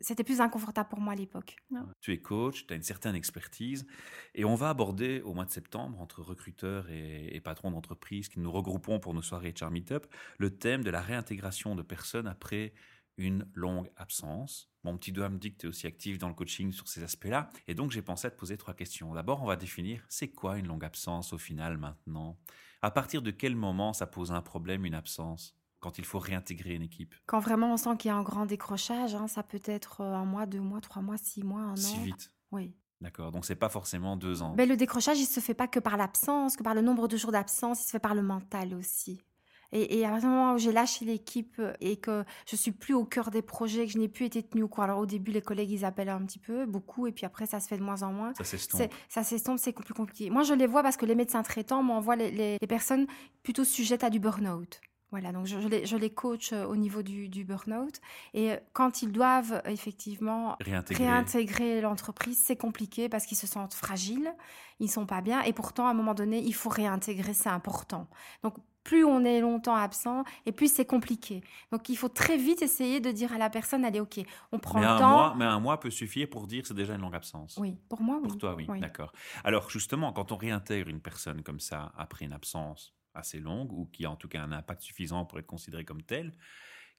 c'était 0.00 0.24
plus 0.24 0.40
inconfortable 0.40 0.88
pour 0.88 1.00
moi 1.00 1.12
à 1.12 1.16
l'époque. 1.16 1.56
Tu 2.00 2.12
es 2.12 2.18
coach, 2.18 2.66
tu 2.66 2.72
as 2.72 2.76
une 2.76 2.82
certaine 2.82 3.14
expertise, 3.14 3.86
et 4.34 4.44
on 4.44 4.54
va 4.54 4.70
aborder 4.70 5.20
au 5.20 5.34
mois 5.34 5.44
de 5.44 5.50
septembre, 5.50 6.00
entre 6.00 6.22
recruteurs 6.22 6.88
et, 6.90 7.36
et 7.36 7.40
patrons 7.40 7.70
d'entreprise 7.70 8.28
qui 8.28 8.40
nous 8.40 8.50
regroupons 8.50 8.98
pour 8.98 9.12
nos 9.14 9.22
soirées 9.22 9.52
Char 9.54 9.70
Meetup, 9.70 10.06
le 10.38 10.56
thème 10.56 10.82
de 10.82 10.90
la 10.90 11.00
réintégration 11.02 11.76
de 11.76 11.82
personnes 11.82 12.26
après 12.26 12.72
une 13.18 13.46
longue 13.54 13.90
absence. 13.96 14.69
Mon 14.82 14.96
petit 14.96 15.12
doigt 15.12 15.28
me 15.28 15.38
dit 15.38 15.52
que 15.52 15.58
tu 15.58 15.66
es 15.66 15.68
aussi 15.68 15.86
actif 15.86 16.18
dans 16.18 16.28
le 16.28 16.34
coaching 16.34 16.72
sur 16.72 16.88
ces 16.88 17.02
aspects-là, 17.02 17.50
et 17.68 17.74
donc 17.74 17.90
j'ai 17.90 18.02
pensé 18.02 18.26
à 18.26 18.30
te 18.30 18.38
poser 18.38 18.56
trois 18.56 18.74
questions. 18.74 19.12
D'abord, 19.12 19.42
on 19.42 19.46
va 19.46 19.56
définir 19.56 20.04
c'est 20.08 20.28
quoi 20.28 20.56
une 20.58 20.66
longue 20.66 20.84
absence 20.84 21.32
au 21.32 21.38
final 21.38 21.76
maintenant? 21.76 22.38
À 22.82 22.90
partir 22.90 23.20
de 23.20 23.30
quel 23.30 23.56
moment 23.56 23.92
ça 23.92 24.06
pose 24.06 24.32
un 24.32 24.40
problème, 24.40 24.86
une 24.86 24.94
absence? 24.94 25.54
Quand 25.80 25.98
il 25.98 26.04
faut 26.04 26.18
réintégrer 26.18 26.74
une 26.74 26.82
équipe? 26.82 27.14
Quand 27.26 27.40
vraiment 27.40 27.72
on 27.72 27.76
sent 27.76 27.96
qu'il 27.98 28.08
y 28.08 28.12
a 28.12 28.16
un 28.16 28.22
grand 28.22 28.46
décrochage, 28.46 29.14
hein, 29.14 29.28
ça 29.28 29.42
peut 29.42 29.62
être 29.64 30.02
euh, 30.02 30.14
un 30.14 30.26
mois, 30.26 30.44
deux 30.46 30.60
mois, 30.60 30.80
trois 30.80 31.00
mois, 31.00 31.16
six 31.16 31.42
mois, 31.42 31.62
un 31.62 31.72
an. 31.72 31.76
si 31.76 31.98
vite 31.98 32.30
Oui. 32.52 32.74
D'accord, 33.00 33.32
donc 33.32 33.46
c'est 33.46 33.56
pas 33.56 33.70
forcément 33.70 34.14
deux 34.16 34.42
ans. 34.42 34.54
Mais 34.56 34.66
le 34.66 34.76
décrochage, 34.76 35.18
il 35.18 35.26
se 35.26 35.40
fait 35.40 35.54
pas 35.54 35.68
que 35.68 35.80
par 35.80 35.96
l'absence, 35.96 36.54
que 36.56 36.62
par 36.62 36.74
le 36.74 36.82
nombre 36.82 37.08
de 37.08 37.16
jours 37.16 37.32
d'absence, 37.32 37.82
il 37.82 37.86
se 37.86 37.90
fait 37.90 37.98
par 37.98 38.14
le 38.14 38.20
mental 38.20 38.74
aussi. 38.74 39.22
Et, 39.72 39.98
et 39.98 40.04
à 40.06 40.10
partir 40.10 40.28
du 40.28 40.34
moment 40.34 40.54
où 40.54 40.58
j'ai 40.58 40.72
lâché 40.72 41.04
l'équipe 41.04 41.60
et 41.80 41.96
que 41.96 42.24
je 42.46 42.56
suis 42.56 42.72
plus 42.72 42.94
au 42.94 43.04
cœur 43.04 43.30
des 43.30 43.42
projets, 43.42 43.86
que 43.86 43.92
je 43.92 43.98
n'ai 43.98 44.08
plus 44.08 44.26
été 44.26 44.42
tenue 44.42 44.62
au 44.64 44.68
courant. 44.68 44.84
Alors 44.84 44.98
au 44.98 45.06
début, 45.06 45.30
les 45.30 45.42
collègues, 45.42 45.70
ils 45.70 45.84
appellent 45.84 46.08
un 46.08 46.24
petit 46.24 46.38
peu, 46.40 46.66
beaucoup, 46.66 47.06
et 47.06 47.12
puis 47.12 47.24
après, 47.26 47.46
ça 47.46 47.60
se 47.60 47.68
fait 47.68 47.78
de 47.78 47.82
moins 47.82 48.02
en 48.02 48.12
moins. 48.12 48.32
Ça 48.36 48.44
s'estompe. 48.44 48.92
Ça 49.08 49.22
s'estompe, 49.22 49.58
c'est 49.58 49.72
plus 49.72 49.94
compliqué. 49.94 50.30
Moi, 50.30 50.42
je 50.42 50.54
les 50.54 50.66
vois 50.66 50.82
parce 50.82 50.96
que 50.96 51.06
les 51.06 51.14
médecins 51.14 51.42
traitants 51.42 51.82
m'envoient 51.82 52.16
les, 52.16 52.30
les- 52.30 52.58
les 52.60 52.66
personnes 52.66 53.06
plutôt 53.42 53.64
sujettes 53.64 54.04
à 54.04 54.10
du 54.10 54.18
burn-out. 54.18 54.80
Voilà, 55.12 55.32
donc 55.32 55.46
je, 55.46 55.58
les, 55.58 55.86
je 55.86 55.96
les 55.96 56.10
coach 56.10 56.52
au 56.52 56.76
niveau 56.76 57.02
du, 57.02 57.28
du 57.28 57.44
burn-out. 57.44 58.00
Et 58.32 58.52
quand 58.72 59.02
ils 59.02 59.10
doivent 59.10 59.60
effectivement 59.64 60.56
Réintégrer. 60.60 61.04
réintégrer 61.04 61.80
l'entreprise, 61.80 62.40
c'est 62.44 62.54
compliqué 62.54 63.08
parce 63.08 63.26
qu'ils 63.26 63.36
se 63.36 63.48
sentent 63.48 63.74
fragiles, 63.74 64.32
ils 64.78 64.88
sont 64.88 65.06
pas 65.06 65.20
bien. 65.20 65.42
Et 65.42 65.52
pourtant, 65.52 65.88
à 65.88 65.90
un 65.90 65.94
moment 65.94 66.14
donné, 66.14 66.38
il 66.40 66.54
faut 66.54 66.68
réintégrer, 66.70 67.34
c'est 67.34 67.48
important. 67.48 68.06
Donc, 68.44 68.54
plus 68.90 69.04
on 69.04 69.24
est 69.24 69.40
longtemps 69.40 69.76
absent, 69.76 70.24
et 70.46 70.52
plus 70.52 70.72
c'est 70.72 70.84
compliqué. 70.84 71.42
Donc, 71.72 71.88
il 71.88 71.96
faut 71.96 72.08
très 72.08 72.36
vite 72.36 72.62
essayer 72.62 73.00
de 73.00 73.10
dire 73.12 73.32
à 73.32 73.38
la 73.38 73.48
personne, 73.50 73.84
allez, 73.84 74.00
ok, 74.00 74.20
on 74.52 74.58
prend 74.58 74.80
Mais 74.80 74.84
le 74.84 74.88
un, 74.88 74.98
temps. 74.98 75.10
mois, 75.10 75.34
mais 75.36 75.44
un 75.44 75.60
mois 75.60 75.80
peut 75.80 75.90
suffire 75.90 76.28
pour 76.30 76.46
dire 76.46 76.66
c'est 76.66 76.74
déjà 76.74 76.94
une 76.94 77.00
longue 77.00 77.14
absence. 77.14 77.56
Oui, 77.56 77.76
pour 77.88 78.00
moi, 78.02 78.18
oui. 78.22 78.28
Pour 78.28 78.38
toi, 78.38 78.54
oui, 78.54 78.68
d'accord. 78.78 79.12
Alors 79.44 79.70
justement, 79.70 80.12
quand 80.12 80.32
on 80.32 80.36
réintègre 80.36 80.88
une 80.88 81.00
personne 81.00 81.42
comme 81.42 81.60
ça 81.60 81.92
après 81.96 82.24
une 82.26 82.32
absence 82.32 82.94
assez 83.14 83.40
longue 83.40 83.72
ou 83.72 83.86
qui 83.86 84.04
a 84.04 84.10
en 84.10 84.16
tout 84.16 84.28
cas 84.28 84.42
un 84.42 84.52
impact 84.52 84.82
suffisant 84.82 85.24
pour 85.24 85.38
être 85.38 85.46
considérée 85.46 85.84
comme 85.84 86.02
telle, 86.02 86.32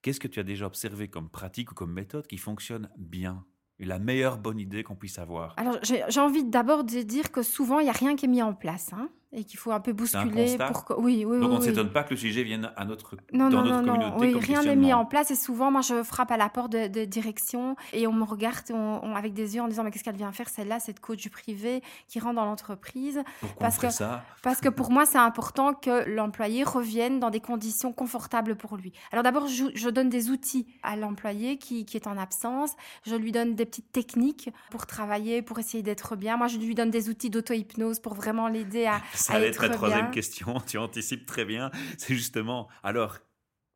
qu'est-ce 0.01 0.19
que 0.19 0.27
tu 0.29 0.39
as 0.39 0.43
déjà 0.43 0.65
observé 0.67 1.09
comme 1.09 1.29
pratique 1.31 1.71
ou 1.71 1.75
comme 1.75 1.93
méthode 1.93 2.27
qui 2.27 2.37
fonctionne 2.37 2.91
bien 2.97 3.45
la 3.79 3.99
meilleure 3.99 4.39
bonne 4.39 4.59
idée 4.59 4.83
qu'on 4.83 4.95
puisse 4.97 5.19
avoir? 5.19 5.57
Alors, 5.57 5.77
j'ai 5.83 6.03
j'ai 6.09 6.19
envie 6.19 6.43
d'abord 6.43 6.83
de 6.83 7.01
dire 7.01 7.31
que 7.31 7.41
souvent, 7.43 7.79
il 7.79 7.83
n'y 7.83 7.89
a 7.89 7.93
rien 7.93 8.15
qui 8.15 8.25
est 8.25 8.29
mis 8.29 8.41
en 8.41 8.53
place. 8.53 8.93
hein, 8.93 9.09
et 9.33 9.43
qu'il 9.45 9.57
faut 9.59 9.71
un 9.71 9.79
peu 9.79 9.91
un 9.91 9.93
bousculer 9.93 10.45
constat 10.45 10.67
pour 10.67 10.85
que... 10.85 10.93
Oui, 10.93 11.23
oui, 11.25 11.39
Donc 11.39 11.49
oui. 11.49 11.55
on 11.55 11.59
ne 11.59 11.63
s'étonne 11.63 11.89
pas 11.91 12.03
que 12.03 12.11
le 12.11 12.17
sujet 12.17 12.43
vienne 12.43 12.71
à 12.75 12.83
notre, 12.85 13.15
Non, 13.31 13.49
dans 13.49 13.63
non, 13.63 13.69
notre 13.69 13.81
non, 13.85 13.93
communauté 13.93 14.11
non. 14.15 14.19
Oui, 14.19 14.31
comme 14.33 14.41
rien 14.41 14.63
n'est 14.63 14.75
mis 14.75 14.93
en 14.93 15.05
place 15.05 15.31
et 15.31 15.35
souvent, 15.35 15.71
moi, 15.71 15.81
je 15.81 16.03
frappe 16.03 16.31
à 16.31 16.37
la 16.37 16.49
porte 16.49 16.71
de, 16.73 16.87
de 16.87 17.05
direction 17.05 17.75
et 17.93 18.07
on 18.07 18.13
me 18.13 18.23
regarde 18.23 18.65
on- 18.71 18.99
on- 19.03 19.15
avec 19.15 19.33
des 19.33 19.55
yeux 19.55 19.61
en 19.61 19.67
disant 19.67 19.83
mais 19.83 19.91
qu'est-ce 19.91 20.03
qu'elle 20.03 20.15
vient 20.17 20.31
faire 20.33 20.49
celle-là, 20.49 20.79
cette 20.79 20.99
coach 20.99 21.21
du 21.21 21.29
privé 21.29 21.81
qui 22.07 22.19
rentre 22.19 22.35
dans 22.35 22.45
l'entreprise? 22.45 23.21
Pourquoi 23.39 23.59
parce 23.59 23.77
on 23.77 23.81
que- 23.81 23.89
ça? 23.93 24.23
Parce 24.43 24.59
que 24.59 24.69
pour 24.69 24.91
moi, 24.91 25.05
c'est 25.05 25.17
important 25.17 25.73
que 25.73 26.09
l'employé 26.09 26.63
revienne 26.63 27.19
dans 27.19 27.29
des 27.29 27.39
conditions 27.39 27.93
confortables 27.93 28.55
pour 28.55 28.75
lui. 28.75 28.91
Alors 29.11 29.23
d'abord, 29.23 29.47
je, 29.47 29.65
je 29.75 29.89
donne 29.89 30.09
des 30.09 30.29
outils 30.29 30.67
à 30.83 30.95
l'employé 30.97 31.57
qui, 31.57 31.85
qui 31.85 31.95
est 31.95 32.07
en 32.07 32.17
absence. 32.17 32.71
Je 33.05 33.15
lui 33.15 33.31
donne 33.31 33.55
des 33.55 33.65
petites 33.65 33.91
techniques 33.93 34.49
pour 34.71 34.85
travailler, 34.87 35.41
pour 35.41 35.57
essayer 35.59 35.83
d'être 35.83 36.15
bien. 36.15 36.35
Moi, 36.37 36.47
je 36.47 36.57
lui 36.57 36.75
donne 36.75 36.89
des 36.91 37.09
outils 37.09 37.29
d'auto-hypnose 37.29 37.99
pour 37.99 38.13
vraiment 38.13 38.47
l'aider 38.47 38.85
à, 38.87 38.99
Ça 39.21 39.33
allait 39.33 39.47
être 39.47 39.61
la 39.61 39.69
troisième 39.69 40.01
bien. 40.05 40.11
question, 40.11 40.59
tu 40.67 40.77
anticipes 40.77 41.25
très 41.25 41.45
bien. 41.45 41.71
C'est 41.97 42.15
justement, 42.15 42.67
alors, 42.83 43.19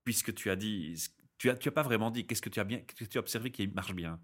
puisque 0.03 0.33
tu 0.33 0.49
as 0.49 0.55
dit, 0.55 0.95
tu 1.37 1.49
as, 1.49 1.55
tu 1.55 1.69
as 1.69 1.71
pas 1.71 1.83
vraiment 1.83 2.11
dit, 2.11 2.25
qu'est-ce 2.25 2.41
que 2.41 2.49
tu 2.49 2.59
as 2.59 2.63
bien, 2.63 2.79
qu'est-ce 2.79 3.05
que 3.05 3.09
tu 3.09 3.17
as 3.17 3.21
observé 3.21 3.51
qui 3.51 3.67
marche 3.67 3.93
bien? 3.93 4.19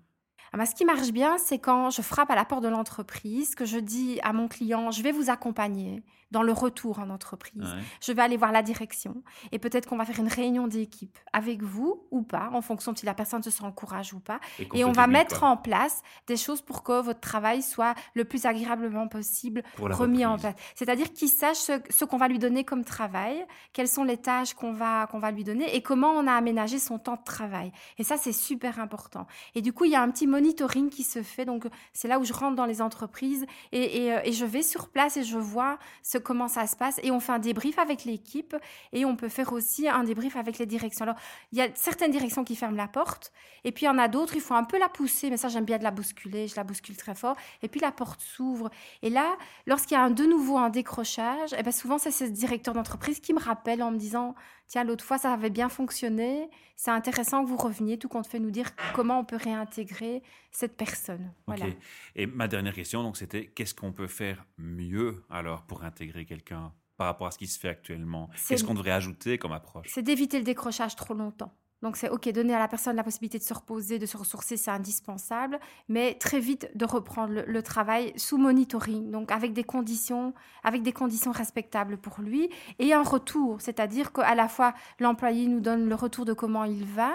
Ah 0.53 0.65
ce 0.65 0.75
qui 0.75 0.84
marche 0.84 1.12
bien, 1.12 1.38
c'est 1.38 1.60
quand 1.60 1.89
je 1.91 2.01
frappe 2.01 2.29
à 2.29 2.36
la 2.36 2.43
porte 2.43 2.63
de 2.63 2.67
l'entreprise, 2.67 3.55
que 3.55 3.63
je 3.65 3.77
dis 3.77 4.19
à 4.21 4.34
mon 4.34 4.49
client, 4.49 4.91
je 4.91 5.01
vais 5.01 5.13
vous 5.13 5.29
accompagner 5.29 6.03
dans 6.32 6.44
le 6.44 6.52
retour 6.52 7.00
en 7.00 7.10
entreprise. 7.10 7.62
Ouais. 7.62 7.84
Je 8.02 8.12
vais 8.12 8.22
aller 8.22 8.38
voir 8.38 8.52
la 8.52 8.62
direction 8.62 9.22
et 9.52 9.60
peut-être 9.60 9.88
qu'on 9.88 9.98
va 9.98 10.06
faire 10.06 10.20
une 10.20 10.28
réunion 10.28 10.67
d'équipe 10.67 11.17
avec 11.34 11.62
vous 11.62 12.04
ou 12.12 12.24
pas, 12.24 12.50
en 12.54 12.62
fonction 12.62 12.91
de 12.94 12.98
si 12.98 13.06
la 13.06 13.13
personne 13.13 13.44
se 13.44 13.50
sent 13.50 13.63
en 13.63 13.72
courage 13.72 14.13
ou 14.13 14.20
pas. 14.20 14.39
Et 14.74 14.84
on 14.86 14.91
va 14.91 15.08
mettre 15.08 15.39
quoi, 15.39 15.50
en 15.50 15.58
place 15.58 16.02
des 16.28 16.38
choses 16.38 16.62
pour 16.62 16.84
que 16.84 17.02
votre 17.02 17.20
travail 17.20 17.62
soit 17.62 17.96
le 18.13 18.26
plus 18.26 18.46
agréablement 18.46 19.08
possible 19.08 19.63
remis 19.78 20.26
en 20.26 20.38
place. 20.38 20.56
C'est-à-dire 20.76 21.12
qu'il 21.13 21.30
sache 21.30 21.58
ce, 21.58 21.74
ce 21.89 22.06
qu'on 22.06 22.17
va 22.17 22.28
lui 22.28 22.39
donner 22.39 22.63
comme 22.63 22.84
travail, 22.84 23.46
quelles 23.74 23.88
sont 23.88 24.04
les 24.04 24.17
tâches 24.17 24.54
qu'on 24.54 24.74
va, 24.74 25.08
qu'on 25.08 25.20
va 25.20 25.32
lui 25.32 25.44
donner 25.44 25.76
et 25.76 25.82
comment 25.82 26.12
on 26.12 26.28
a 26.28 26.34
aménagé 26.34 26.80
son 26.80 27.00
temps 27.00 27.15
de 27.15 27.24
travail. 27.24 27.72
Et 27.98 28.04
ça, 28.04 28.17
c'est 28.17 28.34
super 28.34 28.80
important. 28.80 29.28
Et 29.56 29.62
du 29.62 29.74
coup, 29.74 29.86
il 29.86 29.91
y 29.91 29.96
a 29.96 30.02
un 30.02 30.10
petit 30.10 30.28
monitoring 30.28 30.89
qui 30.89 31.04
se 31.04 31.22
fait. 31.24 31.46
Donc, 31.46 31.65
c'est 31.94 32.08
là 32.08 32.20
où 32.20 32.24
je 32.24 32.34
rentre 32.34 32.56
dans 32.56 32.65
les 32.65 32.82
entreprises 32.82 33.46
et, 33.72 34.06
et, 34.06 34.13
euh, 34.13 34.20
et 34.24 34.32
je 34.32 34.46
vais 34.46 34.62
sur 34.62 34.89
place 34.89 35.17
et 35.17 35.24
je 35.24 35.38
vois 35.38 35.78
ce, 36.04 36.17
comment 36.21 36.47
ça 36.47 36.67
se 36.67 36.75
passe. 36.75 36.99
Et 37.03 37.12
on 37.12 37.19
fait 37.19 37.34
un 37.34 37.39
débrief 37.39 37.77
avec 37.79 38.05
l'équipe 38.05 38.55
et 38.93 39.05
on 39.05 39.15
peut 39.15 39.29
faire 39.29 39.51
aussi 39.53 39.88
un 39.88 40.03
débrief 40.03 40.36
avec 40.36 40.57
les 40.57 40.65
directions. 40.65 41.03
Alors, 41.03 41.17
il 41.51 41.57
y 41.57 41.62
a 41.62 41.67
certaines 41.75 42.12
directions 42.12 42.43
qui 42.43 42.55
ferment 42.55 42.77
la 42.77 42.88
porte 42.88 43.31
et 43.63 43.71
puis 43.71 43.86
il 43.86 43.88
y 43.88 43.89
en 43.89 43.97
a 43.97 44.07
d'autres, 44.07 44.36
il 44.36 44.41
faut 44.41 44.53
un 44.53 44.63
peu 44.63 44.79
la 44.79 44.89
pousser. 44.89 45.29
Mais 45.29 45.38
ça, 45.38 45.49
j'aime 45.49 45.65
bien 45.65 45.77
de 45.77 45.84
la 45.84 45.91
bousculer. 45.91 46.47
Je 46.47 46.55
la 46.55 46.63
bouscule 46.63 46.97
très 46.97 47.15
fort. 47.15 47.36
Et 47.62 47.67
puis, 47.67 47.79
la 47.79 47.91
porte 47.91 48.21
s'ouvre. 48.21 48.69
Et 49.01 49.10
là, 49.10 49.38
lorsqu'il 49.65 49.95
y 49.95 49.99
a 49.99 50.03
un, 50.03 50.10
de 50.10 50.25
nouveau 50.25 50.57
un 50.57 50.69
décrochage, 50.69 51.55
eh 51.57 51.63
ben 51.63 51.71
souvent 51.71 51.97
c'est 51.97 52.12
ce 52.12 52.23
directeur 52.23 52.73
d'entreprise 52.73 53.19
qui 53.19 53.34
me 53.34 53.39
rappelle 53.39 53.84
en 53.84 53.91
me 53.91 53.97
disant 53.97 54.36
Tiens, 54.71 54.86
l'autre 54.86 55.03
fois 55.03 55.17
ça 55.17 55.34
avait 55.34 55.49
bien 55.49 55.67
fonctionné, 55.67 56.49
c'est 56.77 56.91
intéressant 56.91 57.43
que 57.43 57.49
vous 57.49 57.57
reveniez, 57.57 57.99
tout 57.99 58.07
compte 58.07 58.25
fait 58.25 58.39
nous 58.39 58.51
dire 58.51 58.69
comment 58.93 59.19
on 59.19 59.25
peut 59.25 59.36
réintégrer 59.36 60.23
cette 60.49 60.77
personne. 60.77 61.34
Voilà. 61.45 61.65
Ok. 61.65 61.75
Et 62.15 62.25
ma 62.25 62.47
dernière 62.47 62.73
question, 62.73 63.03
donc, 63.03 63.17
c'était 63.17 63.47
qu'est-ce 63.47 63.73
qu'on 63.73 63.91
peut 63.91 64.07
faire 64.07 64.45
mieux 64.57 65.25
alors 65.29 65.63
pour 65.63 65.84
intégrer 65.84 66.23
quelqu'un 66.23 66.71
par 66.95 67.07
rapport 67.07 67.27
à 67.27 67.31
ce 67.31 67.38
qui 67.38 67.47
se 67.47 67.60
fait 67.60 67.67
actuellement? 67.67 68.29
Qu'est-ce 68.47 68.63
qu'on 68.63 68.73
devrait 68.73 68.91
ajouter 68.91 69.38
comme 69.38 69.51
approche? 69.51 69.88
C'est 69.89 70.03
d'éviter 70.03 70.38
le 70.38 70.45
décrochage 70.45 70.95
trop 70.95 71.15
longtemps. 71.15 71.53
Donc 71.82 71.98
c'est 71.98 72.10
ok, 72.10 72.30
donner 72.30 72.54
à 72.54 72.60
la 72.60 72.67
personne 72.67 72.96
la 72.96 73.04
possibilité 73.04 73.39
de 73.39 73.44
se 73.44 73.54
reposer, 73.54 73.98
de 73.98 74.06
se 74.06 74.17
ressourcer, 74.17 74.56
c'est 74.58 74.72
indispensable, 74.72 75.60
mais 75.89 76.15
très 76.15 76.39
vite 76.39 76.70
de 76.76 76.86
reprendre 76.86 77.44
le, 77.46 77.63
travail 77.63 78.13
sous 78.17 78.38
monitoring, 78.38 79.12
donc 79.12 79.32
avec 79.32 79.54
des 79.54 79.63
conditions, 79.63 80.34
avec 80.63 80.84
des 80.84 80.94
conditions 80.94 81.32
respectables 81.32 81.98
pour 81.98 82.22
lui 82.22 82.50
et 82.80 82.94
un 82.94 83.04
retour, 83.04 83.62
c'est-à-dire 83.62 84.12
qu'à 84.13 84.36
la 84.36 84.48
fois 84.48 84.74
l'employé 85.00 85.48
nous 85.48 85.60
donne 85.60 85.88
le 85.88 85.96
retour 85.96 86.26
de 86.26 86.34
comment 86.34 86.63
il 86.63 86.86
va 86.86 87.12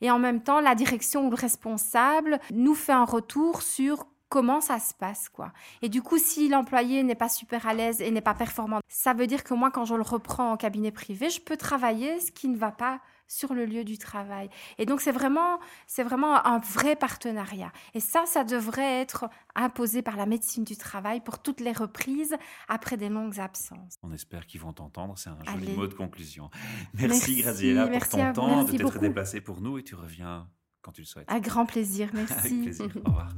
et 0.00 0.10
en 0.10 0.18
même 0.18 0.42
temps 0.42 0.60
la 0.60 0.74
direction 0.74 1.26
ou 1.26 1.30
le 1.30 1.36
responsable 1.36 2.38
nous 2.52 2.74
fait 2.74 2.92
un 2.92 3.04
retour 3.04 3.62
sur 3.62 4.06
comment 4.28 4.60
ça 4.60 4.78
se 4.78 4.94
passe 4.94 5.28
quoi. 5.28 5.52
Et 5.82 5.88
du 5.88 6.02
coup, 6.02 6.18
si 6.18 6.48
l'employé 6.48 7.02
n'est 7.02 7.14
pas 7.14 7.28
super 7.28 7.66
à 7.66 7.74
l'aise 7.74 8.00
et 8.00 8.10
n'est 8.10 8.20
pas 8.20 8.34
performant, 8.34 8.80
ça 8.88 9.14
veut 9.14 9.26
dire 9.26 9.44
que 9.44 9.54
moi, 9.54 9.70
quand 9.70 9.84
je 9.84 9.94
le 9.94 10.02
reprends 10.02 10.52
en 10.52 10.56
cabinet 10.56 10.90
privé, 10.90 11.30
je 11.30 11.40
peux 11.40 11.56
travailler 11.56 12.20
ce 12.20 12.32
qui 12.32 12.48
ne 12.48 12.56
va 12.56 12.72
pas 12.72 13.00
sur 13.28 13.54
le 13.54 13.64
lieu 13.66 13.84
du 13.84 13.98
travail. 13.98 14.48
Et 14.78 14.86
donc, 14.86 15.00
c'est 15.00 15.12
vraiment, 15.12 15.58
c'est 15.86 16.02
vraiment 16.02 16.44
un 16.46 16.58
vrai 16.58 16.96
partenariat. 16.96 17.72
Et 17.94 18.00
ça, 18.00 18.24
ça 18.26 18.44
devrait 18.44 19.00
être 19.00 19.28
imposé 19.54 20.02
par 20.02 20.16
la 20.16 20.26
médecine 20.26 20.64
du 20.64 20.76
travail 20.76 21.20
pour 21.20 21.40
toutes 21.42 21.60
les 21.60 21.72
reprises 21.72 22.34
après 22.68 22.96
des 22.96 23.08
longues 23.08 23.40
absences. 23.40 23.96
On 24.02 24.12
espère 24.12 24.46
qu'ils 24.46 24.60
vont 24.60 24.72
t'entendre. 24.72 25.14
C'est 25.18 25.30
un 25.30 25.38
joli 25.44 25.66
Allez. 25.68 25.76
mot 25.76 25.86
de 25.86 25.94
conclusion. 25.94 26.50
Merci, 26.94 27.08
Merci, 27.08 27.36
Graziella 27.42 27.82
pour 27.82 27.90
merci 27.92 28.10
ton 28.10 28.22
à 28.22 28.26
vous. 28.28 28.32
temps, 28.34 28.46
Merci 28.48 28.64
de 28.64 28.70
t'être 28.78 28.82
beaucoup. 28.84 28.98
déplacé 28.98 29.40
pour 29.40 29.60
nous 29.60 29.78
et 29.78 29.82
tu 29.82 29.94
reviens 29.94 30.48
quand 30.82 30.92
tu 30.92 31.00
le 31.02 31.06
souhaites. 31.06 31.30
Un 31.30 31.40
grand 31.40 31.66
plaisir. 31.66 32.10
Merci. 32.14 32.34
Avec 32.34 32.62
plaisir. 32.62 32.88
Au 33.04 33.08
revoir. 33.08 33.28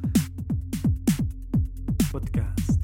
Podcast. 2.12 2.77